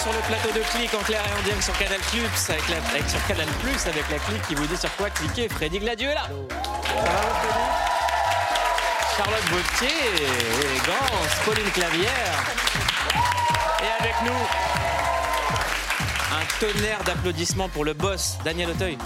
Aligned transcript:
sur 0.00 0.12
le 0.14 0.20
plateau 0.20 0.48
de 0.58 0.64
Clic 0.70 0.94
en 0.94 1.02
clair 1.02 1.20
et 1.20 1.38
en 1.38 1.42
direct 1.42 1.62
sur 1.62 1.76
Canal 1.76 2.00
Plus 2.00 2.50
avec, 2.50 2.66
la, 2.68 3.08
sur 3.08 3.26
Canal 3.26 3.46
Plus 3.62 3.86
avec 3.86 4.08
la 4.08 4.18
clique 4.18 4.42
qui 4.48 4.54
vous 4.54 4.66
dit 4.66 4.76
sur 4.76 4.94
quoi 4.96 5.10
cliquer. 5.10 5.46
Freddy 5.48 5.78
Gladieux 5.78 6.08
est 6.08 6.14
là. 6.14 6.26
Charlotte 9.22 9.50
Gauthier, 9.50 9.88
élégance, 10.64 11.34
Pauline 11.44 11.70
Clavière. 11.72 12.54
Et 13.82 14.02
avec 14.02 14.14
nous, 14.24 14.32
un 16.32 16.44
tonnerre 16.58 17.04
d'applaudissements 17.04 17.68
pour 17.68 17.84
le 17.84 17.92
boss, 17.92 18.38
Daniel 18.46 18.70
Auteuil. 18.70 18.96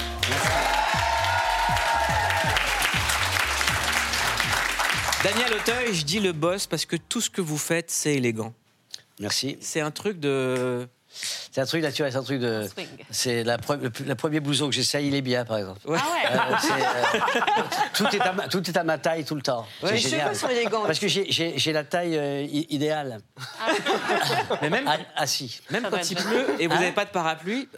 Daniel 5.25 5.53
Auteuil, 5.53 5.93
je 5.93 6.05
dis 6.05 6.21
le 6.21 6.31
boss 6.31 6.69
parce 6.69 6.87
que 6.87 6.95
tout 6.95 7.21
ce 7.21 7.29
que 7.29 7.41
vous 7.41 7.59
faites, 7.59 7.91
c'est 7.91 8.15
élégant. 8.15 8.55
Merci. 9.19 9.59
C'est 9.61 9.81
un 9.81 9.91
truc 9.91 10.21
de. 10.21 10.87
C'est 11.55 11.61
un 11.61 11.67
truc 11.67 11.83
naturel, 11.85 12.11
c'est 12.11 12.19
un 12.19 12.23
truc 12.25 12.41
de. 12.41 12.69
C'est 13.11 13.45
la 13.45 13.59
pre- 13.59 13.79
le, 14.05 14.15
premier 14.17 14.41
blouson 14.41 14.67
que 14.67 14.75
j'essaye, 14.75 15.07
il 15.07 15.15
est 15.15 15.23
bien, 15.23 15.45
par 15.45 15.59
exemple. 15.59 15.79
Ouais. 15.89 15.99
Euh, 16.33 16.37
c'est, 16.61 16.73
euh, 16.73 17.21
tout, 17.95 18.07
est 18.17 18.21
à 18.21 18.33
ma, 18.33 18.49
tout 18.49 18.69
est 18.69 18.77
à 18.77 18.83
ma 18.83 18.99
taille 18.99 19.25
tout 19.25 19.37
le 19.37 19.41
temps. 19.43 19.65
Ouais, 19.81 19.91
c'est 19.91 19.97
je 19.99 20.03
sais 20.03 20.09
génial. 20.11 20.29
pas 20.31 20.35
sur 20.35 20.51
élégant 20.51 20.83
Parce 20.85 20.99
que 20.99 21.07
j'ai- 21.07 21.31
j'ai 21.31 21.57
j'ai 21.57 21.73
la 21.73 21.85
taille 21.85 22.19
euh, 22.19 22.43
i- 22.43 22.67
idéale. 22.71 23.21
Mais 24.63 24.69
même, 24.69 24.83
Ah, 24.89 24.97
assis. 25.15 25.61
même 25.71 25.85
Ça 25.85 25.91
doit 25.91 26.01
quand 26.01 26.11
il 26.11 26.17
pleut 26.17 26.47
et 26.59 26.67
vous 26.67 26.75
Hein 26.75 26.81
n'avez 26.81 26.93
pas 26.93 27.05
de 27.05 27.11
parapluie, 27.11 27.69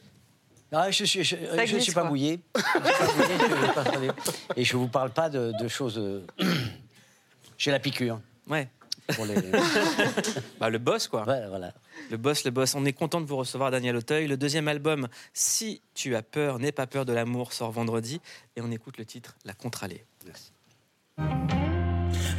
Ah, 0.72 0.90
je 0.90 1.04
suis, 1.04 1.22
je, 1.22 1.36
je 1.36 1.74
ne 1.76 1.80
suis 1.80 1.92
pas 1.92 2.00
quoi. 2.00 2.08
mouillé. 2.08 2.40
Je 2.56 2.60
suis 2.62 2.80
pas 2.80 3.12
mouillé, 3.12 3.34
je 3.38 3.54
vais 3.66 3.72
pas 3.74 3.84
travailler. 3.84 4.10
Et 4.56 4.64
je 4.64 4.74
vous 4.78 4.88
parle 4.88 5.10
pas 5.10 5.28
de, 5.28 5.52
de 5.60 5.68
choses. 5.68 5.98
euh, 5.98 6.24
J'ai 7.58 7.70
la 7.72 7.78
piqûre. 7.78 8.20
ouais. 8.48 8.68
Pour 9.14 9.26
les... 9.26 9.34
Bah, 10.60 10.70
le 10.70 10.78
boss, 10.78 11.08
quoi. 11.08 11.22
Voilà. 11.24 11.72
Le 12.10 12.16
boss, 12.16 12.44
le 12.44 12.50
boss. 12.50 12.74
On 12.74 12.84
est 12.84 12.92
content 12.92 13.20
de 13.20 13.26
vous 13.26 13.36
recevoir, 13.36 13.70
Daniel 13.70 13.96
Auteuil. 13.96 14.26
Le 14.26 14.36
deuxième 14.36 14.68
album, 14.68 15.08
Si 15.32 15.82
tu 15.94 16.16
as 16.16 16.22
peur, 16.22 16.58
n'aie 16.58 16.72
pas 16.72 16.86
peur 16.86 17.04
de 17.04 17.12
l'amour, 17.12 17.52
sort 17.52 17.70
vendredi. 17.70 18.20
Et 18.56 18.60
on 18.60 18.70
écoute 18.70 18.98
le 18.98 19.04
titre 19.04 19.36
La 19.44 19.52
Contre-allée. 19.52 20.04
Merci. 20.24 20.52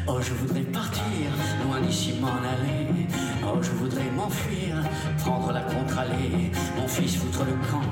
Oh, 0.09 0.21
je 0.21 0.33
voudrais 0.33 0.61
partir, 0.61 1.03
loin 1.65 1.81
d'ici 1.81 2.13
m'en 2.21 2.37
aller. 2.37 2.87
Oh, 3.43 3.61
je 3.61 3.71
voudrais 3.71 4.09
m'enfuir, 4.15 4.75
prendre 5.19 5.51
la 5.51 5.61
contre-allée. 5.61 6.51
Mon 6.77 6.87
fils 6.87 7.17
foutre 7.17 7.43
le 7.43 7.51
camp, 7.69 7.83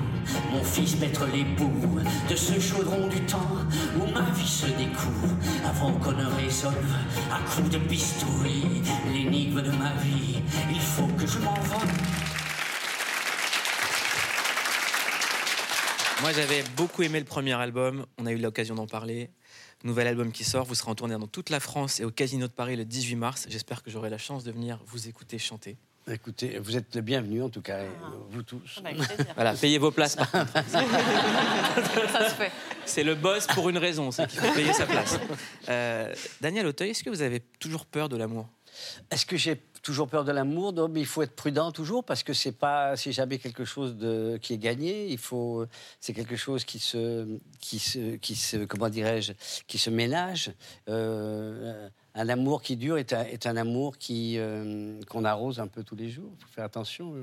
mon 0.54 0.64
fils 0.64 0.98
mettre 1.00 1.26
les 1.34 1.44
bouts 1.44 2.00
de 2.30 2.36
ce 2.36 2.58
chaudron 2.58 3.08
du 3.08 3.20
temps 3.22 3.58
où 3.98 4.12
ma 4.14 4.30
vie 4.32 4.48
se 4.48 4.68
découvre. 4.68 5.36
Avant 5.66 5.92
qu'on 6.00 6.14
ne 6.14 6.26
résolve 6.26 6.96
à 7.32 7.40
coups 7.50 7.70
de 7.70 7.80
bistouri 7.80 8.82
l'énigme 9.12 9.62
de 9.62 9.72
ma 9.72 9.92
vie, 10.02 10.42
il 10.72 10.80
faut 10.80 11.08
que 11.18 11.28
je 11.28 11.40
m'envole. 11.40 11.90
Moi, 16.22 16.32
j'avais 16.32 16.64
beaucoup 16.78 17.04
aimé 17.04 17.20
le 17.20 17.26
premier 17.26 17.54
album. 17.54 18.06
On 18.18 18.26
a 18.26 18.32
eu 18.32 18.38
l'occasion 18.38 18.76
d'en 18.76 18.88
parler. 18.88 19.30
Nouvel 19.86 20.08
album 20.08 20.32
qui 20.32 20.44
sort. 20.44 20.66
Vous 20.66 20.74
serez 20.74 20.90
en 20.90 20.96
tournée 20.96 21.14
dans 21.16 21.28
toute 21.28 21.52
la 21.52 21.60
France 21.60 22.00
et 22.00 22.06
au 22.06 22.10
Casino 22.12 22.48
de 22.48 22.52
Paris 22.52 22.76
le 22.76 22.86
18 22.86 23.16
mars. 23.16 23.46
J'espère 23.50 23.84
que 23.84 23.92
j'aurai 23.92 24.10
la 24.10 24.18
chance 24.18 24.44
de 24.44 24.52
venir 24.52 24.80
vous 24.88 25.08
écouter 25.08 25.38
chanter. 25.38 25.78
Écoutez, 26.12 26.58
vous 26.60 26.76
êtes 26.76 26.94
le 26.96 27.02
bienvenu, 27.02 27.42
en 27.44 27.50
tout 27.50 27.62
cas, 27.62 27.84
et, 27.84 27.88
Ah. 27.88 28.06
euh, 28.14 28.18
vous 28.30 28.42
tous. 28.44 28.82
Avec 28.84 28.98
plaisir. 28.98 29.34
Voilà, 29.36 29.54
payez 29.54 29.78
vos 29.78 29.92
places. 29.92 30.16
par 30.16 30.30
contre. 30.32 30.54
Ça 30.64 32.30
se 32.30 32.36
fait. 32.36 32.52
C'est 32.86 33.04
le 33.04 33.16
boss 33.16 33.48
pour 33.48 33.70
une 33.70 33.78
raison, 33.78 34.12
c'est 34.12 34.28
qu'il 34.28 34.40
faut 34.40 34.54
payer 34.54 34.74
sa 34.74 34.86
place. 34.86 35.20
Euh, 35.70 36.14
Daniel 36.42 36.68
Auteuil, 36.68 36.92
est-ce 36.92 37.04
que 37.04 37.10
vous 37.10 37.22
avez 37.22 37.40
toujours 37.60 37.86
peur 37.86 38.10
de 38.10 38.18
l'amour? 38.18 38.48
Est-ce 39.12 39.26
que 39.26 39.38
j'ai 39.38 39.62
toujours 39.82 40.08
peur 40.08 40.26
de 40.26 40.32
l'amour? 40.32 40.74
Non, 40.74 40.88
mais 40.88 41.00
il 41.00 41.06
faut 41.06 41.22
être 41.22 41.36
prudent 41.36 41.72
toujours 41.72 42.04
parce 42.04 42.24
que 42.24 42.34
c'est 42.34 42.52
pas, 42.52 42.96
c'est 42.98 43.12
jamais 43.12 43.38
quelque 43.38 43.66
chose 43.66 43.96
qui 44.42 44.54
est 44.54 44.58
gagné. 44.58 45.08
Il 45.10 45.18
faut, 45.18 45.66
c'est 46.00 46.14
quelque 46.14 46.36
chose 46.36 46.66
qui 46.66 46.80
se, 46.80 47.40
qui 47.60 47.80
se, 47.80 48.66
comment 48.66 48.90
dirais-je, 48.90 49.34
qui 49.68 49.78
se 49.78 49.90
ménage. 49.90 50.52
Euh, 50.90 51.88
un 52.16 52.30
amour 52.30 52.62
qui 52.62 52.78
dure 52.78 52.98
est 52.98 53.14
un, 53.14 53.26
est 53.26 53.46
un 53.46 53.58
amour 53.58 53.98
qui 53.98 54.38
euh, 54.38 55.00
qu'on 55.10 55.26
arrose 55.26 55.60
un 55.60 55.68
peu 55.68 55.84
tous 55.84 55.96
les 55.96 56.10
jours. 56.10 56.32
Il 56.40 56.46
faut 56.46 56.52
faire 56.52 56.64
attention. 56.64 57.14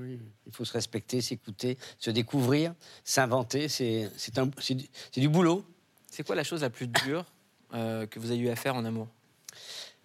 Il 0.47 0.53
faut 0.53 0.65
se 0.65 0.73
respecter, 0.73 1.21
s'écouter, 1.21 1.79
se 1.99 2.11
découvrir, 2.11 2.75
s'inventer. 3.03 3.69
C'est, 3.69 4.11
c'est 4.17 4.33
du 5.17 5.29
boulot. 5.29 5.65
C'est 6.11 6.25
quoi 6.27 6.37
la 6.37 6.45
chose 6.45 6.61
la 6.61 6.71
plus 6.71 6.89
dure 6.89 7.25
euh, 7.73 8.07
que 8.07 8.19
vous 8.21 8.31
avez 8.31 8.41
eu 8.41 8.51
à 8.51 8.57
faire 8.57 8.77
en 8.77 8.85
amour? 8.85 9.09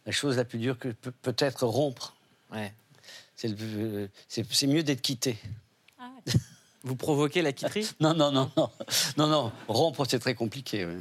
La 0.07 0.11
chose 0.13 0.37
la 0.37 0.45
plus 0.45 0.57
dure 0.57 0.79
que 0.79 0.87
peut- 0.87 1.11
peut-être 1.21 1.65
rompre. 1.67 2.15
Ouais. 2.51 2.73
C'est, 3.35 3.49
le- 3.49 4.09
c'est, 4.27 4.65
mieux 4.67 4.81
d'être 4.81 5.01
quitté. 5.01 5.37
Vous 6.83 6.95
provoquez 6.95 7.41
la 7.43 7.51
quitterie? 7.53 7.87
Non, 7.99 8.13
non, 8.15 8.31
non, 8.31 8.49
non. 8.57 8.69
Non, 9.17 9.27
non. 9.27 9.51
Rompre, 9.67 10.05
c'est 10.09 10.19
très 10.19 10.33
compliqué. 10.33 10.85
oui. 10.85 10.93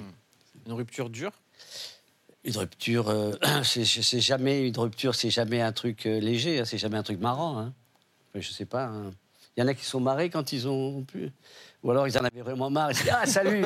Une 0.66 0.72
rupture 0.72 1.09
dure? 1.09 1.31
Une 2.45 2.56
rupture, 2.56 3.09
euh, 3.09 3.33
c'est 3.65 4.21
jamais 4.21 4.66
une 4.66 4.77
rupture, 4.77 5.15
c'est 5.15 5.31
jamais 5.31 5.61
un 5.62 5.72
truc 5.72 6.06
euh, 6.06 6.19
léger, 6.21 6.61
hein, 6.61 6.65
c'est 6.65 6.78
jamais 6.78 6.97
un 6.99 7.03
truc 7.03 7.21
marrant. 7.21 7.59
Hein. 7.59 7.72
Enfin, 8.31 8.41
je 8.41 8.50
sais 8.50 8.66
pas. 8.66 8.87
hein. 8.87 9.12
Il 9.56 9.61
y 9.61 9.62
en 9.62 9.69
a 9.69 9.75
qui 9.75 9.84
sont 9.84 10.00
marrés 10.00 10.28
quand 10.28 10.53
ils 10.53 10.69
ont 10.69 11.03
pu. 11.05 11.31
Ou 11.83 11.91
alors 11.93 12.06
ils 12.09 12.19
en 12.19 12.25
avaient 12.25 12.43
vraiment 12.43 12.69
marre. 12.71 12.91
Ils 12.91 12.97
se 12.97 13.03
disent, 13.05 13.12
ah, 13.15 13.27
salut 13.27 13.65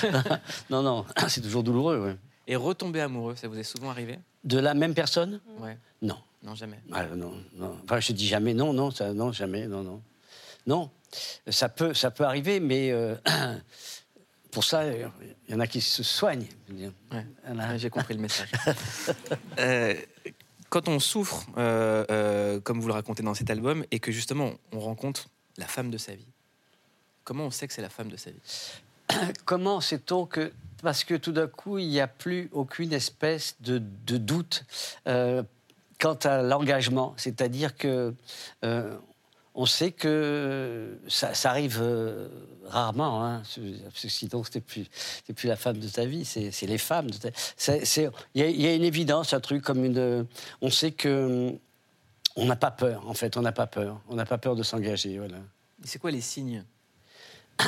Non, 0.70 0.82
non, 0.82 1.04
c'est 1.28 1.40
toujours 1.40 1.62
douloureux. 1.62 1.98
ouais. 2.00 2.16
Et 2.46 2.56
retomber 2.56 3.00
amoureux, 3.00 3.36
ça 3.36 3.48
vous 3.48 3.58
est 3.58 3.64
souvent 3.64 3.90
arrivé 3.90 4.18
De 4.44 4.58
la 4.58 4.74
même 4.74 4.94
personne 4.94 5.40
Ouais. 5.58 5.76
Non. 6.02 6.18
Non, 6.42 6.54
jamais. 6.54 6.78
Ah, 6.92 7.06
non, 7.06 7.34
non. 7.54 7.76
Enfin, 7.82 7.98
je 7.98 8.12
dis 8.12 8.26
jamais 8.26 8.54
non, 8.54 8.72
non, 8.72 8.90
ça, 8.92 9.12
non, 9.12 9.32
jamais, 9.32 9.66
non, 9.66 9.82
non. 9.82 10.02
Non, 10.66 10.90
ça 11.48 11.68
peut, 11.68 11.92
ça 11.92 12.10
peut 12.10 12.24
arriver, 12.24 12.60
mais 12.60 12.92
euh, 12.92 13.16
pour 14.52 14.62
ça, 14.62 14.84
il 14.86 15.08
y 15.48 15.54
en 15.54 15.60
a 15.60 15.66
qui 15.66 15.80
se 15.80 16.02
soignent. 16.02 16.46
Ouais. 16.70 16.92
Ouais, 17.10 17.78
J'ai 17.78 17.90
compris 17.90 18.14
le 18.14 18.20
message. 18.20 18.50
Euh, 19.58 19.94
quand 20.68 20.88
on 20.88 20.98
souffre, 20.98 21.46
euh, 21.56 22.60
comme 22.60 22.80
vous 22.80 22.88
le 22.88 22.92
racontez 22.92 23.22
dans 23.22 23.32
cet 23.32 23.48
album, 23.48 23.84
et 23.90 24.00
que 24.00 24.12
justement 24.12 24.52
on 24.72 24.80
rencontre 24.80 25.28
la 25.56 25.66
femme 25.66 25.90
de 25.90 25.96
sa 25.96 26.14
vie, 26.14 26.28
comment 27.24 27.46
on 27.46 27.50
sait 27.50 27.66
que 27.66 27.72
c'est 27.72 27.82
la 27.82 27.88
femme 27.88 28.10
de 28.10 28.16
sa 28.16 28.30
vie? 28.30 28.40
Comment 29.46 29.80
sait-on 29.80 30.26
que 30.26 30.52
parce 30.82 31.04
que 31.04 31.14
tout 31.14 31.32
d'un 31.32 31.46
coup 31.48 31.78
il 31.78 31.88
n'y 31.88 32.00
a 32.00 32.06
plus 32.08 32.48
aucune 32.52 32.92
espèce 32.92 33.56
de, 33.60 33.78
de 34.06 34.16
doute 34.18 34.64
euh, 35.08 35.42
quant 35.98 36.14
à 36.24 36.42
l'engagement, 36.42 37.14
c'est-à-dire 37.16 37.76
que 37.76 38.14
euh, 38.64 38.96
on 39.54 39.64
sait 39.64 39.90
que 39.90 40.98
ça, 41.08 41.32
ça 41.32 41.48
arrive 41.48 41.78
euh, 41.80 42.28
rarement, 42.66 43.24
hein, 43.24 43.42
parce 43.84 44.02
que 44.02 44.08
sinon 44.10 44.44
c'était 44.44 44.60
plus, 44.60 44.84
plus 45.34 45.48
la 45.48 45.56
femme 45.56 45.78
de 45.78 45.88
ta 45.88 46.04
vie, 46.04 46.26
c'est, 46.26 46.50
les 46.66 46.76
femmes. 46.76 47.08
Il 47.08 48.10
y, 48.34 48.42
a- 48.42 48.48
il 48.50 48.60
y 48.60 48.66
a 48.66 48.74
une 48.74 48.84
évidence, 48.84 49.32
un 49.32 49.40
truc 49.40 49.62
comme 49.62 49.82
une. 49.82 50.26
On 50.60 50.68
sait 50.70 50.92
que 50.92 51.54
on 52.36 52.44
n'a 52.44 52.56
pas 52.56 52.70
peur, 52.70 53.08
en 53.08 53.14
fait, 53.14 53.38
on 53.38 53.40
n'a 53.40 53.52
pas 53.52 53.66
peur, 53.66 53.98
on 54.10 54.14
n'a 54.14 54.26
pas 54.26 54.36
peur 54.36 54.56
de 54.56 54.62
s'engager, 54.62 55.16
voilà. 55.16 55.38
Et 55.82 55.86
C'est 55.86 55.98
quoi 55.98 56.10
les 56.10 56.20
signes? 56.20 56.62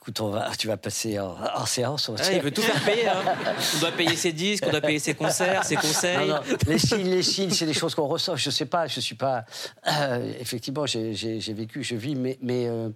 Écoute, 0.00 0.20
on 0.20 0.30
va, 0.30 0.50
tu 0.56 0.68
vas 0.68 0.76
passer 0.76 1.18
en, 1.18 1.36
en 1.54 1.66
séance. 1.66 2.08
on 2.08 2.14
va 2.14 2.22
Ah, 2.24 2.32
Il 2.32 2.40
veut 2.40 2.50
tout 2.52 2.62
faire 2.62 2.82
payer. 2.84 3.08
hein. 3.08 3.22
On 3.76 3.80
doit 3.80 3.92
payer 3.92 4.16
ses 4.16 4.32
disques, 4.32 4.64
on 4.66 4.70
doit 4.70 4.80
payer 4.80 4.98
ses 5.00 5.14
concerts, 5.14 5.64
ses 5.64 5.76
conseils. 5.76 6.16
Non, 6.28 6.36
non, 6.36 6.40
les 6.66 6.78
signes, 6.78 7.08
les 7.10 7.22
signes, 7.22 7.50
c'est 7.50 7.66
des 7.66 7.74
choses 7.74 7.94
qu'on 7.94 8.06
ressent. 8.06 8.36
Je 8.36 8.48
sais 8.50 8.64
pas, 8.66 8.86
je 8.86 9.00
suis 9.00 9.16
pas. 9.16 9.44
euh, 9.86 10.32
effectivement, 10.40 10.86
j'ai- 10.86 11.14
j'ai 11.14 11.40
j'ai 11.40 11.52
vécu, 11.52 11.82
je 11.82 11.94
vis, 11.96 12.14
mais 12.14 12.38
mais 12.40 12.68
euh, 12.68 12.88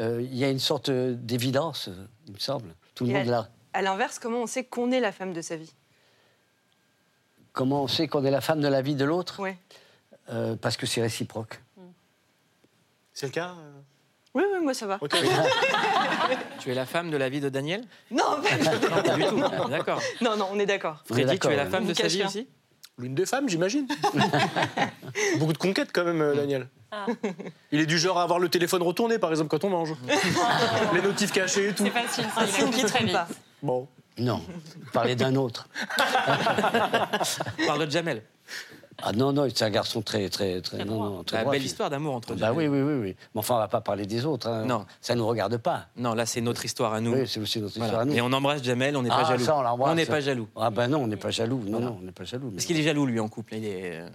euh, 0.00 0.20
il 0.20 0.36
y 0.36 0.44
a 0.44 0.50
une 0.50 0.58
sorte 0.58 0.90
d'évidence, 0.90 1.88
il 2.26 2.34
me 2.34 2.38
semble. 2.38 2.74
Tout 2.94 3.04
le 3.04 3.10
Et 3.10 3.14
monde 3.14 3.28
à- 3.28 3.30
là. 3.30 3.48
À 3.72 3.80
l'inverse, 3.82 4.18
comment 4.18 4.42
on 4.42 4.46
sait 4.46 4.64
qu'on 4.64 4.90
est 4.90 5.00
la 5.00 5.12
femme 5.12 5.32
de 5.32 5.40
sa 5.40 5.56
vie? 5.56 5.72
Comment 7.52 7.84
on 7.84 7.88
sait 7.88 8.08
qu'on 8.08 8.24
est 8.24 8.30
la 8.30 8.40
femme 8.40 8.60
de 8.60 8.68
la 8.68 8.82
vie 8.82 8.94
de 8.96 9.04
l'autre? 9.04 9.40
Ouais. 9.40 9.56
Euh, 10.30 10.56
Parce 10.56 10.76
que 10.76 10.86
c'est 10.86 11.00
réciproque. 11.00 11.60
C'est 13.14 13.26
le 13.26 13.32
cas 13.32 13.50
euh? 13.58 13.80
Oui, 14.38 14.44
oui, 14.54 14.58
moi 14.62 14.72
ça 14.74 14.86
va. 14.86 14.98
Tu 16.60 16.70
es 16.70 16.74
la 16.74 16.86
femme 16.86 17.10
de 17.10 17.16
la 17.16 17.28
vie 17.28 17.40
de 17.40 17.48
Daniel? 17.48 17.82
Non, 18.10 18.22
pas- 18.42 18.56
Non, 18.56 19.02
pas 19.02 19.16
du 19.16 19.24
tout. 19.24 19.68
D'accord. 19.68 20.00
non, 20.20 20.36
non, 20.36 20.48
on 20.52 20.58
est 20.60 20.66
d'accord. 20.66 21.02
Freddy, 21.06 21.38
tu 21.40 21.48
es 21.48 21.56
la 21.56 21.66
femme 21.66 21.86
de 21.86 21.94
sa 21.94 22.02
cache 22.04 22.12
vie 22.12 22.24
aussi? 22.24 22.48
L'une 22.98 23.14
des 23.14 23.26
femmes, 23.26 23.48
j'imagine. 23.48 23.86
Beaucoup 25.38 25.52
de 25.52 25.58
conquêtes 25.58 25.90
quand 25.92 26.04
même, 26.04 26.20
euh, 26.20 26.34
Daniel. 26.34 26.68
Il 27.72 27.80
est 27.80 27.86
du 27.86 27.98
genre 27.98 28.18
à 28.18 28.22
avoir 28.22 28.38
le 28.38 28.48
téléphone 28.48 28.82
retourné, 28.82 29.18
par 29.18 29.30
exemple, 29.30 29.50
quand 29.50 29.64
on 29.64 29.70
mange. 29.70 29.94
Les 30.94 31.02
notifs 31.02 31.32
cachés 31.32 31.68
et 31.68 31.72
tout. 31.74 31.84
C'est 31.84 31.90
facile, 31.90 32.24
ça, 32.34 32.40
Un 32.42 32.66
il 32.66 32.74
qui 32.74 32.84
très 32.84 33.04
vite. 33.04 33.12
pas. 33.12 33.28
Bon. 33.62 33.88
Non, 34.18 34.42
parler 34.92 35.14
d'un 35.14 35.36
autre. 35.36 35.68
Parle 37.66 37.86
de 37.86 37.90
Jamel. 37.90 38.22
Ah 39.00 39.12
non, 39.12 39.32
non, 39.32 39.46
c'est 39.48 39.64
un 39.64 39.70
garçon 39.70 40.02
très, 40.02 40.28
très, 40.28 40.60
très, 40.60 40.84
non, 40.84 41.04
non, 41.04 41.22
très 41.22 41.36
Bah, 41.36 41.42
droit, 41.42 41.52
belle 41.52 41.60
puis- 41.60 41.68
histoire 41.68 41.88
d'amour 41.88 42.14
entre 42.16 42.34
Bah 42.34 42.52
oui, 42.52 42.66
oui, 42.66 42.80
oui, 42.82 42.94
oui. 42.94 43.16
Mais 43.32 43.38
enfin, 43.38 43.54
on 43.54 43.58
va 43.58 43.68
pas 43.68 43.80
parler 43.80 44.06
des 44.06 44.26
autres. 44.26 44.48
hein. 44.48 44.64
Non. 44.64 44.86
Ça 45.00 45.14
nous 45.14 45.24
regarde 45.24 45.56
pas. 45.58 45.86
Non, 45.96 46.14
là, 46.14 46.26
c'est 46.26 46.40
notre 46.40 46.64
histoire 46.64 46.92
à 46.94 47.00
nous. 47.00 47.12
Oui, 47.14 47.28
c'est 47.28 47.38
aussi 47.38 47.60
notre 47.60 47.74
Voilà. 47.74 47.86
histoire 47.86 48.02
à 48.02 48.04
nous. 48.06 48.14
Et 48.14 48.20
on 48.20 48.32
embrasse 48.32 48.62
Jamel, 48.64 48.96
on 48.96 49.02
n'est 49.02 49.08
pas 49.08 49.20
Ah, 49.24 49.28
jaloux. 49.28 49.44
ça, 49.44 49.56
on 49.56 49.62
l'embrasse. 49.62 49.94
n'est 49.94 50.04
pas 50.06 50.20
jaloux. 50.20 50.48
Ah 50.56 50.70
ben 50.70 50.88
non, 50.88 50.98
on 51.02 51.06
n'est 51.06 51.16
pas 51.16 51.30
jaloux. 51.30 51.62
Non, 51.64 51.78
non, 51.78 51.98
on 52.00 52.04
n'est 52.04 52.10
pas 52.12 52.24
jaloux. 52.24 52.50
Parce 52.50 52.64
qu'il 52.64 52.76
est 52.78 52.82
jaloux, 52.82 53.06
lui, 53.06 53.20
en 53.20 53.28
couple. 53.28 53.54
Il 53.54 53.64
est... 53.66 54.00
euh, 54.00 54.08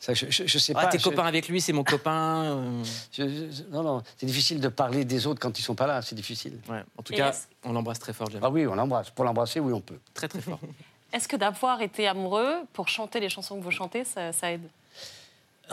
Ça, 0.00 0.12
je, 0.12 0.26
je, 0.28 0.42
je 0.46 0.58
sais 0.58 0.74
Ah, 0.76 0.82
pas. 0.82 0.86
t'es 0.88 0.98
je- 0.98 1.04
copain 1.04 1.24
avec 1.24 1.48
lui, 1.48 1.62
c'est 1.62 1.72
mon 1.72 1.82
copain. 1.82 2.42
euh, 2.44 2.82
je- 3.12 3.22
je- 3.24 3.62
non, 3.72 3.82
non, 3.82 4.02
c'est 4.18 4.26
difficile 4.26 4.60
de 4.60 4.68
parler 4.68 5.06
des 5.06 5.26
autres 5.26 5.40
quand 5.40 5.58
ils 5.58 5.62
sont 5.62 5.74
pas 5.74 5.86
là. 5.86 6.02
C'est 6.02 6.14
difficile. 6.14 6.58
ouais. 6.68 6.82
En 6.98 7.02
tout 7.02 7.14
Et 7.14 7.16
cas, 7.16 7.30
est-ce- 7.30 7.46
on 7.64 7.72
l'embrasse 7.72 8.00
très 8.00 8.12
fort, 8.12 8.26
Jamel. 8.26 8.42
Ah 8.44 8.50
oui, 8.50 8.66
on 8.66 8.74
l'embrasse. 8.74 9.08
Pour 9.08 9.24
l'embrasser, 9.24 9.60
oui, 9.60 9.72
on 9.72 9.80
peut. 9.80 9.98
Très, 10.12 10.28
très 10.28 10.42
fort. 10.42 10.60
Est-ce 11.16 11.28
que 11.28 11.36
d'avoir 11.36 11.80
été 11.80 12.06
amoureux 12.06 12.56
pour 12.74 12.88
chanter 12.88 13.20
les 13.20 13.30
chansons 13.30 13.56
que 13.58 13.64
vous 13.64 13.70
chantez, 13.70 14.04
ça, 14.04 14.32
ça 14.32 14.52
aide 14.52 14.68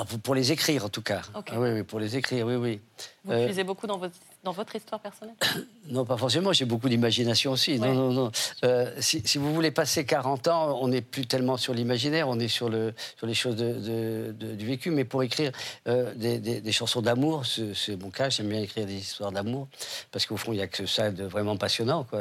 pour, 0.10 0.20
pour 0.22 0.34
les 0.36 0.52
écrire, 0.52 0.86
en 0.86 0.90
tout 0.90 1.04
cas. 1.04 1.22
Ok. 1.36 1.50
Ah 1.52 1.60
oui, 1.60 1.70
oui, 1.72 1.84
pour 1.84 2.00
les 2.00 2.16
écrire, 2.18 2.48
oui, 2.48 2.56
oui. 2.56 2.82
Vous 3.26 3.32
Euh, 3.34 3.46
puisez 3.46 3.64
beaucoup 3.64 3.86
dans 3.86 3.98
votre, 4.00 4.16
dans 4.44 4.52
votre 4.52 4.76
histoire 4.76 5.00
personnelle 5.00 5.36
Non, 5.88 6.04
pas 6.04 6.18
forcément. 6.18 6.52
J'ai 6.52 6.66
beaucoup 6.66 6.90
d'imagination 6.90 7.52
aussi. 7.52 7.74
Ouais. 7.78 7.88
Non, 7.90 7.94
non, 7.94 8.12
non. 8.12 8.32
Euh, 8.64 8.92
si, 9.00 9.22
si 9.24 9.38
vous 9.38 9.54
voulez 9.54 9.70
passer 9.70 10.04
40 10.04 10.48
ans, 10.48 10.80
on 10.82 10.88
n'est 10.88 11.02
plus 11.04 11.28
tellement 11.28 11.58
sur 11.58 11.76
l'imaginaire, 11.76 12.28
on 12.28 12.40
est 12.40 12.48
sur, 12.48 12.70
le, 12.70 12.96
sur 13.18 13.28
les 13.28 13.36
choses 13.36 13.56
de, 13.56 13.74
de- 13.74 14.32
de- 14.32 14.56
du 14.56 14.66
vécu. 14.66 14.90
Mais 14.90 15.04
pour 15.06 15.22
écrire 15.22 15.52
euh, 15.88 16.12
des, 16.16 16.40
des- 16.40 16.60
des 16.62 16.72
chansons 16.72 17.04
d'amour, 17.04 17.44
c'est 17.46 17.96
mon 18.02 18.10
cas. 18.10 18.30
J'aime 18.32 18.48
bien 18.50 18.62
écrire 18.62 18.88
des 18.88 18.96
histoires 18.96 19.32
d'amour 19.32 19.68
parce 20.12 20.26
qu'au 20.26 20.38
fond, 20.38 20.54
il 20.54 20.56
n'y 20.56 20.64
a 20.64 20.68
que 20.68 20.88
ça 20.88 21.12
de 21.12 21.24
vraiment 21.26 21.56
passionnant. 21.56 22.04
Quoi. 22.06 22.20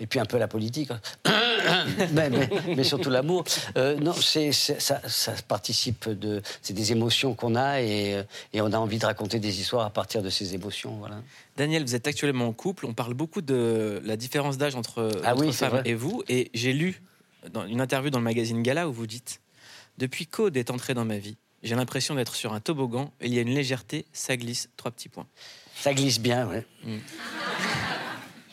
Et 0.00 0.06
puis 0.06 0.18
un 0.18 0.24
peu 0.24 0.38
la 0.38 0.48
politique. 0.48 0.88
mais, 2.12 2.30
mais- 2.30 2.48
mais 2.76 2.84
surtout 2.84 3.10
l'amour. 3.10 3.44
Euh, 3.76 3.96
non, 3.96 4.12
c'est 4.12 4.52
ça, 4.52 5.00
ça 5.06 5.32
participe 5.48 6.08
de. 6.08 6.42
C'est 6.62 6.72
des 6.74 6.92
émotions 6.92 7.34
qu'on 7.34 7.54
a 7.54 7.80
et, 7.80 8.14
euh, 8.14 8.22
et 8.52 8.60
on 8.60 8.72
a 8.72 8.78
envie 8.78 8.98
de 8.98 9.06
raconter 9.06 9.38
des 9.38 9.60
histoires 9.60 9.86
à 9.86 9.90
partir 9.90 10.22
de 10.22 10.30
ces 10.30 10.54
émotions. 10.54 10.96
Voilà. 10.96 11.22
Daniel, 11.56 11.82
vous 11.84 11.94
êtes 11.94 12.06
actuellement 12.06 12.46
en 12.48 12.52
couple. 12.52 12.86
On 12.86 12.94
parle 12.94 13.14
beaucoup 13.14 13.42
de 13.42 14.00
la 14.04 14.16
différence 14.16 14.58
d'âge 14.58 14.74
entre 14.74 15.10
Ah 15.24 15.34
votre 15.34 15.46
oui, 15.46 15.52
femme 15.52 15.82
et 15.84 15.94
vous. 15.94 16.22
Et 16.28 16.50
j'ai 16.54 16.72
lu 16.72 17.02
dans 17.52 17.66
une 17.66 17.80
interview 17.80 18.10
dans 18.10 18.18
le 18.18 18.24
magazine 18.24 18.62
Gala 18.62 18.88
où 18.88 18.92
vous 18.92 19.06
dites 19.06 19.40
Depuis 19.98 20.26
qu'Aude 20.26 20.56
est 20.56 20.70
entrée 20.70 20.94
dans 20.94 21.04
ma 21.04 21.18
vie, 21.18 21.36
j'ai 21.62 21.74
l'impression 21.74 22.14
d'être 22.14 22.34
sur 22.34 22.52
un 22.52 22.60
toboggan. 22.60 23.12
Il 23.20 23.32
y 23.34 23.38
a 23.38 23.42
une 23.42 23.54
légèreté, 23.54 24.06
ça 24.12 24.36
glisse. 24.36 24.68
Trois 24.76 24.90
petits 24.90 25.08
points. 25.08 25.26
Ça 25.76 25.92
glisse 25.94 26.20
bien, 26.20 26.48
oui. 26.48 26.58
Mm. 26.84 26.98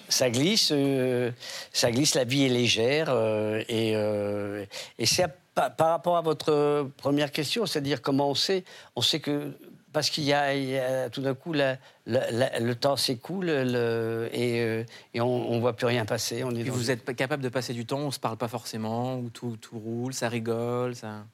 Ça 0.09 0.29
glisse, 0.29 0.71
euh, 0.73 1.31
ça 1.71 1.91
glisse, 1.91 2.15
la 2.15 2.23
vie 2.25 2.44
est 2.45 2.50
légère. 2.50 3.07
euh, 3.09 3.63
et 3.69 3.95
euh, 3.95 4.65
et 4.97 5.06
c'est 5.06 5.27
par, 5.56 5.75
par 5.75 5.89
rapport 5.89 6.17
à 6.17 6.21
votre 6.21 6.89
première 6.97 7.31
question, 7.31 7.65
c'est-à-dire 7.65 8.01
comment 8.01 8.29
on 8.29 8.35
sait 8.35 8.63
On 8.95 9.01
sait 9.01 9.19
que. 9.19 9.53
Parce 9.91 10.11
qu'il 10.11 10.23
y, 10.23 10.33
a 10.33 10.53
il 10.53 10.65
y 10.69 10.77
a 10.77 11.09
tout 11.09 11.21
d'un 11.21 11.33
coup, 11.33 11.51
la- 11.51 11.77
la- 12.06 12.29
la- 12.29 12.59
le 12.59 12.75
temps 12.75 12.95
s'écoule 12.95 13.47
le- 13.47 14.29
et, 14.31 14.85
et 15.15 15.19
on 15.21 15.56
ne 15.56 15.59
voit 15.59 15.73
plus 15.73 15.88
rien 15.88 16.06
passer. 16.06 16.44
On 16.44 16.51
est 16.51 16.61
vous 16.63 16.91
êtes 16.91 17.15
capable 17.15 17.41
de 17.41 17.50
passer 17.50 17.73
du 17.73 17.88
temps, 17.88 17.97
on 17.97 18.11
se 18.11 18.19
parle 18.19 18.38
pas 18.38 18.47
forcément, 18.47 19.15
où 19.17 19.31
tout, 19.31 19.57
tout 19.59 19.79
roule, 19.79 20.13
ça 20.13 20.29
rigole, 20.29 20.94
ça. 20.95 21.25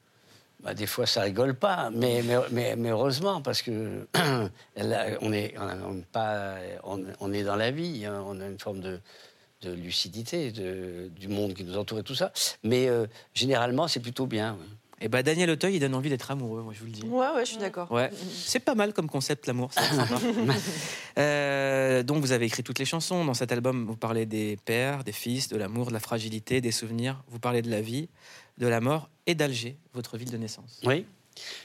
Bah, 0.62 0.74
des 0.74 0.86
fois, 0.86 1.06
ça 1.06 1.20
rigole 1.22 1.54
pas, 1.54 1.90
mais, 1.94 2.22
mais, 2.24 2.36
mais- 2.50 2.76
mais 2.76 2.88
heureusement, 2.90 3.40
parce 3.42 3.62
que 3.62 4.06
là, 4.76 5.06
on, 5.20 5.32
est, 5.32 5.54
on, 5.58 5.90
on 5.92 5.98
est 5.98 6.06
pas, 6.06 6.54
on, 6.84 7.04
on 7.20 7.32
est 7.32 7.42
dans 7.44 7.56
la 7.56 7.70
vie, 7.70 8.04
hein, 8.06 8.22
on 8.26 8.40
a 8.40 8.46
une 8.46 8.58
forme 8.58 8.80
de, 8.80 8.98
de 9.62 9.72
lucidité 9.72 10.50
de- 10.52 11.10
du 11.14 11.28
monde 11.28 11.52
qui 11.54 11.62
nous 11.62 11.76
entoure 11.76 11.98
et 11.98 12.02
tout 12.02 12.14
ça. 12.14 12.32
Mais 12.64 12.88
euh, 12.88 13.06
généralement, 13.34 13.86
c'est 13.86 14.00
plutôt 14.00 14.26
bien. 14.26 14.56
Et 14.98 15.08
bah 15.08 15.22
Daniel 15.22 15.50
Auteuil, 15.50 15.74
il 15.74 15.80
donne 15.80 15.94
envie 15.94 16.08
d'être 16.08 16.30
amoureux, 16.30 16.62
moi 16.62 16.72
je 16.72 16.78
vous 16.80 16.86
le 16.86 16.90
dis. 16.92 17.02
Ouais, 17.02 17.26
ouais, 17.34 17.44
je 17.44 17.50
suis 17.50 17.58
d'accord. 17.58 17.92
Ouais, 17.92 18.10
c'est 18.32 18.60
pas 18.60 18.74
mal 18.74 18.94
comme 18.94 19.10
concept 19.10 19.46
l'amour. 19.46 19.70
Euh, 21.18 22.02
donc 22.02 22.20
vous 22.20 22.32
avez 22.32 22.44
écrit 22.46 22.62
toutes 22.62 22.78
les 22.78 22.84
chansons 22.84 23.24
dans 23.24 23.34
cet 23.34 23.50
album. 23.52 23.86
Vous 23.86 23.96
parlez 23.96 24.26
des 24.26 24.58
pères, 24.64 25.02
des 25.04 25.12
fils, 25.12 25.48
de 25.48 25.56
l'amour, 25.56 25.88
de 25.88 25.92
la 25.94 26.00
fragilité, 26.00 26.60
des 26.60 26.72
souvenirs. 26.72 27.22
Vous 27.28 27.38
parlez 27.38 27.62
de 27.62 27.70
la 27.70 27.80
vie, 27.80 28.08
de 28.58 28.66
la 28.66 28.80
mort 28.80 29.08
et 29.26 29.34
d'Alger, 29.34 29.76
votre 29.94 30.16
ville 30.16 30.30
de 30.30 30.36
naissance. 30.36 30.80
Oui. 30.84 31.04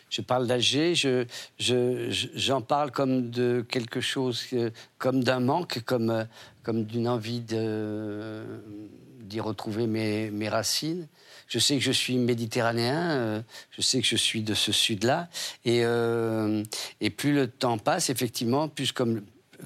Je 0.09 0.21
parle 0.21 0.47
d'Alger, 0.47 0.95
je, 0.95 1.25
je- 1.57 2.27
j'en 2.35 2.61
parle 2.61 2.91
comme 2.91 3.29
de 3.31 3.65
quelque 3.69 4.01
chose, 4.01 4.43
que- 4.43 4.71
comme 4.97 5.23
d'un 5.23 5.39
manque, 5.39 5.81
comme, 5.85 6.09
euh, 6.09 6.25
comme 6.63 6.83
d'une 6.83 7.07
envie 7.07 7.39
d'y 7.39 9.39
retrouver 9.39 9.87
mes, 9.87 10.29
mes 10.31 10.49
racines. 10.49 11.07
Je 11.47 11.59
sais 11.59 11.77
que 11.77 11.83
je 11.83 11.91
suis 11.91 12.17
méditerranéen, 12.17 13.11
euh, 13.11 13.41
je 13.71 13.81
sais 13.81 14.01
que 14.01 14.07
je 14.07 14.17
suis 14.17 14.41
de 14.43 14.53
ce 14.53 14.73
sud-là. 14.73 15.29
Et, 15.63 15.85
euh, 15.85 16.63
et 16.99 17.09
plus 17.09 17.33
le 17.33 17.47
temps 17.47 17.77
passe, 17.77 18.09
effectivement, 18.09 18.67
plus 18.67 18.91
comme, 18.91 19.21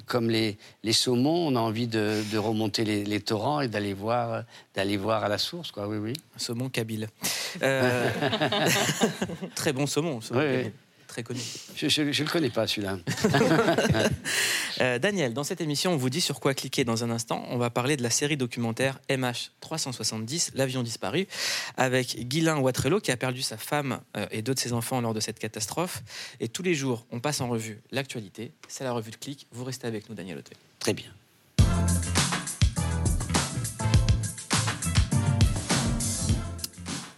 comme 0.05 0.29
les, 0.29 0.57
les 0.83 0.93
saumons, 0.93 1.47
on 1.47 1.55
a 1.55 1.59
envie 1.59 1.87
de, 1.87 2.23
de 2.31 2.37
remonter 2.37 2.83
les, 2.83 3.05
les 3.05 3.19
torrents 3.19 3.61
et 3.61 3.67
d'aller 3.67 3.93
voir, 3.93 4.43
d'aller 4.73 4.97
voir 4.97 5.23
à 5.23 5.29
la 5.29 5.37
source. 5.37 5.71
Quoi. 5.71 5.87
Oui, 5.87 5.97
oui. 5.97 6.13
Un 6.35 6.39
saumon 6.39 6.69
kabyle. 6.69 7.07
Euh, 7.61 8.09
très 9.55 9.73
bon 9.73 9.87
saumon, 9.87 10.21
saumon 10.21 10.41
Oui, 10.41 10.63
oui. 10.65 10.71
Très 11.15 11.23
connu. 11.23 11.39
Je 11.77 12.01
ne 12.01 12.11
le 12.11 12.29
connais 12.29 12.49
pas, 12.49 12.67
celui-là. 12.67 12.99
Euh, 14.81 14.99
Daniel, 14.99 15.33
dans 15.33 15.45
cette 15.45 15.61
émission, 15.61 15.93
on 15.93 15.95
vous 15.95 16.09
dit 16.09 16.19
sur 16.19 16.41
quoi 16.41 16.53
cliquer 16.53 16.83
dans 16.83 17.05
un 17.05 17.09
instant. 17.09 17.45
On 17.49 17.57
va 17.57 17.69
parler 17.69 17.95
de 17.95 18.03
la 18.03 18.09
série 18.09 18.35
documentaire 18.35 18.99
MH370, 19.09 20.51
l'avion 20.53 20.83
disparu, 20.83 21.27
avec 21.77 22.27
Guylain 22.27 22.57
Watrello 22.57 22.99
qui 22.99 23.09
a 23.09 23.15
perdu 23.15 23.41
sa 23.41 23.55
femme 23.55 24.01
euh, 24.17 24.25
et 24.31 24.41
deux 24.41 24.53
de 24.53 24.59
ses 24.59 24.73
enfants 24.73 24.99
lors 24.99 25.13
de 25.13 25.21
cette 25.21 25.39
catastrophe. 25.39 26.03
Et 26.41 26.49
tous 26.49 26.61
les 26.61 26.73
jours, 26.75 27.05
on 27.09 27.21
passe 27.21 27.39
en 27.39 27.47
revue 27.47 27.79
l'actualité. 27.91 28.51
C'est 28.67 28.83
la 28.83 28.91
revue 28.91 29.11
de 29.11 29.15
clic. 29.15 29.47
Vous 29.53 29.63
restez 29.63 29.87
avec 29.87 30.09
nous, 30.09 30.15
Daniel 30.15 30.39
Auteuil. 30.39 30.57
Très 30.79 30.93
bien. 30.93 31.13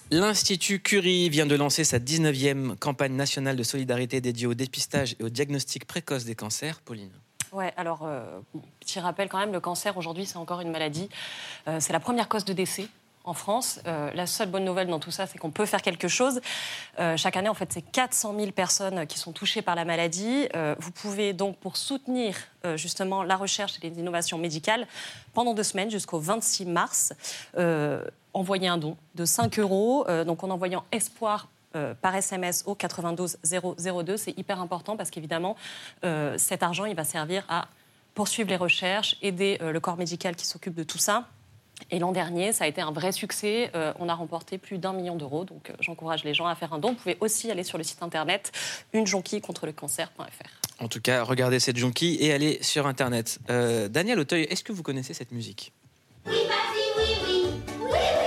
L'Institut 0.10 0.80
Curie 0.80 1.28
vient 1.28 1.46
de 1.46 1.56
lancer 1.56 1.84
sa 1.84 2.00
19e 2.00 2.78
campagne 2.78 3.14
nationale 3.14 3.58
de 3.58 3.64
solidarité 3.64 4.22
dédiée 4.22 4.48
au 4.48 4.54
dépistage 4.54 5.18
et 5.20 5.24
au 5.24 5.30
diagnostic 5.30 5.86
précoce 5.86 6.24
des 6.24 6.34
cancers. 6.34 6.80
Pauline. 6.80 7.12
Ouais, 7.52 7.74
alors, 7.76 8.04
euh, 8.04 8.40
petit 8.80 9.02
rappel 9.02 9.28
quand 9.28 9.38
même, 9.38 9.52
le 9.52 9.60
cancer 9.60 9.98
aujourd'hui, 9.98 10.26
c'est 10.26 10.38
encore 10.38 10.62
une 10.62 10.72
maladie. 10.72 11.10
Euh, 11.68 11.80
c'est 11.82 11.92
la 11.92 12.00
première 12.00 12.30
cause 12.30 12.46
de 12.46 12.54
décès 12.54 12.88
en 13.26 13.34
France. 13.34 13.82
Euh, 13.86 14.10
la 14.14 14.28
seule 14.28 14.50
bonne 14.50 14.64
nouvelle 14.64 14.88
dans 14.88 15.02
tout 15.02 15.12
ça, 15.12 15.28
c'est 15.28 15.38
qu'on 15.38 15.52
peut 15.52 15.66
faire 15.66 15.82
quelque 15.82 16.08
chose. 16.08 16.40
Chaque 17.18 17.36
année, 17.36 17.50
en 17.50 17.54
fait, 17.54 17.74
c'est 17.74 17.82
400 17.82 18.34
000 18.40 18.52
personnes 18.54 19.06
qui 19.08 19.20
sont 19.20 19.34
touchées 19.34 19.62
par 19.62 19.76
la 19.76 19.84
maladie. 19.84 20.48
Vous 20.80 20.92
pouvez 20.92 21.34
donc, 21.34 21.58
pour 21.58 21.76
soutenir 21.76 22.38
justement 22.76 23.24
la 23.24 23.36
recherche 23.36 23.74
et 23.84 23.90
les 23.90 24.00
innovations 24.00 24.38
médicales, 24.38 24.88
pendant 25.34 25.54
deux 25.54 25.64
semaines, 25.64 25.92
jusqu'au 25.92 26.20
26 26.20 26.66
mars, 26.66 27.14
envoyer 28.38 28.68
un 28.68 28.78
don 28.78 28.98
de 29.16 29.26
5 29.26 29.60
euros. 29.60 30.06
Euh, 30.08 30.24
donc, 30.24 30.44
en 30.44 30.50
envoyant 30.50 30.84
espoir 30.92 31.50
euh, 31.76 31.94
par 31.94 32.16
SMS 32.16 32.64
au 32.66 32.76
92 32.76 33.38
002. 33.44 34.18
C'est 34.18 34.38
hyper 34.38 34.62
important 34.62 34.96
parce 34.96 35.10
qu'évidemment, 35.10 35.56
euh, 36.04 36.38
cet 36.38 36.64
argent, 36.64 36.86
il 36.86 36.96
va 36.96 37.04
servir 37.04 37.44
à 37.50 37.68
poursuivre 38.14 38.50
les 38.50 38.56
recherches, 38.56 39.18
aider 39.22 39.58
euh, 39.62 39.72
le 39.72 39.80
corps 39.80 39.98
médical 39.98 40.36
qui 40.36 40.48
s'occupe 40.48 40.74
de 40.76 40.84
tout 40.84 40.98
ça. 40.98 41.28
Et 41.92 42.00
l'an 42.00 42.12
dernier, 42.12 42.54
ça 42.54 42.64
a 42.64 42.68
été 42.68 42.82
un 42.82 42.92
vrai 42.92 43.12
succès. 43.12 43.70
Euh, 43.76 43.94
on 44.00 44.10
a 44.10 44.14
remporté 44.14 44.58
plus 44.58 44.78
d'un 44.78 44.94
million 44.94 45.16
d'euros. 45.16 45.46
Donc, 45.46 45.70
euh, 45.70 45.74
j'encourage 45.80 46.24
les 46.24 46.34
gens 46.34 46.48
à 46.48 46.56
faire 46.56 46.74
un 46.74 46.80
don. 46.80 46.90
Vous 46.90 46.96
pouvez 46.96 47.18
aussi 47.20 47.52
aller 47.52 47.64
sur 47.64 47.78
le 47.78 47.84
site 47.84 48.02
internet 48.02 48.52
unejonquille-contre-le-cancer.fr. 48.94 50.84
En 50.84 50.88
tout 50.88 51.02
cas, 51.02 51.24
regardez 51.24 51.60
cette 51.60 51.78
jonquille 51.78 52.18
et 52.20 52.34
allez 52.34 52.60
sur 52.62 52.88
Internet. 52.88 53.40
Euh, 53.50 53.88
Daniel 53.88 54.20
Auteuil, 54.20 54.44
est-ce 54.44 54.64
que 54.64 54.74
vous 54.74 54.84
connaissez 54.84 55.14
cette 55.14 55.32
musique? 55.32 55.72
Oui, 56.26 56.34
vas-y, 56.48 56.98
oui, 56.98 57.06
oui, 57.26 57.46
oui, 57.80 57.90
oui, 57.92 58.27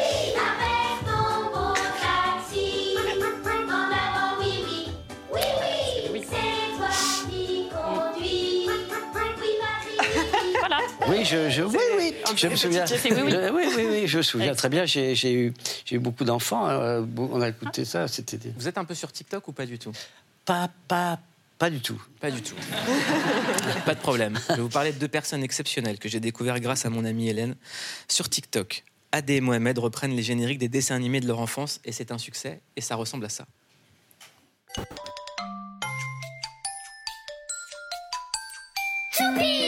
Oui, 11.11 11.25
je, 11.25 11.51
je- 11.51 11.63
oui, 11.63 11.77
oui, 11.99 12.15
je 12.37 12.47
me 12.49 12.57
souviens. 12.57 12.85
oui, 12.89 12.97
oui. 13.05 13.31
Je- 13.31 13.53
oui, 13.53 13.65
oui, 13.77 13.87
oui, 13.91 14.07
je 14.07 14.19
me 14.19 14.23
souviens 14.23 14.55
très 14.55 14.69
bien. 14.69 14.85
J'ai 14.87 15.15
j'ai 15.15 15.33
eu, 15.33 15.53
j'ai 15.85 15.97
eu 15.97 15.99
beaucoup 15.99 16.25
d'enfants. 16.25 16.69
beau- 17.03 17.29
on 17.33 17.41
a 17.41 17.49
écouté 17.49 17.85
ça. 17.85 18.07
C'était 18.09 18.39
Vous 18.57 18.69
êtes 18.69 18.79
un 18.79 18.85
peu 18.85 18.95
sur 18.95 19.11
TikTok 19.11 19.47
ou 19.49 19.53
pas 19.53 19.67
du 19.67 19.79
tout? 19.79 19.93
Pas, 20.45 20.71
pas, 20.89 21.19
pas 21.59 21.69
du 21.69 21.81
tout. 21.81 22.01
Pas 22.21 22.31
du 22.31 22.41
tout. 22.43 22.55
pas 23.85 23.95
de 23.95 24.01
problème. 24.01 24.39
Je 24.51 24.55
vais 24.55 24.63
vous 24.63 24.69
parler 24.69 24.93
de 24.93 24.99
deux 24.99 25.09
personnes 25.09 25.43
exceptionnelles 25.43 25.99
que 25.99 26.09
j'ai 26.09 26.21
découvertes 26.21 26.61
grâce 26.61 26.87
à 26.87 26.91
mon 26.91 27.05
amie 27.05 27.29
Hélène 27.29 27.57
sur 28.09 28.29
TikTok. 28.29 28.85
Adé 29.13 29.35
et 29.37 29.41
Mohamed 29.41 29.79
reprennent 29.79 30.15
les 30.15 30.23
génériques 30.23 30.59
des 30.59 30.69
dessins 30.69 30.95
animés 30.95 31.21
de 31.21 31.27
leur 31.27 31.41
enfance 31.41 31.81
et 31.85 31.91
c'est 31.91 32.13
un 32.13 32.19
succès 32.19 32.61
et 32.77 32.81
ça 32.81 32.95
ressemble 32.95 33.25
à 33.25 33.29
ça. 33.29 33.45
Au 39.19 39.60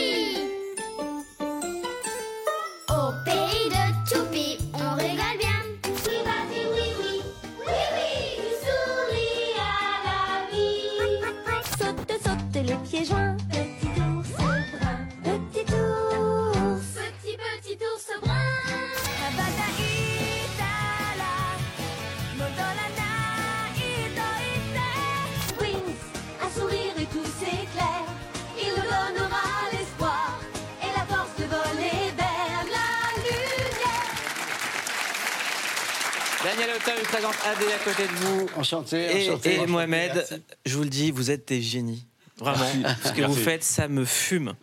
Auteuil 37.53 37.69
présente 37.79 37.79
AD 37.79 37.81
à 37.81 37.85
côté 37.85 38.03
de 38.09 38.13
vous. 38.19 38.49
Enchanté, 38.57 38.97
Et, 39.25 39.31
enchanté. 39.31 39.55
et 39.61 39.67
Mohamed, 39.67 40.43
je 40.67 40.77
vous 40.77 40.83
le 40.85 40.89
dis, 40.91 41.11
vous 41.11 41.31
êtes 41.31 41.49
des 41.49 41.61
génies. 41.63 42.07
Vraiment. 42.39 42.65
Ce 43.05 43.13
que 43.13 43.23
vous 43.23 43.35
faites, 43.35 43.63
ça 43.63 43.89
me 43.89 44.05
fume. 44.05 44.55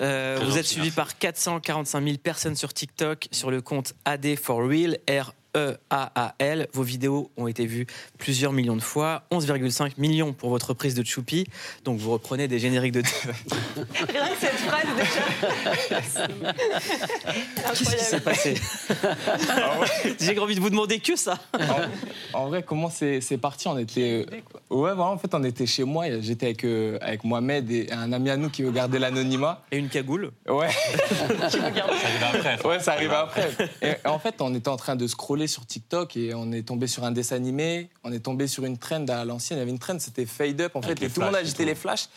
Euh, 0.00 0.38
vous 0.44 0.56
êtes 0.58 0.66
suivi 0.66 0.90
par 0.92 1.18
445 1.18 2.04
000 2.04 2.16
personnes 2.18 2.54
sur 2.54 2.72
TikTok, 2.72 3.26
sur 3.32 3.50
le 3.50 3.60
compte 3.60 3.94
AD 4.04 4.36
for 4.36 4.60
Real, 4.60 4.98
R-E-A-A-L. 5.58 6.68
Vos 6.72 6.82
vidéos 6.82 7.30
ont 7.36 7.46
été 7.46 7.66
vues 7.66 7.86
plusieurs 8.18 8.52
millions 8.52 8.76
de 8.76 8.82
fois. 8.82 9.22
11,5 9.30 9.92
millions 9.98 10.32
pour 10.32 10.50
votre 10.50 10.74
prise 10.74 10.94
de 10.94 11.04
Choupi. 11.04 11.46
Donc 11.84 11.98
vous 11.98 12.10
reprenez 12.10 12.48
des 12.48 12.58
génériques 12.58 12.92
de. 12.92 13.02
Rien 13.02 14.28
que 14.28 14.40
cette 14.40 14.52
phrase 14.52 14.86
déjà. 14.96 16.52
Qu'est-ce 17.68 17.96
qui 17.96 18.04
s'est 18.04 18.20
passé? 18.20 18.54
J'ai 20.20 20.38
envie 20.38 20.54
de 20.54 20.60
vous 20.60 20.70
demander 20.70 20.98
que 21.00 21.16
ça. 21.16 21.38
En, 22.34 22.38
en 22.38 22.48
vrai, 22.48 22.62
comment 22.62 22.90
c'est 22.90 23.38
parti? 23.40 23.68
On 23.68 23.78
était, 23.78 24.26
euh, 24.30 24.74
ouais, 24.74 24.94
voilà, 24.94 25.10
en 25.10 25.18
fait, 25.18 25.34
on 25.34 25.44
était 25.44 25.66
chez 25.66 25.84
moi. 25.84 26.06
J'étais 26.20 26.46
avec 26.46 26.64
euh, 26.64 26.98
avec 27.00 27.24
Mohamed 27.24 27.70
et 27.70 27.88
un 27.92 28.12
ami 28.12 28.30
à 28.30 28.36
nous 28.36 28.50
qui 28.50 28.62
veut 28.62 28.70
garder 28.70 28.98
l'anonymat. 28.98 29.62
Et 29.72 29.78
une 29.78 29.88
cagoule. 29.88 30.30
Ouais. 30.48 30.68
Ouais, 32.64 32.80
ça 32.80 32.92
arrive 32.92 33.12
après. 33.12 33.48
Et 33.82 33.94
en 34.06 34.18
fait, 34.18 34.34
on 34.40 34.54
était 34.54 34.68
en 34.68 34.76
train 34.76 34.96
de 34.96 35.06
scroller 35.06 35.47
sur 35.48 35.66
TikTok 35.66 36.16
et 36.16 36.34
on 36.34 36.52
est 36.52 36.62
tombé 36.62 36.86
sur 36.86 37.04
un 37.04 37.10
dessin 37.10 37.36
animé. 37.36 37.90
On 38.04 38.12
est 38.12 38.20
tombé 38.20 38.46
sur 38.46 38.64
une 38.64 38.78
trend 38.78 39.06
à 39.08 39.24
l'ancienne. 39.24 39.58
Il 39.58 39.60
y 39.60 39.62
avait 39.62 39.70
une 39.70 39.78
trend, 39.78 39.98
c'était 39.98 40.26
Fade 40.26 40.60
Up. 40.60 40.76
En 40.76 40.82
fait, 40.82 40.92
Avec 40.92 41.02
et 41.02 41.10
tout 41.10 41.20
le 41.20 41.26
monde 41.26 41.34
agitait 41.34 41.64
les 41.64 41.74
flashs. 41.74 42.08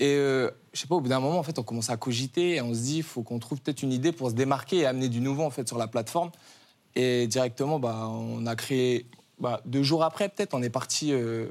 Et 0.00 0.14
euh, 0.14 0.50
je 0.72 0.80
sais 0.80 0.86
pas, 0.86 0.94
au 0.94 1.00
bout 1.00 1.08
d'un 1.08 1.20
moment, 1.20 1.38
en 1.38 1.42
fait, 1.42 1.58
on 1.58 1.64
commence 1.64 1.90
à 1.90 1.96
cogiter 1.96 2.56
et 2.56 2.60
on 2.60 2.72
se 2.72 2.80
dit, 2.80 2.98
il 2.98 3.02
faut 3.02 3.22
qu'on 3.22 3.38
trouve 3.38 3.60
peut-être 3.60 3.82
une 3.82 3.92
idée 3.92 4.12
pour 4.12 4.30
se 4.30 4.34
démarquer 4.34 4.78
et 4.78 4.86
amener 4.86 5.08
du 5.08 5.20
nouveau 5.20 5.42
en 5.42 5.50
fait 5.50 5.66
sur 5.66 5.78
la 5.78 5.88
plateforme. 5.88 6.30
Et 6.94 7.26
directement, 7.26 7.78
bah, 7.78 8.08
on 8.08 8.46
a 8.46 8.54
créé. 8.54 9.06
Bah, 9.40 9.60
deux 9.64 9.82
jours 9.82 10.04
après, 10.04 10.28
peut-être, 10.28 10.54
on 10.54 10.62
est 10.62 10.70
parti 10.70 11.12
euh, 11.12 11.46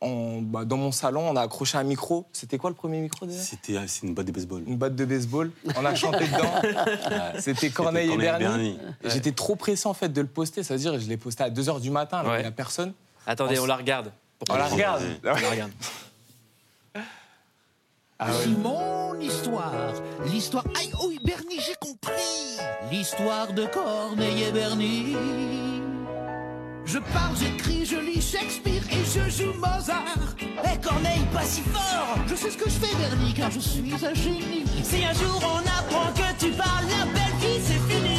en- 0.00 0.40
bah, 0.42 0.64
dans 0.64 0.76
mon 0.76 0.92
salon. 0.92 1.28
On 1.30 1.36
a 1.36 1.42
accroché 1.42 1.78
un 1.78 1.82
micro. 1.84 2.26
C'était 2.32 2.58
quoi 2.58 2.70
le 2.70 2.76
premier 2.76 3.00
micro 3.00 3.26
déjà? 3.26 3.40
C'était 3.40 3.76
euh, 3.76 3.86
une 4.02 4.14
botte 4.14 4.26
de 4.26 4.32
baseball. 4.32 4.62
Une 4.66 4.76
batte 4.76 4.96
de 4.96 5.04
baseball. 5.04 5.50
On 5.76 5.84
a 5.84 5.94
chanté 5.94 6.26
dedans. 6.26 7.38
C'était 7.38 7.70
Corneille 7.70 8.12
et 8.12 8.16
Bernie. 8.16 8.78
J'étais 9.04 9.32
trop 9.32 9.56
pressé 9.56 9.86
en 9.88 9.94
fait 9.94 10.08
de 10.08 10.20
le 10.20 10.26
poster, 10.26 10.62
c'est-à-dire 10.62 10.98
je 10.98 11.06
l'ai 11.08 11.16
posté 11.16 11.44
à 11.44 11.50
2h 11.50 11.80
du 11.80 11.90
matin, 11.90 12.22
il 12.36 12.40
n'y 12.40 12.46
a 12.46 12.50
personne. 12.50 12.92
Attendez, 13.26 13.58
on 13.58 13.66
la 13.66 13.76
regarde. 13.76 14.12
On 14.48 14.54
la 14.56 14.66
regarde. 14.66 15.02
On 15.22 15.26
la 15.26 15.34
regarde. 15.50 15.70
Ah 18.22 18.26
ouais. 18.26 18.32
C'est 18.42 18.48
mon 18.50 19.18
histoire. 19.18 19.72
L'histoire. 20.26 20.64
Aïe, 20.78 20.90
oui, 21.06 21.18
Bernie, 21.24 21.58
j'ai 21.58 21.74
compris. 21.80 22.58
L'histoire 22.90 23.52
de 23.52 23.64
Corneille 23.66 24.42
et 24.42 24.52
Bernie. 24.52 25.16
Je 26.84 26.98
parle, 26.98 27.36
j'écris, 27.38 27.84
je 27.86 27.96
lis 27.96 28.20
Shakespeare 28.20 28.82
et 28.90 29.04
je 29.04 29.30
joue 29.30 29.52
Mozart. 29.54 30.34
Et 30.40 30.80
Corneille, 30.80 31.24
pas 31.32 31.44
si 31.44 31.62
fort. 31.62 32.16
Je 32.26 32.34
sais 32.34 32.50
ce 32.50 32.56
que 32.56 32.68
je 32.68 32.78
fais, 32.78 32.94
Bernie, 32.96 33.32
car 33.34 33.50
je 33.50 33.60
suis 33.60 33.94
un 33.94 34.14
génie. 34.14 34.64
Si 34.82 35.04
un 35.04 35.12
jour 35.12 35.40
on 35.42 35.60
apprend 35.78 36.12
que 36.12 36.44
tu 36.44 36.50
parles, 36.50 36.86
la 36.88 37.04
belle 37.06 37.36
vie, 37.40 37.60
c'est 37.64 37.80
fini. 37.92 38.18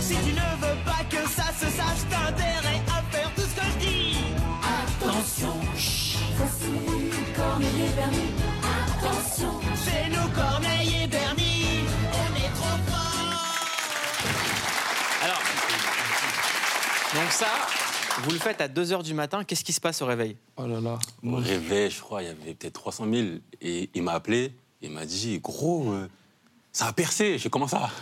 Si 0.00 0.14
tu 0.14 0.32
ne 0.32 0.56
veux 0.60 0.78
pas 0.84 1.04
que 1.08 1.26
ça 1.28 1.44
se 1.58 1.66
sache, 1.66 2.02
t'as 2.10 2.28
intérêt 2.28 2.82
à 2.88 3.02
faire 3.10 3.30
tout 3.34 3.42
ce 3.42 3.54
que 3.54 3.66
je 3.72 3.86
dis. 3.86 4.16
Attention, 4.62 5.54
chut. 5.76 6.18
Corneille 7.36 7.86
et 7.86 7.96
Bernie, 7.96 8.32
attention. 8.62 9.60
C'est 9.74 10.08
nous, 10.10 10.28
Corneille 10.30 11.02
et 11.04 11.06
Bernie. 11.06 11.84
On 12.12 12.36
est 12.36 12.52
trop 12.54 12.78
forts. 12.88 13.56
Alors, 15.24 15.42
donc 17.14 17.30
ça, 17.30 17.46
vous 18.24 18.30
le 18.30 18.38
faites 18.38 18.60
à 18.60 18.68
2h 18.68 19.02
du 19.02 19.14
matin. 19.14 19.44
Qu'est-ce 19.44 19.64
qui 19.64 19.72
se 19.72 19.80
passe 19.80 20.02
au 20.02 20.06
réveil? 20.06 20.36
Oh 20.56 20.66
là 20.66 20.80
là. 20.80 20.98
Au 21.24 21.36
réveil, 21.36 21.90
je 21.90 22.00
crois, 22.00 22.22
il 22.22 22.26
y 22.26 22.30
avait 22.30 22.54
peut-être 22.54 22.74
300 22.74 23.04
000. 23.12 23.26
Et 23.60 23.90
il 23.94 24.02
m'a 24.02 24.12
appelé, 24.12 24.52
il 24.80 24.90
m'a 24.90 25.04
dit, 25.04 25.38
gros, 25.40 25.92
euh, 25.92 26.08
ça 26.72 26.86
a 26.86 26.92
percé. 26.92 27.38
J'ai 27.38 27.50
comment 27.50 27.68
ça? 27.68 27.90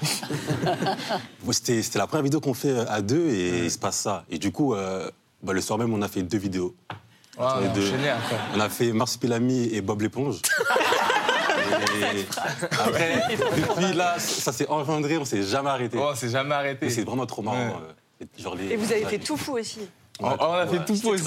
Bon, 1.44 1.52
C'était 1.52 1.82
c'était 1.82 1.98
la 1.98 2.06
première 2.06 2.24
vidéo 2.24 2.40
qu'on 2.40 2.54
fait 2.54 2.78
à 2.88 3.00
deux 3.02 3.28
et 3.30 3.64
il 3.64 3.70
se 3.70 3.78
passe 3.78 3.96
ça. 3.98 4.24
Et 4.30 4.38
du 4.38 4.52
coup, 4.52 4.74
euh, 4.74 5.10
bah, 5.42 5.52
le 5.52 5.60
soir 5.60 5.78
même, 5.78 5.92
on 5.92 6.02
a 6.02 6.08
fait 6.08 6.22
deux 6.22 6.38
vidéos. 6.38 6.74
Ouais, 7.38 7.46
on 7.56 7.60
Les 7.60 7.66
a 7.66 7.70
deux. 7.70 7.86
après. 7.94 8.36
On 8.56 8.60
a 8.60 8.68
fait 8.68 8.92
Marsupilami 8.92 9.68
et 9.72 9.80
Bob 9.80 10.02
l'éponge. 10.02 10.40
Et 12.12 12.26
après, 12.72 13.22
depuis 13.56 13.94
là, 13.96 14.18
ça 14.18 14.52
s'est 14.52 14.68
engendré, 14.68 15.16
on 15.18 15.24
s'est 15.24 15.42
jamais 15.44 15.70
arrêté. 15.70 15.98
Oh, 16.00 16.08
on 16.12 16.14
s'est 16.16 16.28
jamais 16.28 16.54
arrêté. 16.54 16.90
C'est 16.90 17.04
vraiment 17.04 17.26
trop 17.26 17.42
marrant. 17.42 17.56
Ouais. 17.68 17.74
euh, 18.22 18.26
genre 18.42 18.54
les- 18.56 18.72
Et 18.72 18.76
vous 18.76 18.90
avez 18.92 19.04
fait 19.04 19.18
tout 19.18 19.36
fou 19.36 19.56
aussi. 19.56 19.80
On, 20.22 20.36
on 20.38 20.52
a 20.52 20.66
fait 20.66 20.84
tout 20.84 20.94
faux 20.96 21.10
aussi. 21.10 21.24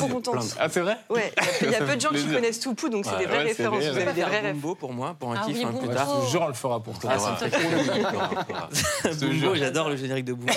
Ah, 0.60 0.68
c'est 0.70 0.82
vrai 0.82 0.98
Ouais, 1.10 1.32
il 1.62 1.72
y 1.72 1.76
a 1.76 1.82
peu 1.86 1.96
de 1.96 2.02
gens 2.02 2.10
qui 2.10 2.26
connaissent 2.28 2.60
tout 2.60 2.74
donc 2.90 3.06
c'est 3.06 3.12
Ouais, 3.14 3.20
des 3.20 3.26
vraies 3.26 3.44
références. 3.44 3.80
vrai, 3.84 3.92
Vous 3.92 3.98
avez 4.00 4.14
des 4.14 4.22
vraies 4.22 4.40
rêves. 4.42 4.54
Bumbo 4.56 4.76
pour 4.76 4.94
moi, 4.94 5.16
pour 5.20 5.32
un 5.32 5.36
Ah 5.42 5.46
kiff 5.46 5.58
oui, 5.58 5.66
un 5.66 5.72
peu 5.74 5.88
tard. 5.88 6.22
je 6.22 6.26
te 6.26 6.32
jure, 6.32 6.42
on 6.44 6.48
le 6.48 6.54
fera 6.54 6.80
pour 6.80 6.98
toi. 7.00 7.12
Ah, 7.14 7.38
Bumbo, 9.20 9.56
j'adore 9.56 9.90
le 9.90 9.96
générique 9.96 10.26
de 10.26 10.34
Bumbo. 10.34 10.54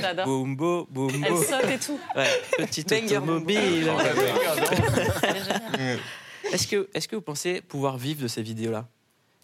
J'adore. 0.00 0.26
Bumbo, 0.26 0.86
Bumbo. 0.90 1.26
Elle 1.26 1.36
saute 1.38 1.70
et 1.70 1.78
tout. 1.78 1.98
Ouais, 2.16 2.26
petite 2.58 2.92
automobile. 2.92 3.84
Géniale. 3.84 5.98
Est-ce 6.52 6.66
que, 6.66 6.88
est 6.94 7.06
que 7.06 7.16
vous 7.16 7.22
pensez 7.22 7.60
pouvoir 7.60 7.96
vivre 7.96 8.22
de 8.22 8.28
ces 8.28 8.42
vidéos-là? 8.42 8.86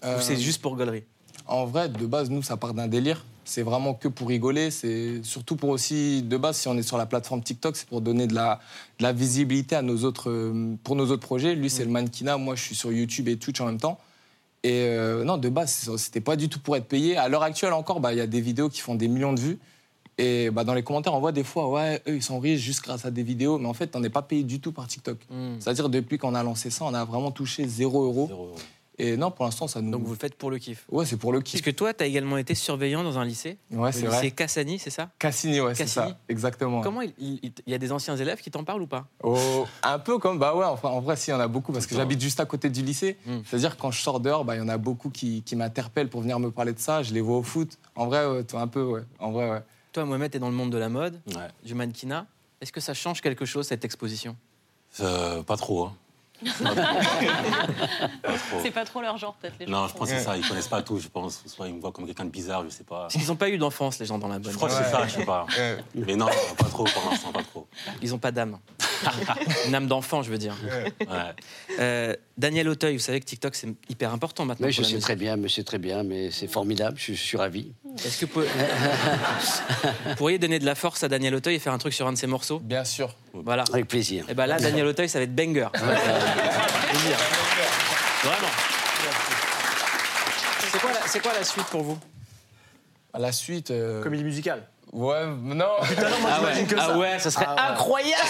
Euh, 0.05 0.19
Ou 0.19 0.21
c'est 0.21 0.37
juste 0.37 0.61
pour 0.61 0.77
gaulerie 0.77 1.05
En 1.47 1.65
vrai, 1.67 1.89
de 1.89 2.07
base, 2.07 2.31
nous, 2.31 2.43
ça 2.43 2.57
part 2.57 2.75
d'un 2.75 2.89
délire. 2.89 3.25
C'est 3.47 3.63
vraiment 3.63 3.95
que 3.95 4.09
pour 4.09 4.29
rigoler. 4.29 4.73
C'est 4.73 5.23
surtout 5.23 5.55
pour 5.55 5.71
aussi, 5.71 6.23
de 6.23 6.37
base, 6.37 6.59
si 6.59 6.69
on 6.69 6.77
est 6.77 6.83
sur 6.83 6.99
la 6.99 7.07
plateforme 7.07 7.43
TikTok, 7.43 7.77
c'est 7.77 7.89
pour 7.89 8.01
donner 8.01 8.27
de 8.27 8.35
la, 8.35 8.61
de 8.99 9.05
la 9.05 9.13
visibilité 9.13 9.77
à 9.77 9.83
nos 9.83 10.05
autres, 10.05 10.31
euh, 10.31 10.75
pour 10.83 10.97
nos 10.97 11.07
autres 11.07 11.25
projets. 11.25 11.55
Lui, 11.55 11.71
c'est 11.71 11.85
le 11.85 11.91
mannequinat. 11.91 12.39
Moi, 12.39 12.57
je 12.57 12.63
suis 12.63 12.75
sur 12.75 12.93
YouTube 12.93 13.29
et 13.29 13.37
Twitch 13.37 13.61
en 13.61 13.67
même 13.67 13.79
temps. 13.79 13.99
Et 14.65 14.83
euh, 14.83 15.23
non, 15.23 15.37
de 15.37 15.49
base, 15.49 15.97
c'était 15.97 16.21
pas 16.21 16.35
du 16.35 16.49
tout 16.49 16.59
pour 16.59 16.77
être 16.77 16.89
payé. 16.89 17.17
À 17.17 17.29
l'heure 17.29 17.45
actuelle 17.45 17.73
encore, 17.73 18.01
bah, 18.01 18.13
il 18.13 18.19
y 18.19 18.21
a 18.21 18.27
des 18.27 18.41
vidéos 18.41 18.69
qui 18.69 18.81
font 18.81 18.97
des 18.97 19.07
millions 19.07 19.33
de 19.33 19.41
vues. 19.41 19.59
Et 20.19 20.51
bah, 20.51 20.65
dans 20.65 20.75
les 20.75 20.83
commentaires, 20.83 21.15
on 21.15 21.21
voit 21.21 21.31
des 21.31 21.45
fois, 21.45 21.69
ouais, 21.69 22.03
eux, 22.09 22.17
ils 22.17 22.23
sont 22.23 22.41
riches 22.41 22.61
juste 22.61 22.83
grâce 22.83 23.05
à 23.05 23.13
des 23.13 23.23
vidéos. 23.23 23.59
Mais 23.59 23.69
en 23.69 23.75
fait, 23.75 23.95
on 23.95 24.01
n'est 24.01 24.11
pas 24.11 24.23
payé 24.23 24.43
du 24.43 24.59
tout 24.59 24.73
par 24.73 24.89
TikTok. 24.89 25.19
Hmm. 25.31 25.61
C'est-à-dire, 25.61 25.89
depuis 25.89 26.19
qu'on 26.19 26.35
a 26.35 26.43
lancé 26.43 26.71
ça, 26.71 26.85
on 26.85 26.95
a 26.95 27.05
vraiment 27.05 27.31
touché 27.31 27.69
0 27.69 28.03
euros. 28.03 28.27
Zéro 28.27 28.47
euro. 28.47 28.57
Et 28.99 29.17
non, 29.19 29.31
pour 29.31 29.45
l'instant, 29.45 29.67
ça 29.69 29.83
nous. 29.83 29.91
Donc 29.91 30.05
vous 30.05 30.13
le 30.15 30.19
faites 30.19 30.37
pour 30.37 30.51
le 30.51 30.59
kiff. 30.59 30.87
Ouais, 30.91 31.05
c'est 31.05 31.19
pour 31.19 31.31
le 31.33 31.41
Parce 31.41 31.51
kiff. 31.51 31.63
que 31.63 31.71
toi, 31.71 31.93
tu 31.93 32.03
as 32.03 32.07
également 32.07 32.39
été 32.39 32.55
surveillant 32.55 33.03
dans 33.05 33.19
un 33.19 33.25
lycée. 33.27 33.59
Ouais, 33.71 33.93
c'est 33.93 34.01
lycée 34.07 34.09
vrai. 34.17 34.31
Cassani, 34.31 34.79
c'est 34.79 34.89
ça? 34.91 35.11
Cassini, 35.19 35.61
ouais, 35.61 35.75
c'est 35.75 35.85
Cassini. 35.85 36.09
ça. 36.09 36.19
Exactement. 36.31 36.81
Comment 36.81 37.03
il, 37.03 37.13
il- 37.19 37.41
il 37.67 37.71
y 37.73 37.75
a 37.75 37.79
des 37.79 37.93
anciens 37.93 38.17
élèves 38.17 38.41
qui 38.41 38.51
t'en 38.51 38.65
parlent 38.65 38.81
ou 38.81 38.87
pas? 38.87 39.07
Oh, 39.23 39.67
un 39.83 39.99
peu 39.99 40.19
comme, 40.19 40.39
bah 40.39 40.55
ouais, 40.57 40.65
enfin, 40.65 40.89
en 40.89 41.01
vrai, 41.01 41.17
si, 41.17 41.29
il 41.31 41.35
y 41.35 41.37
en 41.37 41.41
a 41.41 41.49
beaucoup 41.49 41.73
parce 41.73 41.87
que 41.87 41.95
j'habite 41.95 42.21
juste 42.23 42.41
à 42.41 42.47
côté 42.47 42.71
du 42.71 42.83
lycée. 42.83 43.19
Mm. 43.27 43.39
C'est-à-dire, 43.45 43.77
quand 43.77 43.91
je 43.91 44.01
sors 44.01 44.19
dehors, 44.21 44.47
bah, 44.47 44.55
il 44.57 44.59
y 44.59 44.63
en 44.63 44.69
a 44.69 44.79
beaucoup 44.79 45.11
qui, 45.11 45.43
qui 45.43 45.57
m'interpellent 45.57 46.09
pour 46.09 46.23
venir 46.23 46.39
me 46.39 46.51
parler 46.51 46.73
de 46.73 46.79
ça. 46.79 47.03
Je 47.03 47.13
les 47.13 47.21
vois 47.21 47.37
au 47.37 47.43
foot. 47.43 47.77
En 47.97 48.07
vrai, 48.07 48.27
ouais, 48.27 48.45
toi, 48.45 48.63
un 48.63 48.69
peu, 48.69 48.83
ouais. 48.83 49.03
En 49.19 49.31
vrai, 49.31 49.51
ouais. 49.51 49.63
Toi, 49.93 50.07
Mohamed, 50.07 50.31
tu 50.31 50.37
es 50.39 50.41
dans 50.41 50.49
le 50.49 50.55
monde 50.55 50.71
de 50.71 50.79
la 50.79 50.89
mode, 50.89 51.21
Ouais. 51.29 51.49
du 51.65 51.75
mannequinat. 51.75 52.27
Est-ce 52.63 52.73
que 52.73 52.81
ça 52.81 52.95
change 52.95 53.21
quelque 53.21 53.45
chose, 53.45 53.67
cette 53.67 53.85
exposition? 53.85 54.37
Euh, 55.01 55.43
pas 55.43 55.59
trop, 55.59 55.85
hein. 55.85 55.95
C'est 58.63 58.71
pas 58.71 58.85
trop 58.85 59.01
leur 59.01 59.17
genre, 59.17 59.35
peut-être, 59.35 59.55
les 59.59 59.67
gens. 59.67 59.73
Non, 59.73 59.89
je 59.89 59.95
pense 59.95 60.11
que 60.11 60.17
c'est 60.17 60.25
ça. 60.25 60.37
Ils 60.37 60.47
connaissent 60.47 60.69
pas 60.69 60.83
tout, 60.83 60.99
je 60.99 61.09
pense. 61.09 61.43
Soit 61.47 61.69
ils 61.69 61.75
me 61.75 61.81
voient 61.81 61.93
comme 61.93 62.07
quelqu'un 62.07 62.25
de 62.25 62.31
bizarre, 62.31 62.65
je 62.65 62.71
sais 62.71 62.85
pas. 62.85 63.03
Parce 63.03 63.15
qu'ils 63.15 63.27
n'ont 63.27 63.37
pas 63.37 63.49
eu 63.49 63.59
d'enfance, 63.59 63.99
les 63.99 64.07
gens 64.07 64.19
dans 64.19 64.29
la 64.29 64.39
mode. 64.39 64.51
Je 64.51 64.57
crois 64.57 64.69
que 64.69 64.75
c'est 64.75 64.91
ça, 64.91 65.07
je 65.07 65.15
sais 65.15 65.25
pas. 65.25 65.47
Mais 65.95 66.17
non, 66.17 66.27
pas 66.59 66.69
trop 66.69 66.85
pour 66.85 67.11
l'instant, 67.11 67.33
pas 67.33 67.43
trop. 67.43 67.67
Ils 68.03 68.11
n'ont 68.11 68.19
pas 68.19 68.31
d'âme. 68.31 68.59
Une 69.67 69.75
âme 69.75 69.87
d'enfant, 69.87 70.23
je 70.23 70.31
veux 70.31 70.39
dire. 70.39 70.55
Ouais. 71.01 71.09
Euh, 71.81 72.15
Daniel 72.39 72.69
Auteuil, 72.69 72.97
vous 72.97 73.03
savez 73.03 73.21
que 73.21 73.25
TikTok, 73.25 73.55
c'est 73.55 73.69
hyper 73.89 74.13
important 74.13 74.45
maintenant. 74.45 74.67
Oui, 74.67 74.73
je 74.73 74.83
sais 74.83 74.89
musique. 74.89 75.01
très 75.01 75.17
bien, 75.17 75.37
mais 75.37 75.49
c'est 75.49 75.65
très 75.65 75.79
bien, 75.79 76.03
mais 76.03 76.31
c'est 76.31 76.49
formidable, 76.49 76.97
je, 76.99 77.13
je 77.13 77.19
suis 77.21 77.37
ravi. 77.37 77.73
Est-ce 78.05 78.21
que 78.21 78.27
vous 78.27 78.33
pouvez- 78.33 78.47
vous 80.07 80.15
pourriez 80.17 80.39
donner 80.39 80.59
de 80.59 80.65
la 80.67 80.75
force 80.75 81.03
à 81.03 81.09
Daniel 81.09 81.35
Auteuil 81.35 81.55
et 81.57 81.59
faire 81.59 81.73
un 81.73 81.79
truc 81.79 81.93
sur 81.95 82.07
un 82.07 82.13
de 82.13 82.19
ses 82.19 82.27
morceaux? 82.27 82.59
Bien 82.61 82.85
sûr. 82.85 83.15
Voilà. 83.33 83.65
Avec 83.73 83.89
plaisir. 83.89 84.25
Et 84.29 84.35
ben 84.35 84.47
là, 84.47 84.59
Daniel 84.59 84.87
Auteuil, 84.87 85.09
ça 85.09 85.19
va 85.19 85.25
être 85.25 85.35
banger. 85.35 85.69
Vraiment. 88.23 88.49
C'est 90.73 90.81
quoi, 90.81 90.93
la- 90.93 91.07
c'est 91.07 91.21
quoi 91.21 91.33
la 91.33 91.45
suite 91.45 91.67
pour 91.67 91.83
vous? 91.83 91.99
À 93.13 93.19
la 93.19 93.33
suite. 93.33 93.71
euh, 93.71 94.03
Comédie 94.03 94.25
musicale. 94.25 94.63
Ouais, 94.97 95.27
non. 95.27 95.67
Ah 96.27 96.43
ouais, 96.43 96.65
que 96.65 96.75
ah 96.79 96.87
ça. 96.87 96.99
ouais, 96.99 97.19
ça 97.19 97.31
serait 97.31 97.45
Ah 97.49 97.55
ouais. 97.55 97.73
incroyable. 97.73 98.23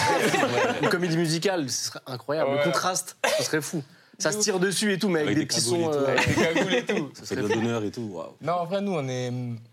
Une 0.83 0.89
comédie 0.89 1.17
musicale, 1.17 1.71
ce 1.71 1.87
serait 1.87 2.01
incroyable. 2.07 2.51
Ouais. 2.51 2.57
Le 2.59 2.65
contraste, 2.65 3.17
ce 3.39 3.45
serait 3.45 3.61
fou. 3.61 3.83
Ça 4.19 4.33
se 4.33 4.39
tire 4.39 4.59
dessus 4.59 4.93
et 4.93 4.99
tout, 4.99 5.09
mais 5.09 5.21
avec, 5.21 5.37
Avec 5.37 5.39
des 5.39 5.43
des 5.45 5.47
petits 5.47 5.61
sons. 5.61 5.77
et 5.77 5.85
tout. 5.85 5.91
euh, 5.99 6.07
Avec 6.09 6.29
des 6.29 6.35
cagoules 6.43 6.75
et 6.75 6.85
tout. 6.87 7.11
Ça 7.15 7.27
serait 7.27 7.43
de 7.43 7.49
l'honneur 7.49 7.85
et 7.85 7.91
tout. 7.91 8.09
Waouh. 8.11 8.33
Non, 8.41 8.55
en 8.55 8.65
vrai, 8.65 8.81
nous, 8.81 8.93
on 8.95 9.07
est. 9.09 9.31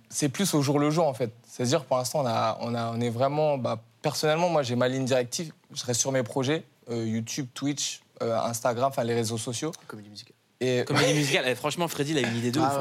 C'est 0.10 0.30
plus 0.30 0.54
au 0.54 0.62
jour 0.62 0.78
le 0.80 0.92
jour, 0.92 1.08
en 1.08 1.14
fait. 1.14 1.32
C'est-à-dire, 1.48 1.86
pour 1.86 1.98
l'instant, 1.98 2.22
on, 2.22 2.28
a, 2.28 2.58
on, 2.62 2.76
a, 2.76 2.92
on 2.92 3.00
est 3.02 3.10
vraiment. 3.10 3.58
Bah, 3.58 3.80
personnellement, 4.02 4.50
moi, 4.50 4.62
j'ai 4.62 4.76
ma 4.76 4.88
ligne 4.90 5.06
directive. 5.06 5.52
Je 5.74 5.84
reste 5.86 6.02
sur 6.02 6.12
mes 6.12 6.24
projets 6.24 6.64
euh, 6.92 7.06
YouTube, 7.06 7.48
Twitch, 7.54 8.02
euh, 8.22 8.38
Instagram, 8.42 8.90
enfin, 8.90 9.04
les 9.06 9.16
réseaux 9.16 9.38
sociaux. 9.38 9.72
Comédie 9.88 10.10
musicale. 10.10 10.36
Et 10.66 10.86
Comédie 10.86 11.14
musicale. 11.14 11.46
Eh, 11.48 11.56
franchement, 11.56 11.88
Freddy, 11.88 12.12
il 12.12 12.18
a 12.24 12.28
une 12.28 12.38
idée 12.38 12.52
de 12.52 12.60
ouf. 12.60 12.66
hein. 12.66 12.72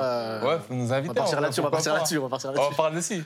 Ah, 0.43 0.47
ouais. 0.47 0.57
faut 0.69 0.75
nous 0.75 0.93
inviter. 0.93 1.11
On 1.11 1.15
va 1.15 1.21
partir 1.23 1.41
là-dessus, 1.41 1.61
on 1.61 1.65
va 1.65 1.71
partir 1.71 1.95
là-dessus, 1.95 2.19
on 2.19 2.23
va 2.23 2.29
partir 2.29 2.51
On 2.51 2.53
là-dessus. 2.55 2.71
va 2.71 2.77
parler 2.77 2.97
dessus. 2.97 3.25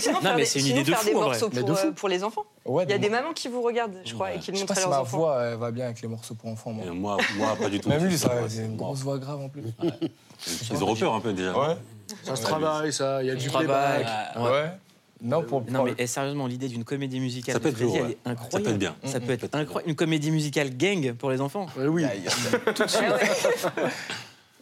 Sinon, 0.00 0.14
Non, 0.14 0.20
faire 0.20 0.34
mais 0.34 0.40
des- 0.42 0.46
c'est 0.46 0.58
une 0.58 0.64
sinon, 0.66 0.76
idée 0.80 0.90
de 0.90 0.96
faire 0.96 0.98
fou, 1.02 1.08
des 1.08 1.14
en 1.14 1.18
vrai. 1.20 1.28
morceaux 1.28 1.50
Mais 1.52 1.60
pour, 1.60 1.68
de 1.68 1.72
euh, 1.72 1.76
fou. 1.76 1.92
pour 1.92 2.08
les 2.08 2.24
enfants. 2.24 2.44
Ouais, 2.64 2.84
Il 2.84 2.90
y 2.90 2.92
a 2.94 2.98
de- 2.98 3.02
des 3.02 3.08
mamans 3.10 3.32
qui 3.32 3.48
vous 3.48 3.62
regardent, 3.62 3.96
je 4.04 4.14
crois, 4.14 4.32
et 4.34 4.38
qui 4.38 4.46
Je 4.52 4.56
sais 4.56 4.62
montrent 4.62 4.66
pas 4.66 4.72
à 4.72 4.76
si 4.76 4.80
leurs 4.82 4.90
ma 4.90 5.00
enfants. 5.00 5.16
voix 5.18 5.42
elle 5.44 5.56
va 5.58 5.70
bien 5.70 5.84
avec 5.86 6.00
les 6.02 6.08
morceaux 6.08 6.34
pour 6.34 6.50
enfants. 6.50 6.72
Moi. 6.72 6.84
Et 6.86 6.90
moi, 6.90 7.16
moi, 7.36 7.56
pas 7.60 7.68
du 7.68 7.80
tout. 7.80 7.88
Même 7.88 8.04
lui, 8.04 8.18
ça, 8.18 8.30
c'est 8.48 8.64
une 8.64 8.76
grosse 8.76 9.00
voix 9.00 9.18
grave 9.18 9.40
en 9.40 9.48
plus. 9.48 9.62
Ils 10.72 10.82
auraient 10.82 10.94
peur 10.98 11.14
un 11.14 11.20
peu 11.20 11.32
déjà. 11.32 11.56
Ouais. 11.58 11.76
Ça 12.24 12.36
se 12.36 12.42
travaille, 12.42 12.92
ça. 12.92 13.22
Il 13.22 13.28
y 13.28 13.30
a 13.30 13.34
du 13.34 13.48
playback. 13.48 14.06
Ouais. 14.36 14.42
Ouais. 14.42 14.70
Non, 15.22 15.42
pour. 15.44 15.62
Non, 15.70 15.84
mais 15.84 15.94
eh, 15.98 16.06
sérieusement, 16.08 16.46
l'idée 16.48 16.68
d'une 16.68 16.84
comédie 16.84 17.20
musicale, 17.20 17.52
Ça 17.54 17.60
peut 17.60 17.70
de 17.70 17.74
être 17.74 17.76
Freddy, 17.78 17.92
lourd, 17.92 17.96
elle 17.98 18.06
ouais. 18.06 18.18
est 18.24 18.28
incroyable. 18.28 18.50
Ça 18.52 18.60
peut 18.60 18.70
être 18.70 18.78
bien. 18.78 18.96
Ça 19.04 19.20
peut 19.20 19.32
être 19.32 19.48
incroyable. 19.54 19.90
Une 19.90 19.96
comédie 19.96 20.30
musicale 20.32 20.76
gang 20.76 21.12
pour 21.14 21.30
les 21.30 21.40
enfants. 21.40 21.66
Ouais, 21.76 21.86
oui. 21.86 22.04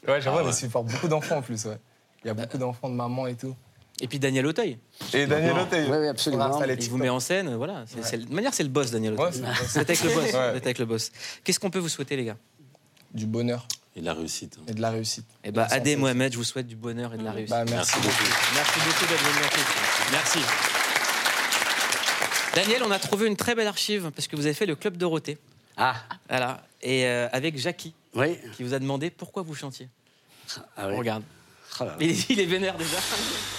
Ouais, 0.08 0.20
j'avoue, 0.20 0.38
elle 0.46 0.54
supporte 0.54 0.86
beaucoup 0.86 1.08
d'enfants 1.08 1.38
en 1.38 1.42
plus, 1.42 1.64
ouais. 1.66 1.78
Il 2.24 2.28
y 2.28 2.30
a 2.30 2.34
beaucoup 2.34 2.58
d'enfants 2.58 2.88
de 2.88 2.94
maman 2.94 3.26
et 3.26 3.34
tout. 3.34 3.54
Et 4.02 4.08
puis 4.08 4.18
Daniel 4.18 4.46
Auteuil, 4.46 4.78
Et 5.12 5.26
Daniel 5.26 5.58
Auteuil. 5.58 5.86
Oui, 5.90 5.96
oui, 6.00 6.08
absolument. 6.08 6.58
il 6.64 6.88
vous 6.88 6.96
met 6.96 7.10
en 7.10 7.20
scène, 7.20 7.54
voilà. 7.56 7.84
C'est, 7.86 8.02
c'est- 8.04 8.16
de 8.18 8.32
manière, 8.34 8.54
c'est 8.54 8.62
le 8.62 8.70
boss, 8.70 8.90
Daniel 8.90 9.12
Ouais, 9.14 9.26
Auteuil. 9.28 9.42
c'est 9.42 9.46
boss. 9.46 9.72
Vous 9.74 9.78
êtes 9.78 9.90
avec 9.90 10.02
le 10.04 10.10
boss. 10.14 10.24
Ouais. 10.32 10.38
Avec 10.38 10.78
le 10.78 10.84
boss. 10.86 11.12
Qu'est-ce 11.44 11.60
qu'on 11.60 11.70
peut 11.70 11.78
vous 11.78 11.88
souhaiter, 11.90 12.16
les 12.16 12.24
gars? 12.24 12.36
Du 13.12 13.26
bonheur 13.26 13.66
Et 13.94 14.00
de 14.00 14.06
la 14.06 14.14
réussite. 14.14 14.58
et 14.68 14.72
de 14.72 14.80
la 14.80 14.90
réussite. 14.90 15.26
Eh 15.44 15.50
ben, 15.52 15.68
Sans 15.68 15.74
Adé 15.74 15.90
cesse. 15.90 15.98
Mohamed, 15.98 16.32
je 16.32 16.38
vous 16.38 16.44
souhaite 16.44 16.66
du 16.66 16.76
bonheur 16.76 17.12
et 17.12 17.18
de 17.18 17.24
la 17.24 17.32
réussite. 17.32 17.50
Bah, 17.50 17.64
merci. 17.68 17.92
Merci 17.96 18.08
beaucoup. 18.08 18.30
Merci 18.54 18.78
beaucoup 18.78 19.06
d'être 19.12 19.22
venu. 19.24 19.89
Merci. 20.12 20.38
Daniel, 22.54 22.82
on 22.84 22.90
a 22.90 22.98
trouvé 22.98 23.26
une 23.28 23.36
très 23.36 23.54
belle 23.54 23.68
archive 23.68 24.10
parce 24.14 24.26
que 24.26 24.36
vous 24.36 24.44
avez 24.46 24.54
fait 24.54 24.66
le 24.66 24.74
club 24.74 24.96
Dorothée. 24.96 25.38
Ah, 25.76 25.94
Voilà. 26.28 26.62
Et 26.82 27.06
euh, 27.06 27.28
avec 27.32 27.58
Jackie, 27.58 27.94
oui. 28.14 28.38
qui 28.56 28.62
vous 28.64 28.74
a 28.74 28.78
demandé 28.78 29.10
pourquoi 29.10 29.42
vous 29.42 29.54
chantiez. 29.54 29.88
Ah, 30.76 30.88
oui. 30.88 30.94
On 30.94 30.98
regarde. 30.98 31.22
Oh 31.78 31.84
là 31.84 31.90
là. 31.90 31.96
Il, 32.00 32.10
est- 32.10 32.30
il 32.30 32.40
est 32.40 32.46
vénère 32.46 32.76
déjà. 32.76 32.96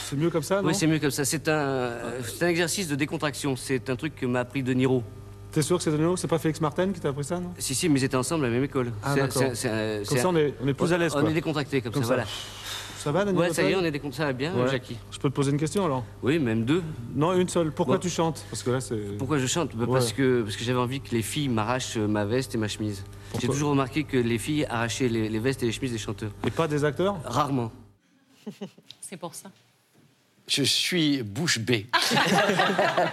C'est 0.09 0.17
mieux 0.17 0.29
comme 0.29 0.43
ça, 0.43 0.61
non 0.61 0.67
Oui, 0.67 0.75
c'est 0.75 0.87
mieux 0.87 0.99
comme 0.99 1.11
ça. 1.11 1.23
C'est 1.23 1.47
un, 1.47 1.51
euh, 1.53 2.19
c'est 2.27 2.43
un 2.45 2.49
exercice 2.49 2.87
de 2.87 2.95
décontraction. 2.95 3.55
C'est 3.55 3.89
un 3.89 3.95
truc 3.95 4.15
que 4.15 4.25
m'a 4.25 4.41
appris 4.41 4.63
De 4.63 4.73
Niro. 4.73 5.03
T'es 5.51 5.61
sûr 5.61 5.77
que 5.77 5.83
c'est 5.83 5.91
de 5.91 5.97
nouveau 5.97 6.17
C'est 6.17 6.27
pas 6.27 6.39
Félix 6.39 6.59
Martin 6.61 6.91
qui 6.91 6.99
t'a 6.99 7.09
appris 7.09 7.23
ça, 7.25 7.39
non 7.39 7.53
Si, 7.59 7.75
si, 7.75 7.87
mais 7.89 7.99
ils 7.99 8.03
étaient 8.03 8.15
ensemble 8.17 8.45
à 8.45 8.47
la 8.49 8.53
même 8.55 8.63
école. 8.63 8.91
Ah, 9.03 9.13
C'est- 9.13 9.19
d'accord. 9.21 9.41
c'est- 9.41 9.55
c'est 9.55 9.69
un- 9.69 10.03
Comme 10.05 10.17
ça, 10.17 10.29
on 10.29 10.35
est, 10.35 10.53
on 10.61 10.67
est 10.67 10.73
plus 10.73 10.91
à 10.93 10.97
l'aise, 10.97 11.13
On 11.15 11.21
quoi. 11.21 11.29
est 11.29 11.33
décontracté 11.33 11.81
comme, 11.81 11.93
Comme 11.93 12.03
ça, 12.03 12.09
ça. 12.09 12.15
voilà. 12.15 12.29
Ça 13.01 13.11
va, 13.11 13.25
Daniel 13.25 13.41
Ouais, 13.41 13.51
ça 13.53 13.63
y 13.63 13.71
est, 13.71 13.75
on 13.75 13.83
est 13.83 13.89
décontracté. 13.89 14.17
Ça 14.17 14.25
va 14.25 14.33
bien, 14.33 14.53
Ouais. 14.55 14.69
Jackie 14.69 14.95
Je 15.09 15.17
peux 15.17 15.27
te 15.29 15.33
poser 15.33 15.51
une 15.51 15.57
question, 15.57 15.83
alors? 15.85 16.03
Oui, 16.21 16.37
même 16.37 16.65
deux. 16.65 16.83
Non, 17.15 17.33
une 17.33 17.49
seule. 17.49 17.71
Pourquoi 17.71 17.95
Bon. 17.95 18.01
tu 18.01 18.09
chantes? 18.09 18.45
Parce 18.51 18.61
que 18.61 18.69
là, 18.69 18.79
c'est... 18.79 19.17
Pourquoi 19.17 19.39
je 19.39 19.47
chante? 19.47 19.75
Bah, 19.75 19.85
Ouais. 19.85 19.93
Parce 19.93 20.13
que, 20.13 20.43
parce 20.43 20.55
que 20.55 20.63
j'avais 20.63 20.77
envie 20.79 21.01
que 21.01 21.09
les 21.15 21.23
filles 21.23 21.49
m'arrachent 21.49 21.97
euh, 21.97 22.07
ma 22.07 22.25
veste 22.25 22.53
et 22.53 22.59
ma 22.59 22.67
chemise. 22.67 22.97
J'ai 23.03 23.31
Pourquoi? 23.31 23.49
toujours 23.55 23.69
remarqué 23.71 24.03
que 24.03 24.17
les 24.17 24.37
filles 24.37 24.65
arrachaient 24.65 25.09
les, 25.09 25.29
les 25.29 25.39
vestes 25.39 25.63
et 25.63 25.65
les 25.65 25.71
chemises 25.71 25.91
des 25.93 25.97
chanteurs. 25.97 26.29
Et 26.45 26.51
pas 26.51 26.67
des 26.67 26.85
acteurs? 26.85 27.17
Rarement. 27.25 27.71
C'est 29.01 29.17
pour 29.17 29.33
ça. 29.33 29.49
Je 30.53 30.63
suis 30.63 31.23
bouche 31.23 31.59
bée. 31.59 31.85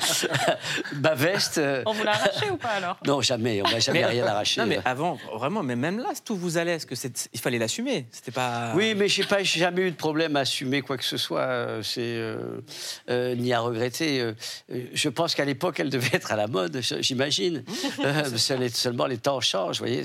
Ma 1.01 1.15
veste. 1.15 1.59
euh, 1.59 1.85
On 1.87 1.93
vous 1.93 2.03
l'a 2.03 2.11
arraché 2.15 2.51
ou 2.51 2.57
pas 2.57 2.71
alors? 2.71 2.97
Non, 3.07 3.21
jamais. 3.21 3.63
On 3.65 3.69
va 3.69 3.79
jamais 3.79 4.05
rien 4.05 4.27
arracher. 4.27 4.61
Non, 4.61 4.67
mais 4.67 4.81
avant, 4.85 5.19
vraiment, 5.37 5.63
mais 5.63 5.77
même 5.77 5.99
là, 5.99 6.09
tout 6.25 6.35
vous 6.37 6.59
allait. 6.59 6.73
Parce 6.73 6.85
que 6.85 6.97
c'est- 6.97 7.29
il 7.33 7.39
fallait 7.39 7.59
l'assumer? 7.59 8.07
C'était 8.11 8.33
pas. 8.33 8.73
Oui, 8.75 8.95
mais 8.97 9.07
je 9.07 9.23
pas, 9.23 9.43
j'ai 9.45 9.61
jamais 9.61 9.83
eu 9.83 9.91
de 9.93 9.97
problème 9.97 10.35
à 10.35 10.41
assumer 10.41 10.83
quoi 10.83 10.97
que 10.97 11.05
ce 11.05 11.17
soit, 11.17 11.43
euh, 11.43 11.83
c'est 11.85 12.01
euh, 12.03 12.61
euh, 13.09 13.37
ni 13.37 13.53
à 13.53 13.61
regretter. 13.61 14.21
euh, 14.21 14.33
euh, 14.73 14.87
je 14.93 15.09
pense 15.09 15.37
qu'à 15.37 15.45
l'époque, 15.45 15.79
elle 15.79 15.91
devait 15.91 16.11
être 16.17 16.33
à 16.33 16.37
la 16.37 16.49
mode, 16.49 16.81
j'imagine. 17.01 17.63
Euh, 18.05 18.25
seul- 18.37 18.71
seulement 18.71 19.07
les 19.07 19.19
temps 19.19 19.41
changent, 19.41 19.79
vous 19.81 19.87
voyez. 19.87 20.03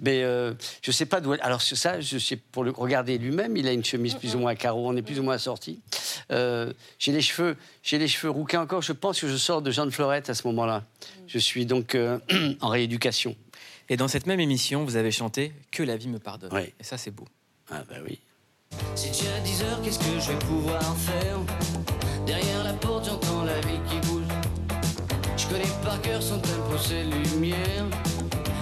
Mais 0.00 0.22
euh, 0.22 0.54
je 0.82 0.90
sais 0.92 1.06
pas 1.06 1.20
d'où. 1.20 1.34
elle- 1.34 1.40
Alors 1.42 1.60
ça, 1.62 2.00
je 2.00 2.18
sais 2.18 2.36
pour 2.36 2.64
le 2.64 2.70
regarder 2.70 3.18
lui-même, 3.18 3.56
il 3.56 3.66
a 3.68 3.72
une 3.72 3.84
chemise 3.84 4.14
plus 4.14 4.34
ou 4.34 4.38
moins 4.38 4.52
à 4.52 4.54
carreaux, 4.54 4.88
on 4.88 4.96
est 4.96 5.02
plus 5.02 5.18
ou 5.18 5.22
moins 5.22 5.38
sorti. 5.38 5.80
Euh, 6.30 6.63
j'ai 6.98 7.12
les 7.12 7.20
cheveux, 7.20 7.56
j'ai 7.82 7.98
les 7.98 8.08
cheveux 8.08 8.30
rouquins 8.30 8.62
encore. 8.62 8.82
Je 8.82 8.92
pense 8.92 9.20
que 9.20 9.28
je 9.28 9.36
sors 9.36 9.62
de 9.62 9.70
Jean 9.70 9.86
de 9.86 9.90
Florette 9.90 10.30
à 10.30 10.34
ce 10.34 10.46
moment-là. 10.48 10.84
Je 11.26 11.38
suis 11.38 11.66
donc 11.66 11.94
euh, 11.94 12.18
en 12.60 12.68
rééducation. 12.68 13.36
Et 13.88 13.96
dans 13.96 14.08
cette 14.08 14.26
même 14.26 14.40
émission, 14.40 14.84
vous 14.84 14.96
avez 14.96 15.10
chanté 15.10 15.52
Que 15.70 15.82
la 15.82 15.96
vie 15.96 16.08
me 16.08 16.18
pardonne. 16.18 16.50
Oui. 16.52 16.72
Et 16.80 16.84
ça, 16.84 16.96
c'est 16.96 17.10
beau. 17.10 17.26
Ah 17.70 17.82
bah 17.88 17.96
oui. 18.06 18.18
C'est 18.94 19.10
déjà 19.10 19.38
10 19.40 19.62
heures, 19.62 19.82
qu'est-ce 19.82 19.98
que 19.98 20.20
je 20.20 20.32
vais 20.32 20.38
pouvoir 20.38 20.96
faire? 20.96 21.38
Derrière 22.26 22.64
la 22.64 22.72
porte, 22.72 23.06
j'entends 23.06 23.44
la 23.44 23.60
vie 23.60 23.78
qui 23.88 24.06
bouge. 24.06 24.22
Je 25.36 25.46
connais 25.46 25.64
par 25.84 26.00
cœur 26.00 26.22
son 26.22 26.38
tempo, 26.40 26.78
ses 26.78 27.04
lumières. 27.04 27.86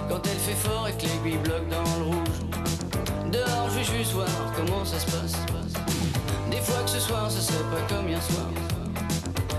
Quand 0.09 0.21
elle 0.25 0.37
fait 0.37 0.67
fort 0.67 0.87
et 0.87 0.91
que 0.93 1.03
l'aiguille 1.03 1.41
bloque 1.43 1.67
dans 1.69 1.83
le 1.99 2.05
rouge. 2.05 3.31
Dehors, 3.31 3.69
je 3.69 3.79
vais 3.79 3.97
juste 3.97 4.11
voir 4.11 4.27
comment 4.55 4.85
ça 4.85 4.99
se 4.99 5.05
passe. 5.05 5.62
Des 6.53 6.61
fois 6.61 6.83
que 6.83 6.89
ce 6.91 6.99
soir, 6.99 7.31
ce 7.31 7.41
serait 7.41 7.63
pas 7.71 7.81
comme 7.95 8.07
hier 8.07 8.21
soir. 8.21 8.45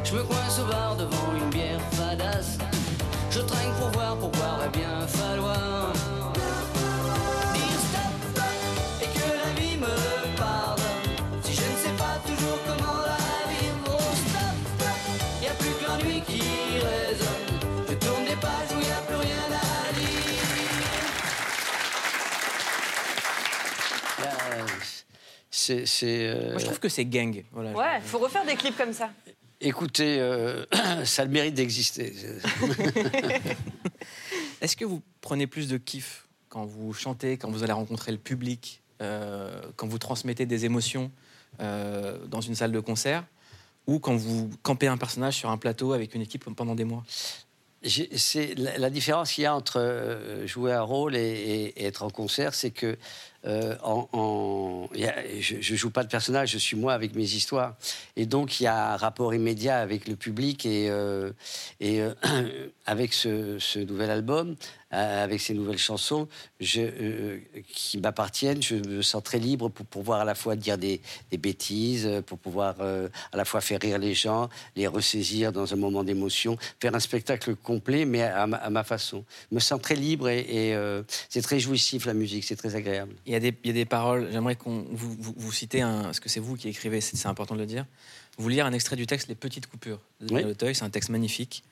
Je 0.04 0.14
me 0.14 0.22
coince 0.22 0.60
au 0.60 0.66
bar 0.70 0.94
devant 0.94 1.34
une 1.34 1.50
bière 1.50 1.80
fadasse. 1.90 2.56
Je 3.32 3.40
trinque 3.40 3.74
pour 3.80 3.88
voir, 3.88 4.16
pour 4.16 4.28
boire, 4.28 4.58
va 4.58 4.68
bien 4.68 5.04
falloir. 5.08 5.92
C'est. 25.64 25.86
c'est, 25.86 26.28
euh, 26.28 26.50
Moi, 26.50 26.58
je 26.58 26.64
trouve 26.66 26.80
que 26.80 26.88
c'est 26.88 27.04
gang. 27.06 27.42
Voilà. 27.52 27.72
Ouais, 27.72 28.00
faut 28.02 28.18
refaire 28.18 28.44
des 28.44 28.56
clips 28.56 28.76
comme 28.76 28.92
ça. 28.92 29.10
Écoutez, 29.60 30.18
euh, 30.20 30.64
ça 31.04 31.22
a 31.22 31.24
le 31.24 31.30
mérite 31.30 31.54
d'exister. 31.54 32.12
Est-ce 34.60 34.76
que 34.76 34.84
vous 34.84 35.02
prenez 35.20 35.46
plus 35.46 35.68
de 35.68 35.76
kiff 35.76 36.26
quand 36.48 36.64
vous 36.64 36.92
chantez, 36.92 37.36
quand 37.36 37.50
vous 37.50 37.62
allez 37.62 37.72
rencontrer 37.72 38.12
le 38.12 38.18
public, 38.18 38.82
euh, 39.02 39.60
quand 39.76 39.86
vous 39.88 39.98
transmettez 39.98 40.46
des 40.46 40.64
émotions 40.64 41.10
euh, 41.60 42.18
dans 42.26 42.40
une 42.40 42.54
salle 42.54 42.72
de 42.72 42.80
concert, 42.80 43.24
ou 43.86 43.98
quand 43.98 44.16
vous 44.16 44.50
campez 44.62 44.86
un 44.86 44.96
personnage 44.96 45.34
sur 45.36 45.50
un 45.50 45.58
plateau 45.58 45.92
avec 45.92 46.14
une 46.14 46.22
équipe 46.22 46.44
pendant 46.54 46.74
des 46.74 46.84
mois? 46.84 47.04
J'ai- 47.82 48.08
c'est 48.16 48.54
la, 48.56 48.78
la 48.78 48.90
différence 48.90 49.32
qu'il 49.32 49.44
y 49.44 49.46
a 49.46 49.54
entre 49.54 50.18
jouer 50.46 50.72
un 50.72 50.80
rôle 50.82 51.16
et, 51.16 51.20
et- 51.20 51.82
et 51.82 51.86
être 51.86 52.02
en 52.02 52.10
concert, 52.10 52.54
c'est 52.54 52.70
que 52.70 52.96
euh, 53.46 53.74
je, 55.40 55.56
je 55.60 55.74
joue 55.74 55.90
pas 55.90 56.02
de 56.02 56.08
personnage, 56.08 56.50
je 56.52 56.58
suis 56.58 56.76
moi 56.76 56.94
avec 56.94 57.14
mes 57.14 57.24
histoires, 57.24 57.76
et 58.16 58.26
donc 58.26 58.60
il 58.60 58.64
y 58.64 58.66
a 58.66 58.94
un 58.94 58.96
rapport 58.96 59.34
immédiat 59.34 59.78
avec 59.78 60.08
le 60.08 60.16
public 60.16 60.64
et, 60.66 60.88
euh, 60.88 61.30
euh, 61.82 62.14
avec 62.86 63.12
ce, 63.12 63.78
nouvel 63.80 64.10
album, 64.10 64.56
avec 64.90 65.40
ces 65.40 65.54
nouvelles 65.54 65.78
chansons, 65.78 66.28
qui 66.60 67.98
m'appartiennent, 67.98 68.62
je 68.62 68.76
me 68.76 69.02
sens 69.02 69.22
très 69.24 69.40
libre 69.40 69.68
pour 69.68 69.86
pouvoir 69.86 70.20
à 70.20 70.24
la 70.24 70.36
fois 70.36 70.54
dire 70.54 70.78
des, 70.78 71.00
bêtises, 71.36 72.08
pour 72.26 72.38
pouvoir 72.38 72.76
à 72.80 73.36
la 73.36 73.44
fois 73.44 73.60
faire 73.60 73.80
rire 73.80 73.98
les 73.98 74.14
gens, 74.14 74.48
les 74.76 74.86
ressaisir 74.86 75.50
dans 75.50 75.72
un 75.72 75.76
moment 75.76 76.04
d'émotion, 76.04 76.56
faire 76.80 76.94
un 76.94 77.00
spectacle 77.00 77.56
complet, 77.56 78.04
mais 78.04 78.22
à, 78.22 78.46
ma- 78.46 78.84
façon. 78.84 79.24
Je 79.50 79.56
me 79.56 79.60
sens 79.60 79.82
très 79.82 79.96
libre 79.96 80.28
et, 80.28 80.76
c'est 81.28 81.42
très 81.42 81.58
jouissif 81.58 82.06
la 82.06 82.14
musique, 82.14 82.44
c'est 82.44 82.56
très 82.56 82.76
agréable. 82.76 83.14
Y, 83.34 83.36
a 83.36 83.40
des, 83.40 83.56
il 83.64 83.68
y 83.68 83.70
a 83.70 83.74
des 83.74 83.84
paroles, 83.84 84.28
j'aimerais 84.32 84.56
qu'on 84.56 84.86
vous, 84.90 85.16
vous, 85.18 85.34
vous 85.36 85.52
citez, 85.52 85.80
un, 85.80 86.02
parce 86.02 86.20
que 86.20 86.28
c'est 86.28 86.40
vous 86.40 86.56
qui 86.56 86.68
écrivez, 86.68 87.00
c'est 87.00 87.26
important 87.26 87.54
de 87.54 87.60
le 87.60 87.66
dire, 87.66 87.86
vous 88.38 88.48
lire 88.48 88.66
un 88.66 88.72
extrait 88.72 88.96
du 88.96 89.06
texte 89.06 89.28
Les 89.28 89.34
Petites 89.34 89.66
Coupures 89.66 90.00
de 90.20 90.34
Oui. 90.34 90.44
Auteuil, 90.44 90.74
c'est 90.74 90.84
un 90.84 90.90
texte 90.90 91.10
magnifique. 91.10 91.64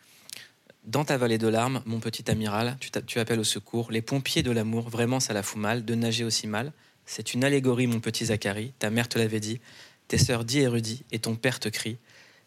Dans 0.84 1.04
ta 1.04 1.16
vallée 1.16 1.38
de 1.38 1.46
larmes, 1.46 1.82
mon 1.86 2.00
petit 2.00 2.28
amiral, 2.30 2.76
tu, 3.06 3.18
appelles 3.18 3.38
au 3.38 3.44
secours. 3.44 3.92
Les 3.92 4.02
pompiers 4.02 4.42
de 4.42 4.50
l'amour, 4.50 4.88
vraiment 4.88 5.20
ça 5.20 5.32
la 5.32 5.42
fout 5.42 5.60
mal, 5.60 5.84
de 5.84 5.94
nager 5.94 6.24
aussi 6.24 6.46
mal. 6.46 6.72
C'est 7.06 7.34
une 7.34 7.44
allégorie, 7.44 7.86
mon 7.86 8.00
petit 8.00 8.26
Zacharie. 8.26 8.72
Ta 8.78 8.90
mère 8.90 9.08
te 9.08 9.18
l'avait 9.18 9.40
dit, 9.40 9.60
tes 10.08 10.18
sœurs 10.18 10.44
dit 10.44 10.60
et 10.60 10.66
redit, 10.66 11.04
et 11.12 11.20
ton 11.20 11.36
père 11.36 11.60
te 11.60 11.68
crie. 11.68 11.98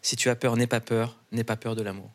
Si 0.02 0.16
tu 0.16 0.28
as 0.28 0.36
peur, 0.36 0.56
n'aie 0.56 0.66
pas 0.66 0.80
peur, 0.80 1.18
n'aie 1.32 1.44
pas 1.44 1.56
peur 1.56 1.76
de 1.76 1.82
l'amour. 1.82 2.10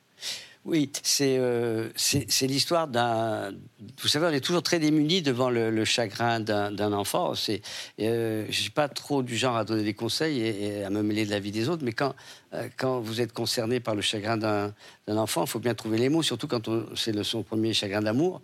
Oui, 0.63 0.91
c'est 1.01 1.39
euh, 1.39 1.89
c'est 1.95 2.45
l'histoire 2.45 2.87
d'un. 2.87 3.51
Vous 3.99 4.07
savez, 4.07 4.27
on 4.27 4.29
est 4.29 4.41
toujours 4.41 4.61
très 4.61 4.77
démunis 4.77 5.23
devant 5.23 5.49
le, 5.49 5.85
chagrin 5.85 6.39
d'un 6.39 6.93
enfant. 6.93 7.33
C'est, 7.33 7.61
euh, 7.99 8.45
je 8.47 8.61
suis 8.61 8.69
pas 8.69 8.87
trop 8.87 9.23
du 9.23 9.35
genre 9.35 9.57
à 9.57 9.65
donner 9.65 9.83
des 9.83 9.95
conseils 9.95 10.39
et, 10.39 10.83
à 10.83 10.91
me 10.91 11.01
mêler 11.01 11.25
de 11.25 11.31
la 11.31 11.39
vie 11.39 11.51
des 11.51 11.67
autres, 11.67 11.83
mais 11.83 11.93
quand 11.93 12.13
euh, 12.53 12.69
quand 12.77 12.99
vous 12.99 13.21
êtes 13.21 13.33
concerné 13.33 13.79
par 13.79 13.95
le 13.95 14.01
chagrin 14.01 14.37
d'un 14.37 14.73
enfant, 15.07 15.45
il 15.45 15.49
faut 15.49 15.59
bien 15.59 15.73
trouver 15.73 15.97
les 15.97 16.09
mots, 16.09 16.21
surtout 16.21 16.47
quand 16.47 16.69
c'est 16.95 17.23
son 17.23 17.41
premier 17.41 17.73
chagrin 17.73 18.01
d'amour. 18.01 18.39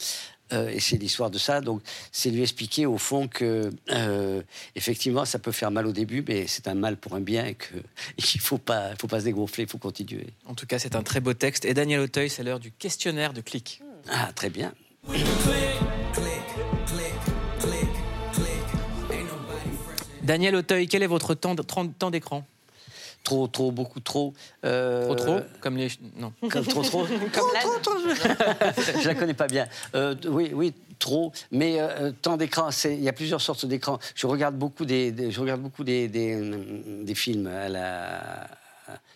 Euh, 0.54 0.70
et 0.70 0.80
c'est 0.80 0.98
l'histoire 0.98 1.30
de 1.30 1.38
ça. 1.38 1.62
Donc, 1.62 1.82
c'est 2.12 2.30
lui 2.30 2.42
expliquer 2.42 2.86
au 2.86 2.98
fond 2.98 3.28
que, 3.28 3.70
euh, 3.90 4.42
effectivement, 4.76 5.26
ça 5.26 5.40
peut 5.40 5.52
faire 5.52 5.72
mal 5.72 5.88
au 5.88 5.92
début, 5.92 6.24
mais 6.28 6.48
c'est 6.48 6.68
un 6.68 6.76
mal 6.76 6.98
pour 6.98 7.16
un 7.16 7.22
bien 7.22 7.46
et 7.46 7.56
qu'il 7.56 7.82
ne 8.42 8.42
faut 8.42 8.58
pas, 8.58 8.96
faut 9.00 9.08
pas 9.08 9.20
se 9.20 9.26
dégonfler, 9.26 9.64
il 9.66 9.70
faut 9.70 9.78
continuer. 9.78 10.28
En 10.46 10.56
tout 10.56 10.66
cas, 10.66 10.80
c'est 10.80 10.96
un 10.96 11.04
très 11.04 11.20
beau 11.20 11.34
texte. 11.34 11.66
Et 11.66 11.74
Daniel 11.74 12.02
Auteuil, 12.02 12.30
c'est 12.30 12.44
l'heure 12.44 12.60
du 12.60 12.72
questionnaire 12.72 13.34
de 13.34 13.42
clic. 13.42 13.82
Ah, 14.10 14.32
très 14.34 14.50
bien. 14.50 14.74
Daniel 20.24 20.56
Auteuil, 20.56 20.88
quel 20.88 21.04
est 21.04 21.08
votre 21.08 21.34
temps 21.36 21.56
d'écran? 22.12 22.46
Trop, 23.28 23.46
trop, 23.50 23.74
beaucoup 23.74 24.00
trop. 24.00 24.34
Euh, 24.64 25.04
Trop 25.08 25.16
trop 25.16 25.40
Comme 25.60 25.76
les. 25.76 25.90
Non. 26.16 26.32
Comme 26.50 26.66
trop, 26.66 26.82
trop. 26.82 27.06
Comme 27.06 27.50
l'âne. 27.54 28.74
je 29.02 29.06
la 29.06 29.16
connais 29.16 29.34
pas 29.34 29.48
bien. 29.48 29.68
Euh, 29.96 30.16
oui, 30.30 30.52
oui, 30.54 30.74
trop. 30.98 31.34
Mais 31.52 31.76
euh, 31.78 32.14
temps 32.22 32.38
d'écran, 32.38 32.72
c'est- 32.72 32.96
il 32.96 33.04
y 33.04 33.10
a 33.10 33.12
plusieurs 33.12 33.42
sortes 33.42 33.66
d'écrans. 33.66 34.00
Je 34.16 34.28
regarde 34.28 34.56
beaucoup 34.56 34.86
des, 34.86 35.12
des- 35.12 35.30
je 35.30 35.42
regarde 35.42 35.60
beaucoup 35.60 35.84
des, 35.84 36.08
des, 36.08 36.40
des 37.04 37.16
films. 37.16 37.48
À 37.48 37.68
la, 37.68 38.48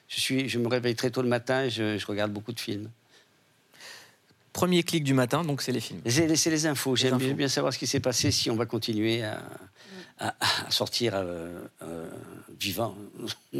je 0.09 0.19
suis, 0.19 0.49
je 0.49 0.59
me 0.59 0.67
réveille 0.67 0.95
très 0.95 1.09
tôt 1.09 1.21
le 1.21 1.29
matin. 1.29 1.69
Je, 1.69 1.97
je 1.97 2.05
regarde 2.05 2.33
beaucoup 2.33 2.51
de 2.51 2.59
films. 2.59 2.89
Premier 4.51 4.83
clic 4.83 5.05
du 5.05 5.13
matin, 5.13 5.45
donc 5.45 5.61
c'est 5.61 5.71
les 5.71 5.79
films. 5.79 6.01
C'est 6.05 6.49
les, 6.49 6.65
infos. 6.65 6.97
J'aime 6.97 7.17
bien, 7.17 7.33
bien 7.33 7.47
savoir 7.47 7.71
ce 7.71 7.79
qui 7.79 7.87
s'est 7.87 8.01
passé, 8.01 8.29
si 8.31 8.51
on 8.51 8.57
va 8.57 8.65
continuer 8.65 9.23
à, 9.23 9.41
à- 10.29 10.35
à 10.67 10.71
sortir 10.71 11.13
euh, 11.15 11.49
euh, 11.83 12.09
vivant. 12.59 12.95
Je- 13.53 13.57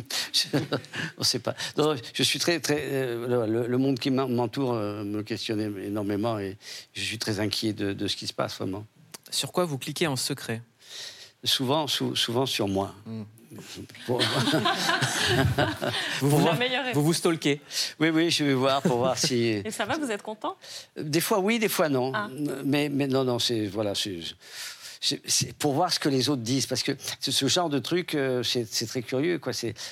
on 0.58 1.20
ne 1.20 1.24
sait 1.24 1.40
pas. 1.40 1.56
Non, 1.78 1.96
je 2.14 2.24
suis 2.24 2.40
très, 2.40 2.60
très. 2.60 2.80
euh, 2.82 3.46
le, 3.48 3.68
le 3.68 3.78
monde 3.78 4.00
qui 4.00 4.12
m'en- 4.12 4.28
m'entoure 4.30 4.74
euh, 4.74 5.04
me 5.04 5.24
questionne 5.24 5.60
énormément 5.84 6.38
et 6.40 6.58
je 6.94 7.02
suis 7.02 7.18
très 7.18 7.40
inquiet 7.40 7.74
de, 7.74 7.94
de 7.94 8.08
ce 8.08 8.16
qui 8.16 8.28
se 8.28 8.34
passe 8.34 8.56
vraiment. 8.58 8.86
Sur 9.30 9.52
quoi 9.52 9.66
vous 9.66 9.78
cliquez 9.78 10.08
en 10.08 10.16
secret? 10.16 10.62
Souvent, 11.44 11.88
sou- 11.88 12.16
souvent 12.16 12.46
sur 12.46 12.68
moi. 12.68 12.94
Pour- 14.06 14.22
Vous 16.22 16.30
vous, 16.30 16.46
La 16.46 16.54
meilleure 16.54 16.84
réponse. 16.86 16.96
vous 16.96 17.04
vous 17.04 17.14
stalkez. 17.14 17.60
oui, 18.00 18.10
oui, 18.10 18.30
je 18.32 18.44
vais 18.46 18.54
voir 18.54 18.82
pour 18.82 18.98
voir 19.00 19.18
si. 19.18 19.36
Et 19.66 19.72
ça 19.72 19.86
va, 19.86 19.98
vous 19.98 20.10
êtes 20.12 20.22
content? 20.22 20.56
Des 20.98 21.20
fois 21.20 21.40
oui, 21.40 21.60
des 21.60 21.68
fois 21.68 21.90
non. 21.90 22.12
Ah. 22.16 22.30
Mais, 22.64 22.88
mais 22.90 23.08
non, 23.08 23.24
non, 23.26 23.40
c'est 23.40 23.68
voilà, 23.68 23.94
c'est 23.96 24.20
c'est- 25.02 25.54
pour 25.58 25.74
voir 25.74 25.92
ce 25.92 26.00
que 26.00 26.08
les 26.10 26.30
autres 26.30 26.44
disent, 26.44 26.68
parce 26.68 26.84
que 26.84 26.92
ce, 27.20 27.48
genre 27.48 27.70
de 27.70 27.80
truc, 27.80 28.14
euh, 28.16 28.44
c'est 28.44 28.86
très 28.88 29.02
curieux, 29.02 29.40
quoi. 29.40 29.52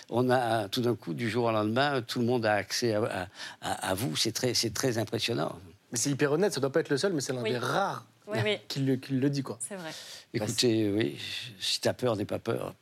On 0.09 0.29
a 0.29 0.69
tout 0.69 0.81
d'un 0.81 0.95
coup, 0.95 1.13
du 1.15 1.29
jour 1.29 1.45
au 1.45 1.51
lendemain, 1.51 2.01
tout 2.01 2.19
le 2.19 2.25
monde 2.25 2.45
a 2.45 2.53
accès 2.53 2.93
à, 2.93 3.01
à- 3.03 3.27
à- 3.61 3.89
à 3.89 3.93
vous. 3.95 4.15
C'est 4.15 4.31
très, 4.31 4.53
impressionnant. 4.99 5.57
Mais 5.91 5.97
c'est 5.97 6.11
hyper 6.11 6.31
honnête, 6.31 6.53
ça 6.53 6.59
doit 6.61 6.71
pas 6.71 6.81
être 6.81 6.89
le 6.89 6.97
seul, 6.97 7.13
mais 7.13 7.21
c'est 7.21 7.33
l'un 7.33 7.41
Oui. 7.41 7.49
des 7.51 7.57
rares 7.57 8.05
Oui, 8.27 8.37
oui, 8.43 8.57
qui 8.67 8.79
le, 8.81 8.95
qui 8.97 9.13
le 9.13 9.29
dit, 9.31 9.41
quoi. 9.41 9.57
c'est 9.67 9.75
vrai. 9.75 9.89
Écoutez, 10.33 10.89
oui, 10.91 11.17
si 11.59 11.81
t'as 11.81 11.93
peur, 11.93 12.15
n'aie 12.15 12.25
pas 12.25 12.37
peur. 12.39 12.75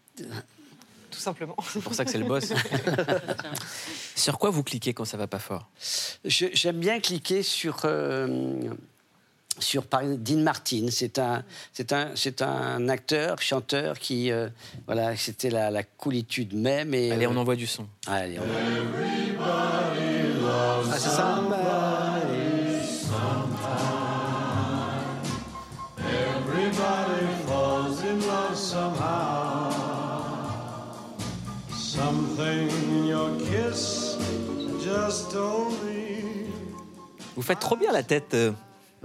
Tout 1.09 1.19
simplement. 1.19 1.55
C'est 1.71 1.81
pour 1.81 1.93
ça 1.93 2.03
que 2.03 2.11
c'est 2.11 2.17
le 2.17 2.25
boss. 2.25 2.51
Sur 4.15 4.37
quoi 4.37 4.49
vous 4.49 4.63
cliquez 4.63 4.93
quand 4.93 5.05
ça 5.05 5.15
va 5.17 5.27
pas 5.27 5.39
fort? 5.39 5.69
J'aime 6.25 6.79
bien 6.79 6.99
cliquer 6.99 7.43
sur. 7.43 7.81
euh, 7.85 8.59
sur 9.60 9.86
par 9.86 10.02
exemple, 10.02 10.22
Dean 10.24 10.39
Martin, 10.39 10.88
c'est 10.91 11.17
un, 11.20 11.43
c'est 11.74 11.91
un, 11.93 12.10
c'est 12.15 12.41
un 12.41 12.89
acteur, 12.89 13.41
chanteur 13.41 13.98
qui, 14.00 14.32
euh, 14.32 14.50
voilà, 14.86 15.15
c'était 15.15 15.50
la, 15.50 15.72
la 15.72 15.84
coolitude 15.84 16.54
même. 16.54 16.93
Et, 16.93 17.12
Allez, 17.12 17.26
euh, 17.26 17.30
on 17.32 17.38
envoie 17.38 17.56
du 17.56 17.67
son. 17.67 17.88
allez, 18.08 18.39
on- 18.39 18.43
Ah, 20.89 20.96
c'est 20.98 21.10
ça 21.10 21.41
Everybody 26.00 27.26
falls 27.48 28.02
in 28.04 28.20
love 28.28 28.56
somehow. 28.56 29.72
Something 31.76 32.70
in 32.70 33.06
your 33.08 33.32
kiss 33.38 34.17
just 34.84 35.32
told 35.32 35.74
me. 35.84 36.46
Vous 37.36 37.41
faites 37.41 37.60
trop 37.60 37.76
bien 37.76 37.91
la 37.91 38.04
tête. 38.04 38.36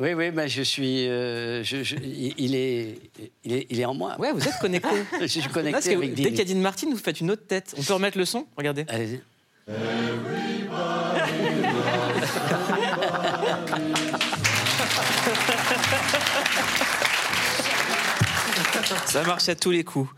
Oui, 0.02 0.14
oui, 0.14 0.32
ben 0.32 0.48
je 0.48 0.62
suis. 0.62 1.06
euh, 1.06 1.62
je- 1.62 1.84
je- 1.84 1.94
il, 1.94 2.56
est, 2.56 2.98
il, 3.44 3.52
est, 3.52 3.66
il 3.70 3.78
est 3.78 3.84
en 3.84 3.94
moi. 3.94 4.16
Ouais, 4.18 4.32
vous 4.32 4.44
êtes 4.48 4.58
connecté. 4.60 4.88
je 5.20 5.26
suis 5.28 5.38
Là, 5.42 5.46
parce 5.46 5.54
connecté 5.54 5.90
que 5.92 5.96
avec 5.96 6.14
dès 6.14 6.24
qu'il 6.30 6.38
y 6.38 6.40
a 6.40 6.44
Dean. 6.44 6.54
Dean 6.54 6.60
Martin, 6.60 6.88
vous 6.90 6.96
faites 6.96 7.20
une 7.20 7.30
autre 7.30 7.46
tête. 7.46 7.72
On 7.78 7.82
peut 7.84 7.92
remettre 7.94 8.18
le 8.18 8.24
son 8.24 8.44
Regardez. 8.56 8.84
Allez-y. 8.88 9.20
Ça 19.06 19.22
marche 19.24 19.48
à 19.48 19.54
tous 19.54 19.70
les 19.70 19.84
coups. 19.84 20.10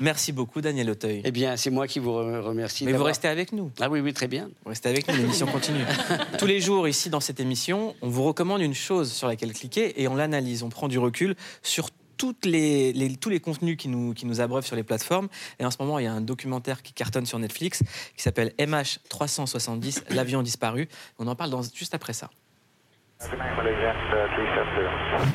Merci 0.00 0.32
beaucoup, 0.32 0.60
Daniel 0.60 0.90
Auteuil. 0.90 1.22
Eh 1.24 1.30
bien, 1.30 1.56
c'est 1.56 1.70
moi 1.70 1.86
qui 1.86 1.98
vous 1.98 2.10
re- 2.10 2.40
remercie. 2.40 2.84
Mais 2.84 2.92
vous 2.92 3.04
restez 3.04 3.28
avec 3.28 3.52
nous. 3.52 3.70
Ah 3.80 3.88
oui, 3.90 4.00
oui, 4.00 4.12
très 4.12 4.28
bien. 4.28 4.48
Vous 4.64 4.70
restez 4.70 4.88
avec 4.88 5.08
nous, 5.08 5.16
l'émission 5.16 5.46
continue. 5.46 5.84
Tous 6.38 6.46
les 6.46 6.60
jours, 6.60 6.88
ici, 6.88 7.10
dans 7.10 7.20
cette 7.20 7.40
émission, 7.40 7.94
on 8.02 8.08
vous 8.08 8.22
recommande 8.24 8.60
une 8.60 8.74
chose 8.74 9.12
sur 9.12 9.28
laquelle 9.28 9.52
cliquer 9.52 10.00
et 10.02 10.08
on 10.08 10.14
l'analyse. 10.14 10.62
On 10.62 10.68
prend 10.68 10.88
du 10.88 10.98
recul 10.98 11.34
sur 11.62 11.90
toutes 12.16 12.46
les, 12.46 12.92
les- 12.94 13.14
tous 13.16 13.28
les 13.28 13.40
contenus 13.40 13.76
qui 13.76 13.88
nous, 13.88 14.14
qui 14.14 14.24
nous 14.26 14.40
abreuvent 14.40 14.64
sur 14.66 14.76
les 14.76 14.82
plateformes. 14.82 15.28
Et 15.58 15.64
en 15.66 15.70
ce 15.70 15.76
moment, 15.80 15.98
il 15.98 16.04
y 16.04 16.08
a 16.08 16.12
un 16.12 16.22
documentaire 16.22 16.82
qui 16.82 16.92
cartonne 16.94 17.26
sur 17.26 17.38
Netflix 17.38 17.80
qui 18.16 18.22
s'appelle 18.22 18.52
MH370, 18.58 20.02
l'avion 20.14 20.42
disparu. 20.42 20.88
On 21.18 21.26
en 21.26 21.34
parle 21.34 21.50
dans- 21.50 21.62
juste 21.62 21.94
après 21.94 22.12
ça. 22.14 22.30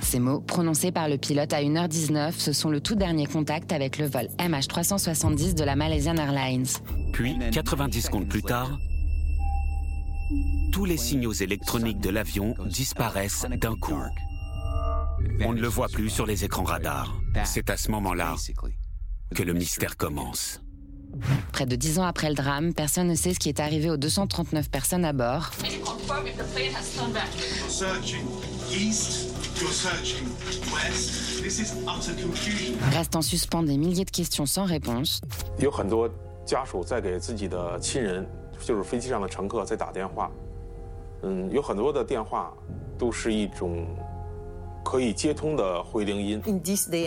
Ces 0.02 0.20
mots, 0.20 0.42
prononcés 0.42 0.92
par 0.92 1.10
le 1.10 1.18
pilote 1.18 1.52
à 1.54 1.62
1h19, 1.62 2.34
ce 2.38 2.54
sont 2.54 2.70
le 2.70 2.80
tout 2.80 2.96
dernier 2.96 3.26
contact 3.26 3.72
avec 3.72 3.98
le 3.98 4.06
vol 4.06 4.28
MH370 4.38 5.56
de 5.56 5.64
la 5.64 5.76
Malaysian 5.76 6.16
Airlines. 6.16 6.68
Puis, 7.14 7.38
90 7.52 8.02
secondes 8.02 8.28
plus 8.28 8.44
tard, 8.44 8.78
tous 10.72 10.86
les 10.86 10.98
signaux 10.98 11.34
électroniques 11.34 12.00
de 12.00 12.10
l'avion 12.10 12.56
disparaissent 12.66 13.46
d'un 13.50 13.76
coup. 13.76 14.00
On 15.44 15.54
ne 15.54 15.62
le 15.62 15.68
voit 15.68 15.90
plus 15.90 16.10
sur 16.10 16.26
les 16.26 16.46
écrans 16.46 16.64
radars. 16.64 17.14
C'est 17.44 17.70
à 17.70 17.78
ce 17.78 17.90
moment-là 17.92 18.36
que 19.36 19.44
le 19.44 19.54
mystère 19.54 19.98
commence. 19.98 20.62
Près 21.52 21.66
de 21.66 21.76
10 21.76 22.00
ans 22.00 22.04
après 22.06 22.30
le 22.30 22.36
drame, 22.36 22.74
personne 22.74 23.08
ne 23.08 23.16
sait 23.16 23.34
ce 23.34 23.40
qui 23.40 23.50
est 23.50 23.60
arrivé 23.60 23.90
aux 23.90 23.98
239 23.98 24.70
personnes 24.70 25.06
à 25.06 25.14
bord. 25.14 25.52
Restent 32.92 33.16
en 33.16 33.22
suspens 33.22 33.64
des 33.64 33.78
milliers 33.78 34.06
de 34.06 34.12
questions 34.12 34.46
sans 34.46 34.66
réponse. 34.66 35.22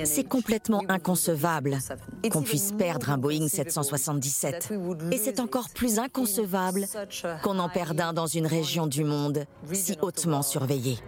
C'est 0.04 0.28
complètement 0.28 0.82
inconcevable 0.88 1.78
qu'on 2.30 2.42
puisse 2.42 2.72
perdre 2.72 3.10
un 3.10 3.18
Boeing 3.18 3.48
777. 3.48 4.72
Et 5.12 5.18
c'est 5.18 5.40
encore 5.40 5.68
plus 5.70 5.98
inconcevable 5.98 6.86
qu'on 7.42 7.58
en 7.58 7.68
perde 7.68 8.00
un 8.00 8.12
dans 8.12 8.26
une 8.26 8.46
région 8.46 8.86
du 8.86 9.04
monde 9.04 9.44
si 9.72 9.96
hautement 10.00 10.42
surveillée. 10.42 10.98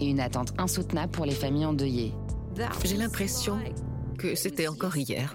Et 0.00 0.06
une 0.06 0.20
attente 0.20 0.52
insoutenable 0.58 1.12
pour 1.12 1.26
les 1.26 1.34
familles 1.34 1.66
endeuillées. 1.66 2.14
J'ai 2.84 2.96
l'impression 2.96 3.58
que 4.18 4.34
c'était 4.34 4.68
encore 4.68 4.96
hier. 4.96 5.34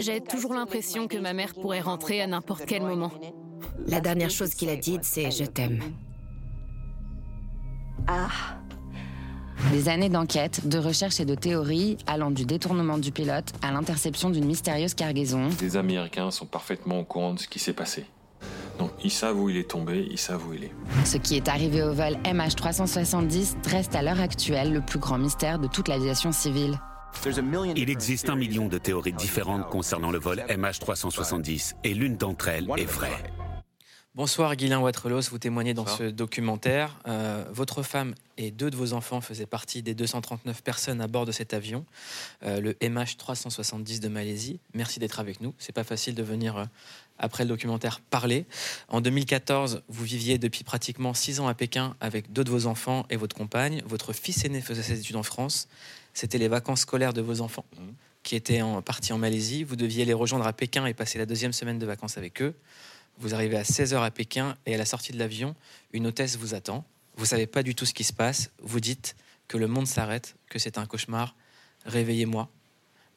J'ai 0.00 0.20
toujours 0.20 0.54
l'impression 0.54 1.08
que 1.08 1.16
ma 1.16 1.32
mère 1.32 1.54
pourrait 1.54 1.80
rentrer 1.80 2.20
à 2.20 2.26
n'importe 2.26 2.64
quel 2.66 2.82
moment. 2.82 3.10
La 3.86 4.00
dernière 4.00 4.30
chose 4.30 4.54
qu'il 4.54 4.68
a 4.68 4.76
dite, 4.76 5.04
c'est 5.04 5.30
je 5.30 5.44
t'aime. 5.44 5.80
Des 9.72 9.88
années 9.88 10.08
d'enquête, 10.08 10.66
de 10.66 10.78
recherche 10.78 11.20
et 11.20 11.24
de 11.24 11.34
théories 11.34 11.96
allant 12.06 12.30
du 12.30 12.44
détournement 12.44 12.98
du 12.98 13.12
pilote 13.12 13.52
à 13.62 13.70
l'interception 13.70 14.30
d'une 14.30 14.46
mystérieuse 14.46 14.94
cargaison. 14.94 15.48
Les 15.60 15.76
Américains 15.76 16.30
sont 16.30 16.46
parfaitement 16.46 16.98
au 17.00 17.04
courant 17.04 17.34
de 17.34 17.38
ce 17.38 17.46
qui 17.46 17.58
s'est 17.60 17.72
passé. 17.72 18.04
Donc 18.78 18.90
ils 19.04 19.10
savent 19.10 19.38
où 19.38 19.48
il 19.48 19.58
est 19.58 19.70
tombé, 19.70 20.08
ils 20.10 20.18
savent 20.18 20.48
où 20.48 20.54
il 20.54 20.64
est. 20.64 20.72
Ce 21.04 21.18
qui 21.18 21.36
est 21.36 21.48
arrivé 21.48 21.82
au 21.82 21.92
vol 21.92 22.14
MH370 22.24 23.68
reste 23.68 23.94
à 23.94 24.02
l'heure 24.02 24.20
actuelle 24.20 24.72
le 24.72 24.80
plus 24.80 24.98
grand 24.98 25.18
mystère 25.18 25.58
de 25.58 25.68
toute 25.68 25.86
l'aviation 25.86 26.32
civile. 26.32 26.80
Il 27.76 27.90
existe 27.90 28.30
un 28.30 28.36
million 28.36 28.66
de 28.66 28.78
théories 28.78 29.12
différentes 29.12 29.68
concernant 29.68 30.10
le 30.10 30.18
vol 30.18 30.42
MH370 30.48 31.74
et 31.84 31.94
l'une 31.94 32.16
d'entre 32.16 32.48
elles 32.48 32.68
est 32.76 32.90
vraie. 32.90 33.22
Bonsoir 34.16 34.56
Guylain 34.56 34.80
Wattrelos, 34.80 35.30
vous 35.30 35.38
témoignez 35.38 35.72
dans 35.72 35.86
ce 35.86 36.02
documentaire. 36.02 36.98
Euh, 37.06 37.44
votre 37.52 37.84
femme 37.84 38.16
et 38.38 38.50
deux 38.50 38.68
de 38.68 38.74
vos 38.74 38.92
enfants 38.92 39.20
faisaient 39.20 39.46
partie 39.46 39.82
des 39.82 39.94
239 39.94 40.64
personnes 40.64 41.00
à 41.00 41.06
bord 41.06 41.26
de 41.26 41.32
cet 41.32 41.54
avion, 41.54 41.86
euh, 42.42 42.60
le 42.60 42.72
MH370 42.72 44.00
de 44.00 44.08
Malaisie. 44.08 44.58
Merci 44.74 44.98
d'être 44.98 45.20
avec 45.20 45.40
nous. 45.40 45.54
C'est 45.58 45.72
pas 45.72 45.84
facile 45.84 46.16
de 46.16 46.24
venir 46.24 46.56
euh, 46.56 46.64
après 47.18 47.44
le 47.44 47.50
documentaire 47.50 48.00
parler. 48.00 48.46
En 48.88 49.00
2014, 49.00 49.82
vous 49.88 50.04
viviez 50.04 50.38
depuis 50.38 50.64
pratiquement 50.64 51.14
six 51.14 51.38
ans 51.38 51.46
à 51.46 51.54
Pékin 51.54 51.94
avec 52.00 52.32
deux 52.32 52.42
de 52.42 52.50
vos 52.50 52.66
enfants 52.66 53.06
et 53.10 53.16
votre 53.16 53.36
compagne. 53.36 53.80
Votre 53.86 54.12
fils 54.12 54.44
aîné 54.44 54.60
faisait 54.60 54.82
ses 54.82 54.98
études 54.98 55.16
en 55.16 55.22
France. 55.22 55.68
C'était 56.14 56.38
les 56.38 56.48
vacances 56.48 56.80
scolaires 56.80 57.12
de 57.12 57.20
vos 57.20 57.42
enfants 57.42 57.64
qui 58.24 58.34
étaient 58.34 58.60
en, 58.60 58.82
partis 58.82 59.12
en 59.12 59.18
Malaisie. 59.18 59.62
Vous 59.62 59.76
deviez 59.76 60.04
les 60.04 60.14
rejoindre 60.14 60.48
à 60.48 60.52
Pékin 60.52 60.84
et 60.86 60.94
passer 60.94 61.16
la 61.16 61.26
deuxième 61.26 61.52
semaine 61.52 61.78
de 61.78 61.86
vacances 61.86 62.18
avec 62.18 62.42
eux. 62.42 62.54
Vous 63.20 63.34
arrivez 63.34 63.58
à 63.58 63.62
16h 63.62 64.02
à 64.02 64.10
Pékin 64.10 64.56
et 64.64 64.74
à 64.74 64.78
la 64.78 64.86
sortie 64.86 65.12
de 65.12 65.18
l'avion, 65.18 65.54
une 65.92 66.06
hôtesse 66.06 66.36
vous 66.36 66.54
attend. 66.54 66.84
Vous 67.16 67.26
savez 67.26 67.46
pas 67.46 67.62
du 67.62 67.74
tout 67.74 67.84
ce 67.84 67.92
qui 67.92 68.02
se 68.02 68.14
passe. 68.14 68.50
Vous 68.62 68.80
dites 68.80 69.14
que 69.46 69.58
le 69.58 69.66
monde 69.66 69.86
s'arrête, 69.86 70.36
que 70.48 70.58
c'est 70.58 70.78
un 70.78 70.86
cauchemar. 70.86 71.34
Réveillez-moi. 71.84 72.48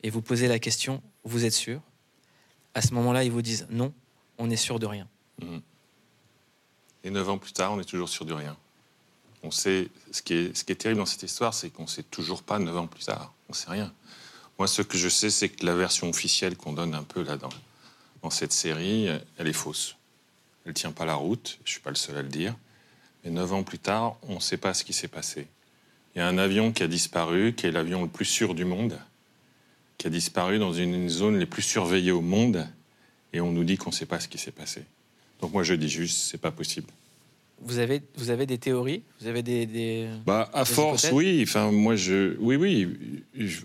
Et 0.03 0.09
vous 0.09 0.21
posez 0.21 0.49
la 0.49 0.59
question 0.59 1.01
vous 1.23 1.45
êtes 1.45 1.53
sûr? 1.53 1.79
À 2.73 2.81
ce 2.81 2.93
moment-là, 2.95 3.23
ils 3.23 3.31
vous 3.31 3.41
disent 3.41 3.65
non, 3.69 3.93
on 4.37 4.49
est 4.49 4.57
sûr 4.57 4.77
de 4.77 4.85
rien. 4.85 5.07
Mhm. 5.41 5.61
Et 7.05 7.09
neuf 7.09 7.29
ans 7.29 7.37
plus 7.37 7.53
tard, 7.53 7.71
on 7.71 7.79
est 7.79 7.85
toujours 7.85 8.09
sûr 8.09 8.25
de 8.25 8.33
rien. 8.33 8.57
On 9.41 9.51
sait, 9.51 9.89
ce 10.11 10.21
qui 10.21 10.33
est, 10.33 10.55
ce 10.55 10.65
qui 10.65 10.73
est 10.73 10.75
terrible 10.75 10.99
dans 10.99 11.05
cette 11.05 11.23
histoire, 11.23 11.53
c'est 11.53 11.69
qu'on 11.69 11.83
ne 11.83 11.87
sait 11.87 12.03
toujours 12.03 12.43
pas 12.43 12.59
neuf 12.59 12.75
ans 12.75 12.87
plus 12.87 13.05
tard. 13.05 13.33
On 13.47 13.53
ne 13.53 13.57
sait 13.57 13.69
rien. 13.69 13.93
Moi, 14.57 14.67
ce 14.67 14.81
que 14.81 14.97
je 14.97 15.07
sais, 15.09 15.29
c'est 15.29 15.49
que 15.49 15.65
la 15.65 15.75
version 15.75 16.09
officielle 16.09 16.57
qu'on 16.57 16.73
donne 16.73 16.93
un 16.93 17.03
peu 17.03 17.23
là 17.23 17.37
dans, 18.23 18.29
cette 18.29 18.53
série, 18.53 19.07
elle 19.37 19.47
est 19.47 19.53
fausse. 19.53 19.95
Elle 20.65 20.71
ne 20.71 20.73
tient 20.73 20.91
pas 20.91 21.05
la 21.05 21.15
route, 21.15 21.57
je 21.63 21.69
ne 21.69 21.71
suis 21.73 21.81
pas 21.81 21.89
le 21.89 21.95
seul 21.95 22.17
à 22.17 22.21
le 22.21 22.29
dire. 22.29 22.55
Mais 23.23 23.31
neuf 23.31 23.51
ans 23.53 23.63
plus 23.63 23.79
tard, 23.79 24.17
on 24.23 24.35
ne 24.35 24.39
sait 24.39 24.57
pas 24.57 24.73
ce 24.73 24.83
qui 24.83 24.93
s'est 24.93 25.07
passé. 25.07 25.47
Il 26.15 26.19
y 26.19 26.21
a 26.21 26.27
un 26.27 26.37
avion 26.37 26.71
qui 26.71 26.83
a 26.83 26.87
disparu, 26.87 27.53
qui 27.53 27.67
est 27.67 27.71
l'avion 27.71 28.03
le 28.03 28.07
plus 28.09 28.25
sûr 28.25 28.55
du 28.55 28.65
monde, 28.65 28.97
qui 29.97 30.07
a 30.07 30.09
disparu 30.09 30.59
dans 30.59 30.73
une 30.73 31.09
zone 31.09 31.37
les 31.37 31.45
plus 31.45 31.61
surveillées 31.61 32.11
au 32.11 32.21
monde, 32.21 32.67
et 33.33 33.41
on 33.41 33.51
nous 33.51 33.63
dit 33.63 33.77
qu'on 33.77 33.89
ne 33.89 33.95
sait 33.95 34.05
pas 34.05 34.19
ce 34.19 34.27
qui 34.27 34.37
s'est 34.37 34.51
passé. 34.51 34.83
Donc 35.41 35.53
moi, 35.53 35.63
je 35.63 35.73
dis 35.73 35.89
juste, 35.89 36.17
c'est 36.29 36.37
pas 36.37 36.51
possible. 36.51 36.87
Vous 37.61 37.79
avez, 37.79 38.01
vous 38.15 38.29
avez 38.29 38.45
des 38.45 38.57
théories? 38.57 39.03
Vous 39.21 39.27
avez 39.27 39.41
des. 39.41 39.65
des- 39.65 40.07
Bah, 40.25 40.49
à 40.53 40.63
des 40.63 40.69
force, 40.69 41.09
oui. 41.11 41.41
Enfin, 41.43 41.71
moi, 41.71 41.95
je, 41.95 42.35
oui, 42.39 42.55
oui. 42.57 43.23
je- 43.37 43.61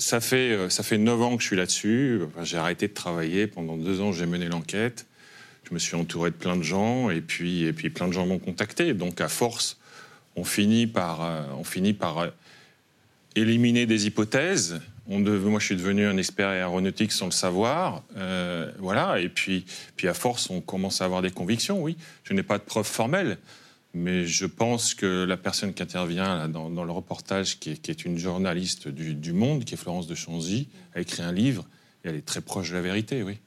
ça 0.00 0.20
fait, 0.20 0.52
euh, 0.52 0.68
ça 0.70 0.82
fait 0.82 0.98
neuf 0.98 1.20
ans 1.20 1.36
que 1.36 1.42
je 1.42 1.46
suis 1.46 1.56
là-dessus. 1.56 2.22
Enfin, 2.26 2.42
j'ai 2.42 2.56
arrêté 2.56 2.88
de 2.88 2.94
travailler 2.94 3.46
pendant 3.46 3.76
deux 3.76 4.00
ans. 4.00 4.12
J'ai 4.12 4.26
mené 4.26 4.48
l'enquête. 4.48 5.06
Je 5.68 5.74
me 5.74 5.78
suis 5.78 5.94
entouré 5.94 6.30
de 6.30 6.36
plein 6.36 6.56
de 6.56 6.62
gens, 6.62 7.10
et 7.10 7.20
puis, 7.20 7.64
et 7.64 7.72
puis 7.72 7.90
plein 7.90 8.08
de 8.08 8.12
gens 8.12 8.26
m'ont 8.26 8.38
contacté. 8.38 8.94
Donc, 8.94 9.20
à 9.20 9.28
force, 9.28 9.78
on 10.34 10.44
finit 10.44 10.86
par, 10.86 11.22
euh, 11.22 11.42
on 11.58 11.64
finit 11.64 11.92
par 11.92 12.18
euh, 12.18 12.28
éliminer 13.36 13.86
des 13.86 14.06
hypothèses. 14.06 14.80
Moi, 15.06 15.58
je 15.58 15.64
suis 15.64 15.76
devenu 15.76 16.06
un 16.06 16.16
expert 16.16 16.48
aéronautique 16.48 17.10
sans 17.10 17.26
le 17.26 17.32
savoir. 17.32 18.04
Voilà. 18.78 19.18
Et 19.18 19.28
puis, 19.28 19.64
puis, 19.96 20.06
à 20.06 20.14
force, 20.14 20.50
on 20.50 20.60
commence 20.60 21.02
à 21.02 21.04
avoir 21.04 21.20
des 21.20 21.32
convictions. 21.32 21.82
Oui, 21.82 21.96
je 22.22 22.32
n'ai 22.32 22.44
pas 22.44 22.58
de 22.58 22.62
preuves 22.62 22.86
formelles. 22.86 23.36
Mais 23.92 24.24
je 24.24 24.46
pense 24.46 24.94
que 24.94 25.24
la 25.24 25.36
personne 25.36 25.74
qui 25.74 25.82
intervient 25.82 26.36
là, 26.36 26.48
dans, 26.48 26.70
dans 26.70 26.84
le 26.84 26.92
reportage, 26.92 27.58
qui 27.58 27.70
est, 27.70 27.76
qui 27.76 27.90
est 27.90 28.04
une 28.04 28.18
journaliste 28.18 28.86
du, 28.88 29.14
du 29.14 29.32
Monde, 29.32 29.64
qui 29.64 29.74
est 29.74 29.76
Florence 29.76 30.06
de 30.06 30.14
Chanzy, 30.14 30.68
a 30.94 31.00
écrit 31.00 31.22
un 31.22 31.32
livre 31.32 31.66
et 32.04 32.08
elle 32.08 32.14
est 32.14 32.24
très 32.24 32.40
proche 32.40 32.70
de 32.70 32.74
la 32.76 32.82
vérité, 32.82 33.22
oui. 33.22 33.38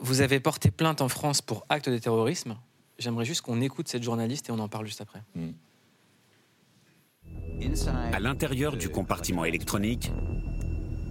Vous 0.00 0.20
avez 0.20 0.38
porté 0.38 0.70
plainte 0.70 1.00
en 1.00 1.08
France 1.08 1.42
pour 1.42 1.64
acte 1.68 1.88
de 1.88 1.98
terrorisme. 1.98 2.56
J'aimerais 2.98 3.24
juste 3.24 3.42
qu'on 3.42 3.60
écoute 3.60 3.88
cette 3.88 4.02
journaliste 4.02 4.48
et 4.48 4.52
on 4.52 4.58
en 4.58 4.68
parle 4.68 4.86
juste 4.86 5.00
après. 5.00 5.22
À 8.12 8.20
l'intérieur 8.20 8.76
du 8.76 8.88
compartiment 8.88 9.44
électronique, 9.44 10.12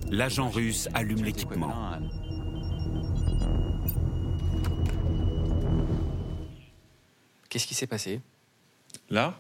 l'agent 0.10 0.50
russe 0.50 0.88
allume 0.94 1.24
l'équipement. 1.24 1.74
Qu'est-ce 7.50 7.68
qui 7.68 7.74
s'est 7.76 7.88
passé? 7.88 8.22
Là? 9.10 9.40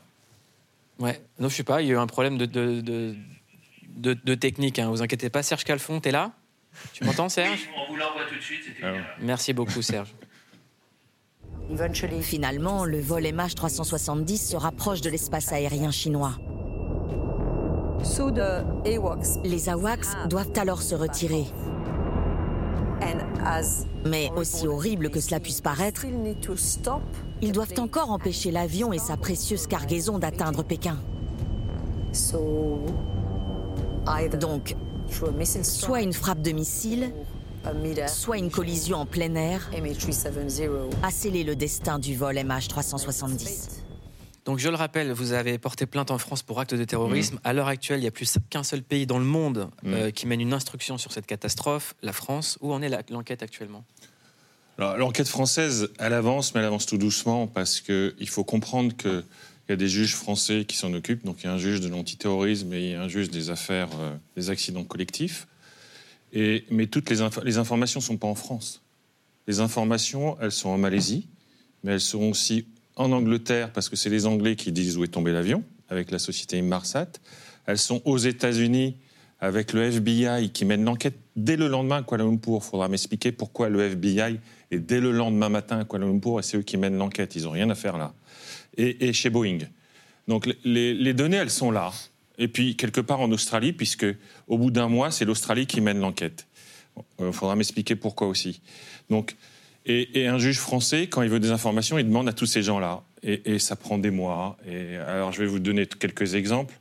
Ouais, 0.99 1.21
non, 1.39 1.49
je 1.49 1.55
sais 1.55 1.63
pas, 1.63 1.81
il 1.81 1.87
y 1.87 1.91
a 1.91 1.93
eu 1.93 1.97
un 1.97 2.07
problème 2.07 2.37
de, 2.37 2.45
de, 2.45 2.81
de, 2.81 3.15
de- 3.89 4.13
de 4.13 4.35
technique, 4.35 4.79
hein. 4.79 4.89
vous 4.89 5.01
inquiétez 5.01 5.29
pas. 5.29 5.43
Serge 5.43 5.63
Calfon, 5.63 5.99
t'es 5.99 6.11
là? 6.11 6.31
Tu 6.93 7.03
m'entends, 7.03 7.29
Serge? 7.29 7.69
On 7.75 7.91
vous 7.91 7.97
l'envoie 7.97 8.23
tout 8.29 8.35
de 8.35 8.41
suite, 8.41 8.61
c'était 8.65 8.81
bien. 8.91 9.03
Merci 9.19 9.53
beaucoup, 9.53 9.81
Serge. 9.81 10.13
Finalement, 12.21 12.85
le 12.85 12.99
vol 12.99 13.23
MH370 13.23 14.37
se 14.37 14.55
rapproche 14.55 15.01
de 15.01 15.09
l'espace 15.09 15.51
aérien 15.51 15.91
chinois. 15.91 16.37
Les 19.43 19.69
AWACS 19.69 20.15
doivent 20.29 20.51
alors 20.57 20.81
se 20.81 20.95
retirer. 20.95 21.45
Mais 24.05 24.31
aussi 24.35 24.67
horrible 24.67 25.09
que 25.09 25.19
cela 25.19 25.39
puisse 25.39 25.61
paraître, 25.61 26.05
ils 27.41 27.51
doivent 27.51 27.73
encore 27.77 28.11
empêcher 28.11 28.51
l'avion 28.51 28.93
et 28.93 28.99
sa 28.99 29.17
précieuse 29.17 29.67
cargaison 29.67 30.19
d'atteindre 30.19 30.63
Pékin. 30.63 30.97
Donc, 34.39 34.75
soit 35.63 36.01
une 36.01 36.13
frappe 36.13 36.41
de 36.41 36.51
missile, 36.51 37.13
soit 38.07 38.37
une 38.37 38.49
collision 38.49 38.97
en 38.97 39.05
plein 39.05 39.35
air 39.35 39.69
a 41.03 41.11
scellé 41.11 41.43
le 41.43 41.55
destin 41.55 41.99
du 41.99 42.15
vol 42.15 42.35
MH370. 42.35 43.81
Donc, 44.45 44.59
je 44.59 44.69
le 44.69 44.75
rappelle, 44.75 45.11
vous 45.11 45.33
avez 45.33 45.57
porté 45.57 45.85
plainte 45.85 46.09
en 46.09 46.17
France 46.17 46.41
pour 46.41 46.61
acte 46.61 46.73
de 46.73 46.85
terrorisme. 46.85 47.37
À 47.43 47.51
l'heure 47.51 47.67
actuelle, 47.67 47.99
il 47.99 48.03
n'y 48.03 48.07
a 48.07 48.11
plus 48.11 48.37
qu'un 48.49 48.63
seul 48.63 48.81
pays 48.81 49.05
dans 49.05 49.19
le 49.19 49.25
monde 49.25 49.69
euh, 49.85 50.09
qui 50.09 50.25
mène 50.25 50.39
une 50.39 50.53
instruction 50.53 50.97
sur 50.97 51.11
cette 51.11 51.25
catastrophe, 51.25 51.95
la 52.01 52.13
France. 52.13 52.57
Où 52.61 52.71
en 52.71 52.81
est 52.81 53.11
l'enquête 53.11 53.43
actuellement? 53.43 53.83
L'enquête 54.77 55.27
française, 55.27 55.89
elle 55.97 56.13
avance, 56.13 56.53
mais 56.53 56.59
elle 56.59 56.67
avance 56.67 56.85
tout 56.85 56.99
doucement 56.99 57.47
parce 57.47 57.81
qu'il 57.81 58.29
faut 58.29 58.43
comprendre 58.43 58.95
qu'il 58.95 59.23
y 59.69 59.71
a 59.71 59.75
des 59.75 59.87
juges 59.87 60.13
français 60.13 60.65
qui 60.65 60.77
s'en 60.77 60.93
occupent. 60.93 61.25
Donc, 61.25 61.37
il 61.41 61.47
y 61.47 61.49
a 61.49 61.53
un 61.53 61.57
juge 61.57 61.81
de 61.81 61.87
l'antiterrorisme 61.87 62.71
et 62.73 62.83
il 62.83 62.91
y 62.91 62.93
a 62.93 63.01
un 63.01 63.07
juge 63.07 63.31
des 63.31 63.49
affaires 63.49 63.89
euh, 63.99 64.15
des 64.35 64.51
accidents 64.51 64.83
collectifs. 64.83 65.47
Mais 66.33 66.85
toutes 66.85 67.09
les 67.09 67.57
informations 67.57 67.99
ne 67.99 68.03
sont 68.03 68.17
pas 68.17 68.27
en 68.27 68.35
France. 68.35 68.83
Les 69.47 69.59
informations, 69.61 70.37
elles 70.41 70.51
sont 70.51 70.69
en 70.69 70.77
Malaisie, 70.77 71.27
mais 71.83 71.93
elles 71.93 72.01
seront 72.01 72.31
aussi 72.31 72.67
en 72.95 73.11
Angleterre, 73.11 73.71
parce 73.71 73.89
que 73.89 73.95
c'est 73.95 74.09
les 74.09 74.25
Anglais 74.25 74.55
qui 74.55 74.71
disent 74.71 74.97
où 74.97 75.03
est 75.03 75.07
tombé 75.07 75.31
l'avion, 75.31 75.63
avec 75.89 76.11
la 76.11 76.19
société 76.19 76.57
Inmarsat. 76.57 77.07
Elles 77.65 77.77
sont 77.77 78.01
aux 78.05 78.17
États-Unis, 78.17 78.97
avec 79.39 79.73
le 79.73 79.83
FBI 79.83 80.49
qui 80.49 80.65
mène 80.65 80.83
l'enquête 80.83 81.15
dès 81.35 81.55
le 81.55 81.67
lendemain 81.67 81.97
à 81.97 82.03
Kuala 82.03 82.23
Lumpur. 82.23 82.61
Il 82.63 82.69
faudra 82.69 82.87
m'expliquer 82.87 83.31
pourquoi 83.31 83.69
le 83.69 83.81
FBI 83.81 84.39
est 84.71 84.79
dès 84.79 84.99
le 84.99 85.11
lendemain 85.11 85.49
matin 85.49 85.79
à 85.79 85.85
Kuala 85.85 86.05
Lumpur 86.05 86.39
et 86.39 86.43
c'est 86.43 86.57
eux 86.57 86.63
qui 86.63 86.77
mènent 86.77 86.97
l'enquête. 86.97 87.35
Ils 87.35 87.43
n'ont 87.43 87.51
rien 87.51 87.69
à 87.69 87.75
faire 87.75 87.97
là. 87.97 88.13
Et, 88.77 89.13
chez 89.13 89.29
Boeing. 89.29 89.59
Donc 90.27 90.47
les, 90.63 91.13
données, 91.13 91.37
elles 91.37 91.49
sont 91.49 91.71
là. 91.71 91.91
Et 92.37 92.47
puis 92.47 92.75
quelque 92.75 93.01
part 93.01 93.21
en 93.21 93.31
Australie, 93.31 93.73
puisque 93.73 94.05
au 94.47 94.57
bout 94.57 94.71
d'un 94.71 94.87
mois, 94.87 95.09
c'est 95.11 95.25
l'Australie 95.25 95.65
qui 95.65 95.81
mène 95.81 95.99
l'enquête. 95.99 96.47
Il 97.19 97.31
faudra 97.31 97.55
m'expliquer 97.55 97.95
pourquoi 97.95 98.27
aussi. 98.27 98.61
Donc, 99.09 99.35
et, 99.85 100.21
et 100.21 100.27
un 100.27 100.37
juge 100.37 100.59
français, 100.59 101.07
quand 101.07 101.21
il 101.21 101.29
veut 101.29 101.39
des 101.39 101.51
informations, 101.51 101.97
il 101.97 102.05
demande 102.05 102.27
à 102.27 102.33
tous 102.33 102.45
ces 102.45 102.61
gens-là. 102.61 103.03
Et, 103.23 103.53
et 103.53 103.59
ça 103.59 103.75
prend 103.75 103.97
des 103.97 104.11
mois. 104.11 104.57
Et 104.67 104.97
alors, 104.97 105.31
je 105.31 105.41
vais 105.41 105.47
vous 105.47 105.59
donner 105.59 105.87
quelques 105.87 106.35
exemples. 106.35 106.75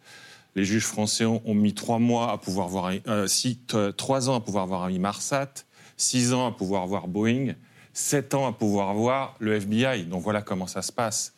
Les 0.56 0.64
juges 0.64 0.86
français 0.86 1.26
ont, 1.26 1.54
mis 1.54 1.74
trois 1.74 1.98
mois 1.98 2.32
à 2.32 2.38
pouvoir 2.38 2.68
voir, 2.68 2.90
euh, 3.06 3.26
six- 3.26 3.60
trois 3.98 4.30
ans 4.30 4.36
à 4.36 4.40
pouvoir 4.40 4.66
voir 4.66 4.84
un 4.84 4.90
Inmarsat, 4.90 5.52
six 5.98 6.32
ans 6.32 6.46
à 6.46 6.50
pouvoir 6.50 6.86
voir 6.86 7.08
Boeing, 7.08 7.54
sept 7.92 8.32
ans 8.32 8.46
à 8.46 8.52
pouvoir 8.52 8.94
voir 8.94 9.36
le 9.38 9.54
FBI. 9.54 10.04
Donc 10.04 10.22
voilà 10.22 10.40
comment 10.40 10.66
ça 10.66 10.80
se 10.80 10.90
passe. 10.92 11.34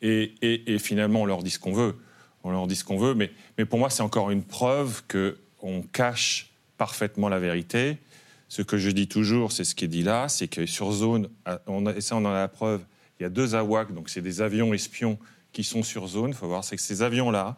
Et, 0.00 0.78
finalement, 0.78 1.22
on 1.22 1.26
leur 1.26 1.42
dit 1.42 1.50
ce 1.50 1.58
qu'on 1.58 1.72
veut. 1.74 1.96
On 2.42 2.50
leur 2.50 2.66
dit 2.66 2.76
ce 2.76 2.84
qu'on 2.84 2.98
veut, 2.98 3.14
mais, 3.14 3.30
pour 3.66 3.78
moi, 3.78 3.88
c'est 3.90 4.02
encore 4.02 4.30
une 4.30 4.42
preuve 4.42 5.02
qu'on 5.08 5.82
cache 5.92 6.50
parfaitement 6.76 7.28
la 7.28 7.38
vérité. 7.38 7.98
Ce 8.48 8.62
que 8.62 8.76
je 8.76 8.90
dis 8.90 9.08
toujours, 9.08 9.52
c'est 9.52 9.64
ce 9.64 9.74
qui 9.74 9.84
est 9.84 9.88
dit 9.88 10.02
là, 10.02 10.28
c'est 10.28 10.48
que 10.48 10.66
sur 10.66 10.92
zone, 10.92 11.28
on 11.66 11.86
et 11.86 12.00
ça 12.00 12.16
on 12.16 12.24
en 12.24 12.26
a 12.26 12.34
la 12.34 12.48
preuve, 12.48 12.84
il 13.18 13.24
y 13.24 13.26
a 13.26 13.30
deux 13.30 13.54
AWAC, 13.54 13.92
donc 13.94 14.08
c'est 14.10 14.20
des 14.20 14.42
avions 14.42 14.72
espions 14.74 15.18
qui 15.52 15.64
sont 15.64 15.82
sur 15.82 16.06
zone. 16.06 16.30
Il 16.30 16.34
faut 16.34 16.48
voir, 16.48 16.64
c'est 16.64 16.76
que 16.76 16.82
ces 16.82 17.02
avions-là, 17.02 17.56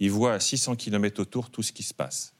ils 0.00 0.10
voient 0.10 0.34
à 0.34 0.40
600 0.40 0.76
km 0.76 1.20
autour 1.20 1.50
tout 1.50 1.62
ce 1.62 1.72
qui 1.72 1.82
se 1.82 1.94
passe. 1.94 2.34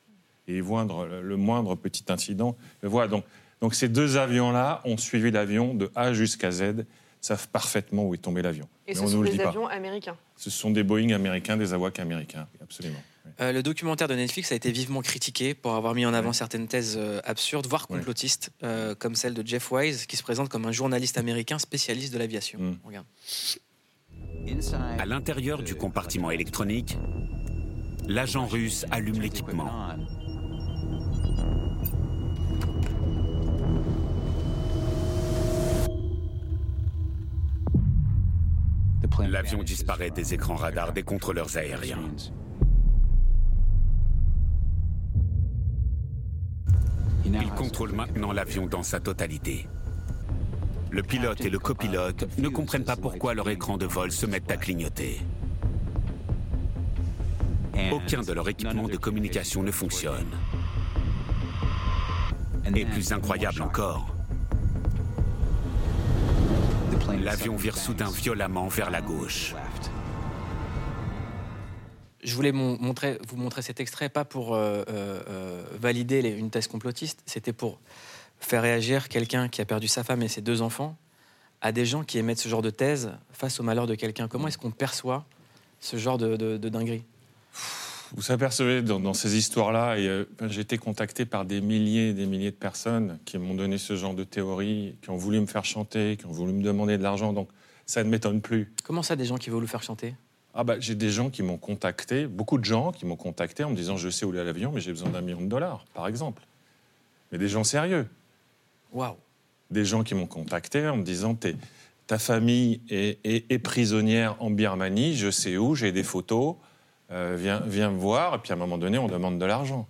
Et 0.46 0.56
ils 0.56 0.62
voient 0.62 0.84
le, 0.84 1.22
le 1.22 1.36
moindre 1.36 1.74
petit 1.74 2.04
incident. 2.08 2.56
le 2.82 2.88
voient. 2.88 3.08
Donc, 3.08 3.24
donc 3.60 3.74
ces 3.74 3.88
deux 3.88 4.16
avions-là 4.16 4.82
ont 4.84 4.96
suivi 4.96 5.30
l'avion 5.30 5.74
de 5.74 5.90
A 5.94 6.12
jusqu'à 6.12 6.50
Z, 6.50 6.84
savent 7.20 7.48
parfaitement 7.48 8.04
où 8.06 8.14
est 8.14 8.18
tombé 8.18 8.42
l'avion. 8.42 8.68
Et 8.86 8.90
Mais 8.92 8.94
ce 8.94 9.00
on 9.02 9.06
sont 9.08 9.16
nous 9.16 9.22
le 9.22 9.30
des 9.30 9.38
pas. 9.38 9.48
avions 9.48 9.66
américains. 9.66 10.16
Ce 10.36 10.50
sont 10.50 10.70
des 10.70 10.82
Boeing 10.82 11.10
américains, 11.10 11.56
des 11.56 11.72
AWAC 11.72 11.98
américains, 11.98 12.46
oui, 12.52 12.60
absolument. 12.62 12.98
Euh, 13.40 13.52
le 13.52 13.62
documentaire 13.62 14.06
de 14.06 14.14
Netflix 14.14 14.52
a 14.52 14.54
été 14.54 14.70
vivement 14.70 15.00
critiqué 15.00 15.54
pour 15.54 15.74
avoir 15.74 15.94
mis 15.94 16.04
en 16.04 16.12
avant 16.12 16.34
certaines 16.34 16.68
thèses 16.68 16.96
euh, 16.98 17.20
absurdes, 17.24 17.66
voire 17.66 17.86
complotistes, 17.88 18.50
euh, 18.62 18.94
comme 18.94 19.14
celle 19.14 19.32
de 19.32 19.46
Jeff 19.46 19.72
Wise, 19.72 20.04
qui 20.06 20.16
se 20.16 20.22
présente 20.22 20.50
comme 20.50 20.66
un 20.66 20.72
journaliste 20.72 21.16
américain 21.16 21.58
spécialiste 21.58 22.12
de 22.12 22.18
l'aviation. 22.18 22.58
Mm. 22.60 22.78
Regarde. 22.84 23.06
À 24.98 25.06
l'intérieur 25.06 25.62
du 25.62 25.74
compartiment 25.74 26.30
électronique, 26.30 26.98
l'agent 28.06 28.46
russe 28.46 28.86
allume 28.90 29.20
l'équipement. 29.20 29.70
L'avion 39.34 39.64
disparaît 39.64 40.10
des 40.10 40.32
écrans 40.32 40.54
radars 40.54 40.92
des 40.92 41.02
contrôleurs 41.02 41.56
aériens. 41.56 41.98
Il 47.24 47.50
contrôle 47.56 47.90
maintenant 47.90 48.32
l'avion 48.32 48.66
dans 48.66 48.84
sa 48.84 49.00
totalité. 49.00 49.66
Le 50.92 51.02
pilote 51.02 51.40
et 51.40 51.50
le 51.50 51.58
copilote 51.58 52.28
ne 52.38 52.48
comprennent 52.48 52.84
pas 52.84 52.96
pourquoi 52.96 53.34
leur 53.34 53.50
écran 53.50 53.76
de 53.76 53.86
vol 53.86 54.12
se 54.12 54.24
mettent 54.24 54.52
à 54.52 54.56
clignoter. 54.56 55.20
Aucun 57.92 58.22
de 58.22 58.32
leurs 58.32 58.48
équipements 58.48 58.88
de 58.88 58.96
communication 58.96 59.62
ne 59.62 59.70
fonctionne. 59.70 60.26
Et 62.74 62.84
plus 62.86 63.12
incroyable 63.12 63.62
encore, 63.62 64.08
l'avion 67.22 67.56
vire 67.56 67.76
soudain 67.76 68.10
violemment 68.10 68.68
vers 68.68 68.90
la 68.90 69.00
gauche. 69.00 69.54
Je 72.22 72.34
voulais 72.34 72.52
mon- 72.52 72.78
montrer, 72.80 73.18
vous 73.28 73.36
montrer 73.36 73.60
cet 73.62 73.80
extrait, 73.80 74.08
pas 74.08 74.24
pour 74.24 74.54
euh, 74.54 74.82
euh, 74.88 75.20
euh, 75.28 75.64
valider 75.78 76.22
les- 76.22 76.30
une 76.30 76.50
thèse 76.50 76.66
complotiste, 76.68 77.22
c'était 77.26 77.52
pour 77.52 77.78
faire 78.40 78.62
réagir 78.62 79.08
quelqu'un 79.08 79.48
qui 79.48 79.60
a 79.60 79.64
perdu 79.66 79.88
sa 79.88 80.02
femme 80.04 80.22
et 80.22 80.28
ses 80.28 80.40
deux 80.40 80.62
enfants 80.62 80.96
à 81.60 81.70
des 81.70 81.84
gens 81.84 82.02
qui 82.02 82.18
émettent 82.18 82.38
ce 82.40 82.48
genre 82.48 82.62
de 82.62 82.70
thèse 82.70 83.12
face 83.32 83.60
au 83.60 83.62
malheur 83.62 83.86
de 83.86 83.94
quelqu'un. 83.94 84.26
Comment 84.26 84.48
est-ce 84.48 84.58
qu'on 84.58 84.70
perçoit 84.70 85.24
ce 85.80 85.96
genre 85.98 86.16
de, 86.18 86.36
de, 86.36 86.56
de 86.56 86.68
dinguerie? 86.70 87.04
Vous 88.16 88.30
apercevez 88.30 88.82
dans, 88.82 89.00
dans 89.00 89.14
ces 89.14 89.36
histoires-là, 89.36 89.98
et, 89.98 90.06
euh, 90.06 90.24
j'ai 90.46 90.60
été 90.60 90.78
contacté 90.78 91.24
par 91.26 91.44
des 91.44 91.60
milliers 91.60 92.10
et 92.10 92.12
des 92.14 92.26
milliers 92.26 92.52
de 92.52 92.56
personnes 92.56 93.18
qui 93.24 93.38
m'ont 93.38 93.54
donné 93.54 93.76
ce 93.76 93.96
genre 93.96 94.14
de 94.14 94.22
théorie, 94.22 94.94
qui 95.02 95.10
ont 95.10 95.16
voulu 95.16 95.40
me 95.40 95.46
faire 95.46 95.64
chanter, 95.64 96.16
qui 96.16 96.26
ont 96.26 96.30
voulu 96.32 96.52
me 96.52 96.62
demander 96.62 96.96
de 96.96 97.02
l'argent, 97.02 97.32
donc 97.32 97.48
ça 97.86 98.04
ne 98.04 98.08
m'étonne 98.08 98.40
plus. 98.40 98.72
Comment 98.84 99.02
ça, 99.02 99.16
des 99.16 99.24
gens 99.24 99.36
qui 99.36 99.50
veulent 99.50 99.62
vous 99.62 99.66
faire 99.66 99.82
chanter? 99.82 100.14
Ah 100.54 100.62
bah, 100.62 100.76
j'ai 100.78 100.94
des 100.94 101.10
gens 101.10 101.28
qui 101.30 101.42
m'ont 101.42 101.56
contacté, 101.58 102.28
beaucoup 102.28 102.58
de 102.58 102.64
gens 102.64 102.92
qui 102.92 103.04
m'ont 103.04 103.16
contacté 103.16 103.64
en 103.64 103.70
me 103.70 103.74
disant 103.76 103.96
je 103.96 104.08
sais 104.08 104.24
où 104.24 104.32
est 104.32 104.44
l'avion, 104.44 104.70
mais 104.72 104.80
j'ai 104.80 104.92
besoin 104.92 105.10
d'un 105.10 105.20
million 105.20 105.40
de 105.40 105.48
dollars, 105.48 105.84
par 105.94 106.06
exemple. 106.06 106.42
Mais 107.32 107.38
des 107.38 107.48
gens 107.48 107.64
sérieux. 107.64 108.06
Waouh 108.92 109.16
Des 109.72 109.84
gens 109.84 110.04
qui 110.04 110.14
m'ont 110.14 110.28
contacté 110.28 110.86
en 110.86 110.96
me 110.98 111.02
disant 111.02 111.34
T'es- 111.34 111.56
ta 112.06 112.20
famille 112.20 112.80
est, 112.88 113.18
est- 113.24 113.50
est 113.50 113.58
prisonnière 113.58 114.36
en 114.38 114.50
Birmanie, 114.50 115.16
je 115.16 115.32
sais 115.32 115.56
où, 115.56 115.74
j'ai 115.74 115.90
des 115.90 116.04
photos, 116.04 116.54
euh, 117.10 117.36
viens, 117.38 117.62
viens 117.66 117.90
me 117.90 117.98
voir, 117.98 118.34
et 118.34 118.38
puis 118.38 118.52
à 118.52 118.54
un 118.54 118.58
moment 118.58 118.78
donné, 118.78 118.98
on 118.98 119.08
demande 119.08 119.38
de 119.38 119.44
l'argent. 119.44 119.86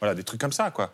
Voilà, 0.00 0.14
des 0.14 0.24
trucs 0.24 0.40
comme 0.40 0.52
ça, 0.52 0.70
quoi. 0.70 0.92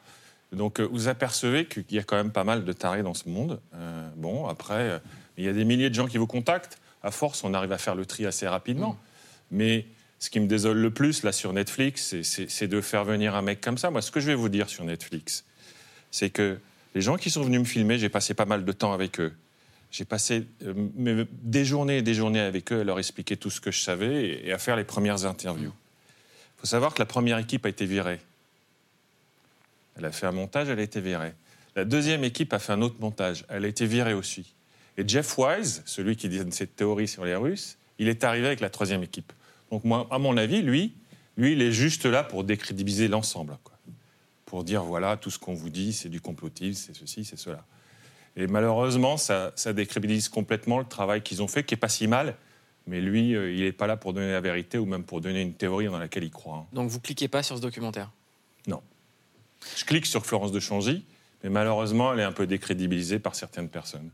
Donc 0.52 0.80
euh, 0.80 0.88
vous 0.90 1.08
apercevez 1.08 1.66
qu'il 1.66 1.84
y 1.90 1.98
a 1.98 2.02
quand 2.02 2.16
même 2.16 2.32
pas 2.32 2.44
mal 2.44 2.64
de 2.64 2.72
tarés 2.72 3.02
dans 3.02 3.14
ce 3.14 3.28
monde. 3.28 3.60
Euh, 3.74 4.08
bon, 4.16 4.46
après, 4.46 4.74
euh, 4.74 4.98
il 5.36 5.44
y 5.44 5.48
a 5.48 5.52
des 5.52 5.64
milliers 5.64 5.90
de 5.90 5.94
gens 5.94 6.06
qui 6.06 6.18
vous 6.18 6.26
contactent. 6.26 6.78
À 7.02 7.10
force, 7.10 7.44
on 7.44 7.54
arrive 7.54 7.72
à 7.72 7.78
faire 7.78 7.94
le 7.94 8.06
tri 8.06 8.26
assez 8.26 8.48
rapidement. 8.48 8.96
Mais 9.50 9.86
ce 10.18 10.30
qui 10.30 10.40
me 10.40 10.46
désole 10.46 10.78
le 10.78 10.90
plus, 10.90 11.22
là, 11.22 11.30
sur 11.30 11.52
Netflix, 11.52 12.16
c'est 12.22 12.66
de 12.66 12.80
faire 12.80 13.04
venir 13.04 13.34
un 13.34 13.42
mec 13.42 13.60
comme 13.60 13.78
ça. 13.78 13.90
Moi, 13.90 14.02
ce 14.02 14.10
que 14.10 14.18
je 14.18 14.26
vais 14.26 14.34
vous 14.34 14.48
dire 14.48 14.68
sur 14.68 14.84
Netflix, 14.84 15.44
c'est 16.10 16.30
que 16.30 16.58
les 16.94 17.00
gens 17.00 17.16
qui 17.16 17.30
sont 17.30 17.42
venus 17.42 17.60
me 17.60 17.64
filmer, 17.64 17.98
j'ai 17.98 18.08
passé 18.08 18.34
pas 18.34 18.46
mal 18.46 18.64
de 18.64 18.72
temps 18.72 18.92
avec 18.92 19.20
eux. 19.20 19.32
J'ai 19.96 20.04
passé 20.04 20.44
euh, 20.62 21.24
des 21.42 21.64
journées 21.64 21.98
et 21.98 22.02
des 22.02 22.12
journées 22.12 22.40
avec 22.40 22.70
eux 22.70 22.80
à 22.80 22.84
leur 22.84 22.98
expliquer 22.98 23.38
tout 23.38 23.48
ce 23.48 23.62
que 23.62 23.70
je 23.70 23.80
savais 23.80 24.26
et, 24.26 24.48
et 24.48 24.52
à 24.52 24.58
faire 24.58 24.76
les 24.76 24.84
premières 24.84 25.24
interviews. 25.24 25.72
Il 25.72 26.60
faut 26.60 26.66
savoir 26.66 26.92
que 26.92 26.98
la 26.98 27.06
première 27.06 27.38
équipe 27.38 27.64
a 27.64 27.70
été 27.70 27.86
virée. 27.86 28.20
Elle 29.96 30.04
a 30.04 30.12
fait 30.12 30.26
un 30.26 30.32
montage, 30.32 30.68
elle 30.68 30.80
a 30.80 30.82
été 30.82 31.00
virée. 31.00 31.32
La 31.76 31.86
deuxième 31.86 32.24
équipe 32.24 32.52
a 32.52 32.58
fait 32.58 32.74
un 32.74 32.82
autre 32.82 32.96
montage, 33.00 33.46
elle 33.48 33.64
a 33.64 33.68
été 33.68 33.86
virée 33.86 34.12
aussi. 34.12 34.52
Et 34.98 35.08
Jeff 35.08 35.38
Wise, 35.38 35.82
celui 35.86 36.14
qui 36.16 36.28
donne 36.28 36.52
cette 36.52 36.76
théorie 36.76 37.08
sur 37.08 37.24
les 37.24 37.34
Russes, 37.34 37.78
il 37.98 38.08
est 38.08 38.22
arrivé 38.22 38.48
avec 38.48 38.60
la 38.60 38.68
troisième 38.68 39.02
équipe. 39.02 39.32
Donc 39.70 39.84
moi, 39.84 40.06
à 40.10 40.18
mon 40.18 40.36
avis, 40.36 40.60
lui, 40.60 40.92
lui, 41.38 41.52
il 41.52 41.62
est 41.62 41.72
juste 41.72 42.04
là 42.04 42.22
pour 42.22 42.44
décrédibiliser 42.44 43.08
l'ensemble, 43.08 43.56
pour 44.44 44.62
dire 44.62 44.82
voilà, 44.82 45.16
tout 45.16 45.30
ce 45.30 45.38
qu'on 45.38 45.54
vous 45.54 45.70
dit, 45.70 45.94
c'est 45.94 46.10
du 46.10 46.20
complotisme, 46.20 46.84
c'est 46.86 47.00
ceci, 47.00 47.24
c'est 47.24 47.38
cela. 47.38 47.64
Et 48.36 48.46
malheureusement, 48.46 49.16
ça, 49.16 49.52
ça 49.56 49.72
décrédibilise 49.72 50.28
complètement 50.28 50.78
le 50.78 50.84
travail 50.84 51.22
qu'ils 51.22 51.42
ont 51.42 51.48
fait, 51.48 51.64
qui 51.64 51.74
est 51.74 51.78
pas 51.78 51.88
si 51.88 52.06
mal. 52.06 52.36
Mais 52.86 53.00
lui, 53.00 53.34
euh, 53.34 53.52
il 53.52 53.62
n'est 53.62 53.72
pas 53.72 53.86
là 53.86 53.96
pour 53.96 54.12
donner 54.12 54.30
la 54.30 54.40
vérité 54.40 54.78
ou 54.78 54.84
même 54.84 55.02
pour 55.04 55.20
donner 55.20 55.42
une 55.42 55.54
théorie 55.54 55.86
dans 55.86 55.98
laquelle 55.98 56.22
il 56.24 56.30
croit. 56.30 56.58
hein. 56.58 56.66
Donc 56.72 56.88
vous 56.88 57.00
cliquez 57.00 57.28
pas 57.28 57.42
sur 57.42 57.56
ce 57.56 57.62
documentaire? 57.62 58.10
Non. 58.66 58.80
Je 59.76 59.84
clique 59.84 60.06
sur 60.06 60.24
Florence 60.24 60.52
de 60.52 60.60
Changy, 60.60 61.04
mais 61.42 61.50
malheureusement, 61.50 62.12
elle 62.12 62.20
est 62.20 62.24
un 62.24 62.32
peu 62.32 62.46
décrédibilisée 62.46 63.18
par 63.18 63.34
certaines 63.34 63.68
personnes. 63.68 64.10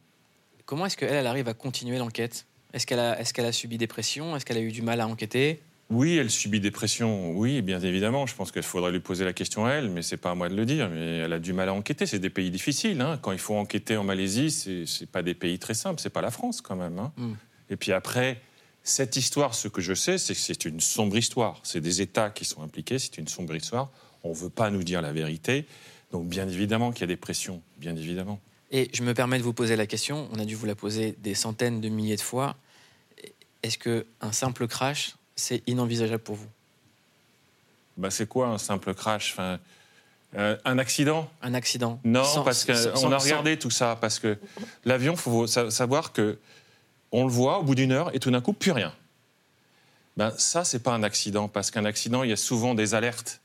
Comment 0.64 0.86
est-ce 0.86 0.96
qu'elle 0.96 1.12
elle 1.12 1.26
arrive 1.26 1.48
à 1.48 1.54
continuer 1.54 1.98
l'enquête? 1.98 2.46
Est-ce 2.72 2.86
qu'elle 2.86 3.00
a, 3.00 3.20
est 3.20 3.38
a 3.38 3.52
subi 3.52 3.76
des 3.76 3.86
pressions? 3.86 4.34
Est-ce 4.36 4.46
qu'elle 4.46 4.56
a 4.56 4.62
eu 4.62 4.72
du 4.72 4.80
mal 4.80 5.00
à 5.00 5.06
enquêter? 5.06 5.60
Oui, 5.90 6.16
elle 6.16 6.30
subit 6.30 6.60
des 6.60 6.70
pressions, 6.70 7.32
oui, 7.32 7.60
bien 7.60 7.80
évidemment. 7.80 8.26
Je 8.26 8.34
pense 8.34 8.50
qu'il 8.50 8.62
faudrait 8.62 8.92
lui 8.92 9.00
poser 9.00 9.24
la 9.26 9.34
question 9.34 9.66
à 9.66 9.72
elle, 9.72 9.90
mais 9.90 10.00
c'est 10.00 10.16
pas 10.16 10.30
à 10.30 10.34
moi 10.34 10.48
de 10.48 10.54
le 10.54 10.64
dire. 10.64 10.88
Mais 10.88 11.18
elle 11.18 11.32
a 11.34 11.38
du 11.38 11.52
mal 11.52 11.68
à 11.68 11.74
enquêter. 11.74 12.06
C'est 12.06 12.18
des 12.18 12.30
pays 12.30 12.50
difficiles. 12.50 13.00
hein. 13.02 13.18
Quand 13.20 13.32
il 13.32 13.38
faut 13.38 13.54
enquêter 13.56 13.96
en 13.98 14.04
Malaisie, 14.04 14.50
c'est 14.50 15.10
pas 15.10 15.22
des 15.22 15.34
pays 15.34 15.58
très 15.58 15.74
simples. 15.74 16.00
C'est 16.00 16.08
pas 16.10 16.22
la 16.22 16.30
France 16.30 16.62
quand 16.62 16.76
même. 16.76 16.98
hein. 16.98 17.12
Mm. 17.18 17.32
Et 17.70 17.76
puis 17.76 17.92
après, 17.92 18.40
cette 18.82 19.16
histoire, 19.16 19.54
ce 19.54 19.68
que 19.68 19.82
je 19.82 19.92
sais, 19.92 20.16
c'est 20.16 20.32
que 20.34 20.40
c'est 20.40 20.64
une 20.64 20.80
sombre 20.80 21.16
histoire. 21.18 21.60
C'est 21.62 21.80
des 21.82 22.00
États 22.00 22.30
qui 22.30 22.46
sont 22.46 22.62
impliqués. 22.62 22.98
C'est 22.98 23.18
une 23.18 23.28
sombre 23.28 23.54
histoire. 23.54 23.90
On 24.24 24.32
veut 24.32 24.50
pas 24.50 24.70
nous 24.70 24.82
dire 24.84 25.02
la 25.02 25.12
vérité. 25.12 25.66
Donc 26.10 26.26
bien 26.26 26.48
évidemment 26.48 26.92
qu'il 26.92 27.02
y 27.02 27.04
a 27.04 27.06
des 27.08 27.16
pressions, 27.16 27.62
bien 27.78 27.96
évidemment. 27.96 28.40
Et 28.70 28.88
je 28.94 29.02
me 29.02 29.12
permets 29.12 29.38
de 29.38 29.42
vous 29.42 29.52
poser 29.52 29.76
la 29.76 29.86
question, 29.86 30.28
on 30.32 30.38
a 30.38 30.44
dû 30.46 30.54
vous 30.54 30.64
la 30.66 30.74
poser 30.74 31.14
des 31.22 31.34
centaines 31.34 31.80
de 31.82 31.88
milliers 31.90 32.16
de 32.16 32.20
fois. 32.22 32.56
Est-ce 33.62 33.76
qu'un 33.78 34.32
simple 34.32 34.66
crash, 34.66 35.14
c'est 35.42 35.62
inenvisageable 35.66 36.22
pour 36.22 36.36
vous 36.36 36.46
Bah, 37.96 38.10
c'est 38.10 38.28
quoi 38.28 38.48
un 38.48 38.58
simple 38.58 38.94
crash 38.94 39.32
Enfin, 39.32 39.58
euh, 40.36 40.56
Un 40.64 40.78
accident? 40.78 41.28
Un 41.42 41.54
accident 41.54 42.00
Non, 42.04 42.24
Sans- 42.24 42.42
parce 42.44 42.64
qu'on 42.64 42.72
a 42.72 42.96
sans- 42.96 43.18
regardé 43.18 43.58
tout 43.58 43.70
ça. 43.70 43.96
Parce 44.00 44.18
que 44.18 44.38
l'avion, 44.84 45.12
il 45.14 45.18
faut 45.18 45.46
sa- 45.46 45.70
savoir 45.70 46.12
que 46.12 46.38
on 47.10 47.24
le 47.26 47.30
voit 47.30 47.58
au 47.58 47.62
bout 47.62 47.74
d'une 47.74 47.92
heure 47.92 48.14
et 48.14 48.20
tout 48.20 48.30
d'un 48.30 48.40
coup, 48.40 48.52
plus 48.54 48.70
rien. 48.72 48.92
Ben, 50.16 50.32
ça, 50.38 50.64
c'est 50.64 50.78
pas 50.82 50.92
un 50.92 51.02
accident. 51.02 51.48
Parce 51.48 51.70
qu'un 51.70 51.84
accident, 51.84 52.22
il 52.22 52.30
y 52.30 52.32
a 52.32 52.36
souvent 52.36 52.74
des 52.74 52.94
alertes. 52.94 53.40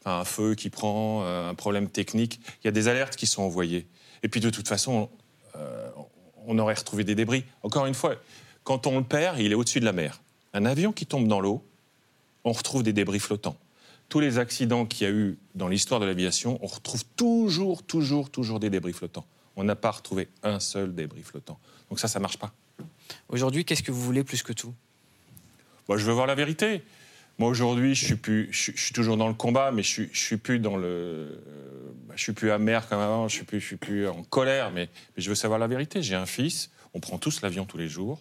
Enfin, 0.00 0.20
un 0.20 0.24
feu 0.24 0.54
qui 0.54 0.70
prend, 0.70 1.22
euh, 1.24 1.50
un 1.50 1.54
problème 1.54 1.88
technique. 1.90 2.40
Il 2.62 2.66
y 2.66 2.68
a 2.68 2.72
des 2.72 2.88
alertes 2.88 3.16
qui 3.16 3.26
sont 3.26 3.42
envoyées. 3.42 3.86
Et 4.22 4.28
puis, 4.28 4.40
de 4.40 4.48
toute 4.50 4.68
façon, 4.68 5.10
euh, 5.56 5.90
on 6.46 6.58
aurait 6.58 6.74
retrouvé 6.74 7.04
des 7.04 7.14
débris. 7.14 7.44
Encore 7.62 7.84
une 7.86 7.94
fois, 7.94 8.14
quand 8.64 8.86
on 8.86 8.96
le 8.98 9.04
perd, 9.04 9.38
il 9.38 9.52
est 9.52 9.54
au-dessus 9.54 9.80
de 9.80 9.84
la 9.84 9.92
mer. 9.92 10.20
Un 10.52 10.64
avion 10.64 10.92
qui 10.92 11.06
tombe 11.06 11.28
dans 11.28 11.40
l'eau, 11.40 11.64
on 12.44 12.52
retrouve 12.52 12.82
des 12.82 12.92
débris 12.92 13.20
flottants. 13.20 13.56
Tous 14.08 14.20
les 14.20 14.38
accidents 14.38 14.86
qu'il 14.86 15.06
y 15.06 15.10
a 15.10 15.12
eu 15.12 15.38
dans 15.54 15.68
l'histoire 15.68 16.00
de 16.00 16.06
l'aviation, 16.06 16.58
on 16.62 16.66
retrouve 16.66 17.04
toujours, 17.16 17.82
toujours, 17.84 18.30
toujours 18.30 18.58
des 18.58 18.70
débris 18.70 18.92
flottants. 18.92 19.26
On 19.56 19.62
n'a 19.64 19.76
pas 19.76 19.90
retrouvé 19.90 20.28
un 20.42 20.58
seul 20.58 20.94
débris 20.94 21.22
flottant. 21.22 21.58
Donc 21.88 22.00
ça, 22.00 22.08
ça 22.08 22.18
marche 22.18 22.38
pas. 22.38 22.52
Aujourd'hui, 23.28 23.64
qu'est-ce 23.64 23.82
que 23.82 23.92
vous 23.92 24.00
voulez 24.02 24.24
plus 24.24 24.42
que 24.42 24.52
tout? 24.52 24.74
Moi, 25.88 25.98
je 25.98 26.04
veux 26.04 26.12
voir 26.12 26.26
la 26.26 26.34
vérité. 26.34 26.82
Moi, 27.38 27.48
aujourd'hui, 27.48 27.94
je 27.94 28.04
suis 28.04 28.16
plus, 28.16 28.48
je, 28.52 28.58
suis- 28.58 28.72
je 28.76 28.82
suis 28.84 28.92
toujours 28.92 29.16
dans 29.16 29.28
le 29.28 29.34
combat, 29.34 29.70
mais 29.70 29.82
je 29.82 29.88
suis, 29.88 30.08
je 30.12 30.20
suis 30.20 30.36
plus 30.36 30.58
dans 30.58 30.76
le, 30.76 30.86
euh, 30.86 31.28
je 32.16 32.22
suis 32.22 32.32
plus 32.32 32.50
amer 32.50 32.88
comme 32.88 32.98
avant. 33.00 33.28
Je 33.28 33.34
suis 33.36 33.44
plus, 33.44 33.60
je 33.60 33.66
suis 33.66 33.76
plus 33.76 34.08
en 34.08 34.22
colère, 34.24 34.70
mais, 34.72 34.88
mais 35.16 35.22
je 35.22 35.28
veux 35.28 35.34
savoir 35.34 35.58
la 35.58 35.66
vérité. 35.66 36.02
J'ai 36.02 36.14
un 36.16 36.26
fils. 36.26 36.70
On 36.94 37.00
prend 37.00 37.18
tous 37.18 37.42
l'avion 37.42 37.64
tous 37.64 37.78
les 37.78 37.88
jours. 37.88 38.20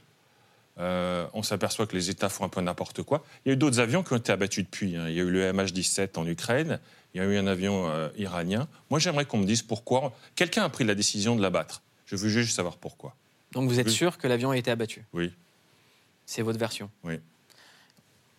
Euh, 0.80 1.28
on 1.34 1.44
s'aperçoit 1.44 1.88
que 1.88 1.96
les 1.96 2.10
États 2.10 2.30
font 2.30 2.46
un 2.46 2.50
peu 2.50 2.62
n'importe 2.62 3.04
quoi. 3.04 3.24
Il 3.46 3.50
y 3.50 3.52
a 3.52 3.54
eu 3.54 3.58
d'autres 3.58 3.80
avions 3.80 4.02
qui 4.04 4.14
ont 4.14 4.18
été 4.18 4.32
abattus 4.32 4.64
depuis. 4.64 4.96
hein. 4.96 5.10
Il 5.10 5.16
y 5.16 5.20
a 5.20 5.24
eu 5.24 5.30
le 5.30 5.52
MH17 5.52 6.18
en 6.18 6.26
Ukraine. 6.26 6.80
Il 7.14 7.18
y 7.18 7.22
a 7.22 7.26
eu 7.26 7.38
un 7.38 7.48
avion 7.48 7.90
euh, 7.90 8.08
iranien. 8.18 8.68
Moi, 8.90 9.00
j'aimerais 9.00 9.26
qu'on 9.26 9.40
me 9.40 9.46
dise 9.46 9.62
pourquoi. 9.62 10.14
Quelqu'un 10.36 10.64
a 10.64 10.70
pris 10.70 10.84
la 10.86 10.96
décision 10.96 11.36
de 11.36 11.42
l'abattre. 11.42 11.82
Je 12.06 12.16
veux 12.16 12.30
juste 12.30 12.56
savoir 12.56 12.78
pourquoi. 12.78 13.14
Donc 13.52 13.68
vous 13.68 13.80
êtes 13.80 13.88
Oui. 13.88 13.94
sûr 13.94 14.18
que 14.18 14.28
l'avion 14.28 14.52
a 14.52 14.58
été 14.58 14.72
abattu? 14.72 15.04
Oui. 15.14 15.34
C'est 16.26 16.44
votre 16.44 16.60
version? 16.60 16.90
Oui. 17.04 17.20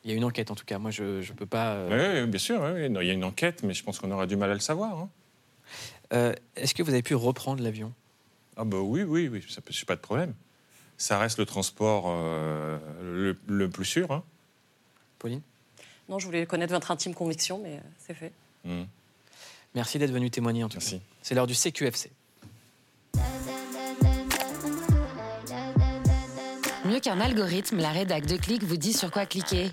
Il 0.05 0.11
y 0.11 0.15
a 0.15 0.17
une 0.17 0.25
enquête 0.25 0.51
en 0.51 0.55
tout 0.55 0.65
cas. 0.65 0.79
Moi, 0.79 0.91
je 0.93 1.03
ne 1.19 1.37
peux 1.37 1.45
pas. 1.47 1.73
euh, 1.75 2.15
Oui, 2.15 2.21
oui, 2.23 2.27
bien 2.31 2.39
sûr. 2.39 2.61
oui. 2.75 2.89
Non, 2.89 3.01
il 3.03 3.07
y 3.09 3.11
a 3.11 3.13
une 3.13 3.25
enquête, 3.25 3.63
mais 3.65 3.75
je 3.75 3.85
pense 3.85 3.99
qu'on 3.99 4.11
aura 4.13 4.27
du 4.27 4.37
mal 4.37 4.51
à 4.51 4.55
le 4.55 4.61
savoir. 4.61 4.97
hein. 4.99 6.33
Est-ce 6.57 6.75
que 6.75 6.83
vous 6.83 6.91
avez 6.91 7.03
pu 7.03 7.15
reprendre 7.15 7.63
l'avion? 7.63 7.93
Ah 8.57 8.65
bah 8.65 8.79
oui, 8.79 9.03
oui, 9.03 9.29
oui, 9.29 9.45
ça 9.49 9.61
c'est 9.71 9.85
pas 9.87 9.95
de 9.97 10.01
problème. 10.01 10.35
Ça 11.01 11.19
reste 11.19 11.39
le 11.39 11.47
transport 11.47 12.05
euh, 12.09 12.79
le, 13.03 13.35
le 13.47 13.71
plus 13.71 13.87
sûr. 13.87 14.13
hein. 14.13 14.23
Pauline? 15.19 15.41
Non, 16.11 16.19
je 16.19 16.27
voulais 16.27 16.45
connaître 16.45 16.75
votre 16.75 16.91
intime 16.91 17.15
conviction, 17.15 17.59
mais 17.63 17.77
euh, 17.77 17.81
c'est 18.07 18.13
fait. 18.13 18.33
Mm. 18.65 18.83
Merci 19.75 19.99
d'être 19.99 20.11
venu 20.11 20.31
témoigner 20.31 20.63
en 20.63 20.69
tout 20.69 20.79
cas. 20.79 20.97
C'est 21.23 21.35
l'heure 21.35 21.47
du 21.47 21.55
CQFC. 21.55 22.11
Mieux 26.85 27.01
qu'un 27.01 27.19
algorithme, 27.21 27.79
la 27.79 27.91
rédac 27.93 28.27
de 28.27 28.37
clic 28.37 28.63
vous 28.63 28.77
dit 28.77 28.93
sur 28.93 29.11
quoi 29.11 29.25
cliquer. 29.25 29.71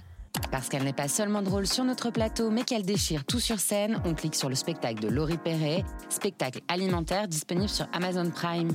Parce 0.51 0.69
qu'elle 0.69 0.83
n'est 0.83 0.93
pas 0.93 1.09
seulement 1.09 1.41
drôle 1.41 1.67
sur 1.67 1.83
notre 1.83 2.09
plateau, 2.09 2.51
mais 2.51 2.63
qu'elle 2.63 2.83
déchire 2.85 3.25
tout 3.25 3.39
sur 3.41 3.59
scène, 3.59 4.01
on 4.05 4.13
clique 4.13 4.35
sur 4.35 4.47
le 4.47 4.55
spectacle 4.55 5.01
de 5.01 5.09
Laurie 5.09 5.37
Perret, 5.37 5.83
spectacle 6.09 6.61
alimentaire 6.69 7.27
disponible 7.27 7.67
sur 7.69 7.87
Amazon 7.91 8.29
Prime. 8.29 8.71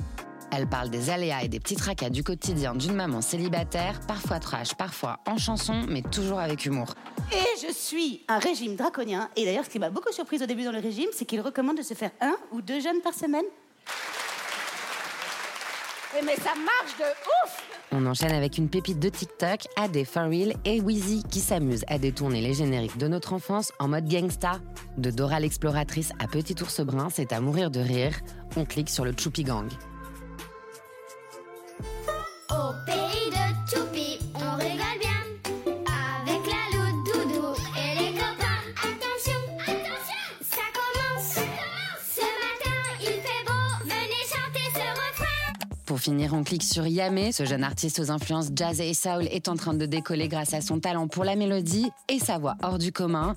Elle 0.55 0.67
parle 0.67 0.91
des 0.91 1.09
aléas 1.09 1.41
et 1.43 1.47
des 1.47 1.59
petits 1.59 1.75
tracas 1.75 2.11
du 2.11 2.23
quotidien 2.23 2.75
d'une 2.75 2.93
maman 2.93 3.21
célibataire, 3.21 3.99
parfois 4.07 4.39
trash, 4.39 4.75
parfois 4.75 5.17
en 5.25 5.35
chanson, 5.37 5.83
mais 5.87 6.03
toujours 6.03 6.39
avec 6.39 6.65
humour. 6.65 6.93
Et 7.31 7.65
je 7.67 7.73
suis 7.73 8.23
un 8.27 8.37
régime 8.37 8.75
draconien. 8.75 9.29
Et 9.35 9.45
d'ailleurs, 9.45 9.65
ce 9.65 9.71
qui 9.71 9.79
m'a 9.79 9.89
beaucoup 9.89 10.11
surprise 10.11 10.43
au 10.43 10.45
début 10.45 10.63
dans 10.63 10.71
le 10.71 10.79
régime, 10.79 11.09
c'est 11.11 11.25
qu'il 11.25 11.41
recommande 11.41 11.77
de 11.77 11.81
se 11.81 11.95
faire 11.95 12.11
un 12.21 12.35
ou 12.51 12.61
deux 12.61 12.79
jeûnes 12.79 13.01
par 13.03 13.15
semaine. 13.15 13.45
Mais 16.23 16.35
ça 16.35 16.51
marche 16.53 16.99
de 16.99 17.03
ouf 17.03 17.67
On 17.91 18.05
enchaîne 18.05 18.33
avec 18.33 18.59
une 18.59 18.69
pépite 18.69 18.99
de 18.99 19.09
TikTok, 19.09 19.61
Adé 19.75 20.05
For 20.05 20.25
Real 20.25 20.53
et 20.65 20.81
Wheezy 20.81 21.23
qui 21.23 21.39
s'amusent 21.39 21.85
à 21.87 21.97
détourner 21.97 22.41
les 22.41 22.53
génériques 22.53 22.99
de 22.99 23.07
notre 23.07 23.33
enfance 23.33 23.73
en 23.79 23.87
mode 23.87 24.07
gangsta. 24.07 24.59
De 24.99 25.09
Dora 25.09 25.39
l'exploratrice 25.39 26.11
à 26.19 26.27
Petit 26.27 26.61
ours 26.61 26.81
brun, 26.81 27.09
c'est 27.09 27.33
à 27.33 27.41
mourir 27.41 27.71
de 27.71 27.79
rire. 27.79 28.13
On 28.55 28.65
clique 28.65 28.91
sur 28.91 29.03
le 29.03 29.13
Choupi 29.17 29.43
Gang. 29.43 29.67
Au 32.49 32.73
pays 32.85 33.29
de 33.31 33.45
Choupi, 33.69 34.19
on 34.35 34.55
rigole 34.57 34.99
bien. 34.99 35.21
Avec 35.65 36.41
la 36.45 36.63
loupe 36.77 37.05
doudou 37.05 37.47
et 37.77 37.99
les 37.99 38.11
copains. 38.11 38.63
Attention, 38.77 39.39
attention, 39.59 40.23
ça 40.41 40.65
commence. 40.73 41.35
Ce 41.35 42.21
matin, 42.21 42.79
il 43.01 43.07
fait 43.07 43.43
beau. 43.45 43.85
Venez 43.85 44.23
chanter 44.27 44.65
ce 44.73 44.79
refrain. 44.79 45.53
Pour 45.85 45.99
finir, 45.99 46.33
on 46.33 46.43
clique 46.43 46.63
sur 46.63 46.85
Yamé. 46.85 47.31
Ce 47.31 47.45
jeune 47.45 47.63
artiste 47.63 47.99
aux 47.99 48.11
influences 48.11 48.49
jazz 48.55 48.79
et 48.81 48.93
soul 48.93 49.27
est 49.31 49.47
en 49.47 49.55
train 49.55 49.73
de 49.73 49.85
décoller 49.85 50.27
grâce 50.27 50.53
à 50.53 50.61
son 50.61 50.79
talent 50.79 51.07
pour 51.07 51.23
la 51.23 51.35
mélodie 51.35 51.89
et 52.09 52.19
sa 52.19 52.37
voix 52.37 52.55
hors 52.61 52.77
du 52.77 52.91
commun. 52.91 53.35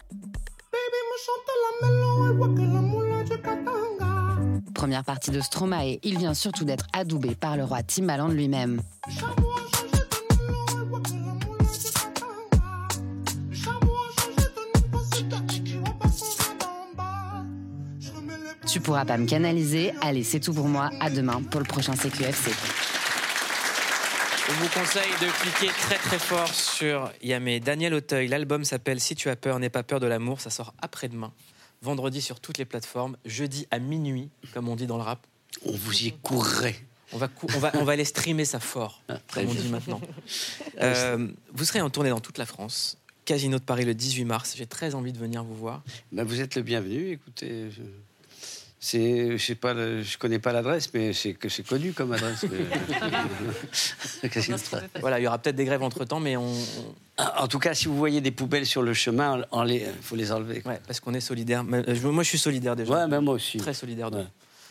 Première 4.77 5.05
partie 5.05 5.31
de 5.31 5.41
Stromae, 5.41 5.99
il 6.03 6.19
vient 6.19 6.35
surtout 6.35 6.67
d'être 6.67 6.85
adoubé 6.93 7.35
par 7.35 7.57
le 7.57 7.65
roi 7.65 7.83
Timbaland 7.83 8.29
lui-même. 8.29 8.83
Tu 18.67 18.81
pourras 18.81 19.07
pas 19.07 19.17
me 19.17 19.27
canaliser. 19.27 19.95
Allez, 20.03 20.23
c'est 20.23 20.41
tout 20.41 20.53
pour 20.53 20.69
moi. 20.69 20.91
À 21.01 21.09
demain 21.09 21.41
pour 21.51 21.61
le 21.61 21.67
prochain 21.67 21.95
CQFC. 21.95 22.51
On 24.51 24.53
vous 24.53 24.69
conseille 24.69 25.13
de 25.23 25.27
cliquer 25.41 25.73
très 25.73 25.97
très 25.97 26.19
fort 26.19 26.49
sur 26.49 27.11
Yamé. 27.23 27.61
Daniel 27.61 27.95
Auteuil, 27.95 28.29
l'album 28.29 28.63
s'appelle 28.63 29.01
Si 29.01 29.15
tu 29.15 29.31
as 29.31 29.37
peur, 29.37 29.59
n'aie 29.59 29.71
pas 29.71 29.83
peur 29.83 30.01
de 30.01 30.07
l'amour. 30.07 30.43
Ça 30.43 30.51
sort 30.51 30.75
après-demain. 30.83 31.33
Vendredi 31.83 32.21
sur 32.21 32.41
toutes 32.41 32.59
les 32.59 32.65
plateformes. 32.65 33.17
Jeudi 33.25 33.67
à 33.71 33.79
minuit, 33.79 34.31
comme 34.53 34.69
on 34.69 34.77
dit 34.77 34.87
dans 34.87 34.97
le 34.97 35.03
rap. 35.03 35.27
On 35.65 35.73
vous 35.73 36.05
y 36.05 36.13
courrait. 36.13 36.77
On 37.13 37.19
va, 37.19 37.29
on 37.55 37.59
va, 37.59 37.71
on 37.75 37.85
va 37.85 37.93
aller 37.93 38.05
streamer 38.05 38.45
ça 38.45 38.59
fort, 38.59 39.03
très 39.29 39.45
comme 39.45 39.53
on 39.53 39.55
dit 39.55 39.69
maintenant. 39.69 40.01
Euh, 40.83 41.29
vous 41.55 41.65
serez 41.65 41.81
en 41.81 41.89
tournée 41.89 42.11
dans 42.11 42.21
toute 42.21 42.37
la 42.37 42.45
France. 42.45 42.99
Casino 43.25 43.59
de 43.59 43.65
Paris 43.65 43.87
le 43.87 43.95
18 43.95 44.27
mars. 44.27 44.55
J'ai 44.55 44.67
très 44.67 44.95
envie 44.95 45.11
de 45.11 45.19
venir 45.19 45.43
vous 45.43 45.55
voir. 45.55 45.83
Ben, 46.13 46.23
vous 46.23 46.43
êtes 46.43 46.55
le 46.55 46.61
bienvenu. 46.61 47.13
Écoutez, 47.13 47.71
je... 47.71 47.81
c'est, 48.89 49.37
je 49.37 49.45
sais 49.45 49.57
pas, 49.57 49.75
le- 49.75 50.03
je 50.03 50.17
connais 50.17 50.39
pas 50.39 50.53
l'adresse, 50.53 50.91
mais 50.95 51.13
c'est 51.13 51.35
que 51.35 51.49
c'est 51.49 51.67
connu 51.67 51.93
comme 51.93 52.13
adresse. 52.13 52.47
Voilà, 55.01 55.19
il 55.19 55.25
y 55.25 55.27
aura 55.27 55.39
peut-être 55.39 55.57
des 55.57 55.65
grèves 55.65 55.83
entre 55.83 56.05
temps, 56.05 56.21
mais 56.21 56.37
on. 56.37 56.53
En 57.19 57.49
tout 57.49 57.59
cas, 57.59 57.75
si 57.75 57.87
vous 57.89 57.97
voyez 57.97 58.21
des 58.21 58.31
poubelles 58.31 58.67
sur 58.67 58.83
le 58.83 58.93
chemin, 58.95 59.43
il 59.67 59.83
faut 60.03 60.17
les 60.17 60.33
enlever. 60.33 60.63
Ouais, 60.67 60.81
parce 60.87 61.01
qu'on 61.01 61.15
est 61.15 61.21
solidaire. 61.21 61.65
Mais, 61.65 61.79
euh, 61.89 61.95
je- 61.95 62.07
Moi, 62.07 62.23
je 62.23 62.29
suis 62.29 62.39
solidaire 62.39 62.77
déjà. 62.77 62.93
Ouais, 62.93 63.09
ben 63.09 63.21
moi 63.21 63.35
aussi. 63.35 63.59
Très 63.59 63.75
solidaire 63.75 64.11
de, 64.11 64.25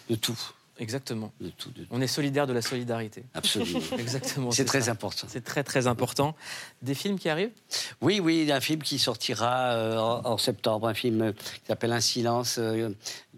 de 0.09 0.15
tout. 0.15 0.37
Exactement. 0.77 1.31
De 1.39 1.49
tout, 1.49 1.69
de 1.71 1.85
On 1.89 2.01
est 2.01 2.07
solidaire 2.07 2.47
de 2.47 2.53
la 2.53 2.61
solidarité. 2.61 3.23
Absolument. 3.33 3.79
Exactement. 3.97 4.51
C'est 4.51 4.65
très 4.65 4.81
ça. 4.81 4.91
important. 4.91 5.27
C'est 5.29 5.43
très 5.43 5.63
très 5.63 5.87
important. 5.87 6.35
Des 6.81 6.95
films 6.95 7.17
qui 7.17 7.29
arrivent? 7.29 7.53
Oui, 8.01 8.19
oui, 8.19 8.51
un 8.51 8.59
film 8.59 8.81
qui 8.83 8.99
sortira 8.99 9.71
euh, 9.73 9.97
en, 9.97 10.25
en 10.25 10.37
septembre, 10.37 10.87
un 10.87 10.93
film 10.93 11.21
euh, 11.21 11.31
qui 11.31 11.65
s'appelle 11.67 11.93
Un 11.93 12.01
silence 12.01 12.57
euh, 12.59 12.89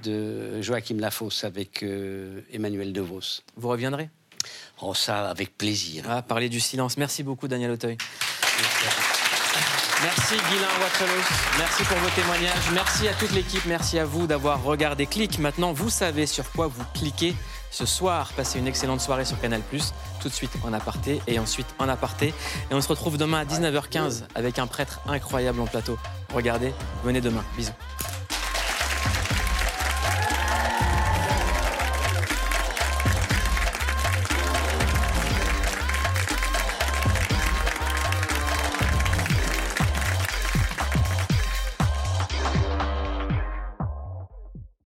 de 0.04 0.62
Joachim 0.62 0.98
Lafosse 0.98 1.44
avec 1.44 1.84
euh, 1.84 2.42
Emmanuel 2.52 2.92
DeVos. 2.94 3.42
Vous 3.56 3.68
reviendrez? 3.70 4.10
Oh, 4.82 4.94
ça, 4.94 5.30
avec 5.30 5.58
plaisir. 5.58 6.06
Ah, 6.10 6.22
parler 6.22 6.50
du 6.50 6.60
silence. 6.60 6.98
Merci 6.98 7.24
beaucoup, 7.24 7.48
Daniel 7.48 7.72
Auteuil. 7.72 7.98
Merci 8.00 9.17
Guilain 10.00 10.68
Watrelos, 10.80 11.24
merci 11.58 11.84
pour 11.86 11.98
vos 11.98 12.10
témoignages, 12.10 12.72
merci 12.72 13.08
à 13.08 13.14
toute 13.14 13.32
l'équipe, 13.32 13.66
merci 13.66 13.98
à 13.98 14.06
vous 14.06 14.28
d'avoir 14.28 14.62
regardé 14.62 15.08
Click. 15.08 15.40
Maintenant, 15.40 15.74
vous 15.74 15.90
savez 15.90 16.28
sur 16.28 16.52
quoi 16.52 16.68
vous 16.68 16.84
cliquez 16.94 17.36
ce 17.72 17.88
soir. 17.88 18.32
Passez 18.34 18.60
une 18.60 18.68
excellente 18.68 19.02
soirée 19.02 19.26
sur 19.26 19.40
Canal+, 19.40 19.62
tout 20.22 20.30
de 20.30 20.34
suite 20.34 20.52
en 20.64 20.72
aparté 20.72 21.20
et 21.26 21.40
ensuite 21.40 21.68
en 21.80 21.90
aparté. 21.90 22.36
Et 22.70 22.76
on 22.76 22.82
se 22.82 22.90
retrouve 22.90 23.18
demain 23.18 23.40
à 23.40 23.46
19h15 23.46 24.26
avec 24.36 24.60
un 24.60 24.68
prêtre 24.68 25.00
incroyable 25.08 25.60
en 25.62 25.66
plateau. 25.66 25.98
Regardez, 26.32 26.74
venez 27.04 27.20
demain. 27.20 27.44
Bisous. 27.58 27.72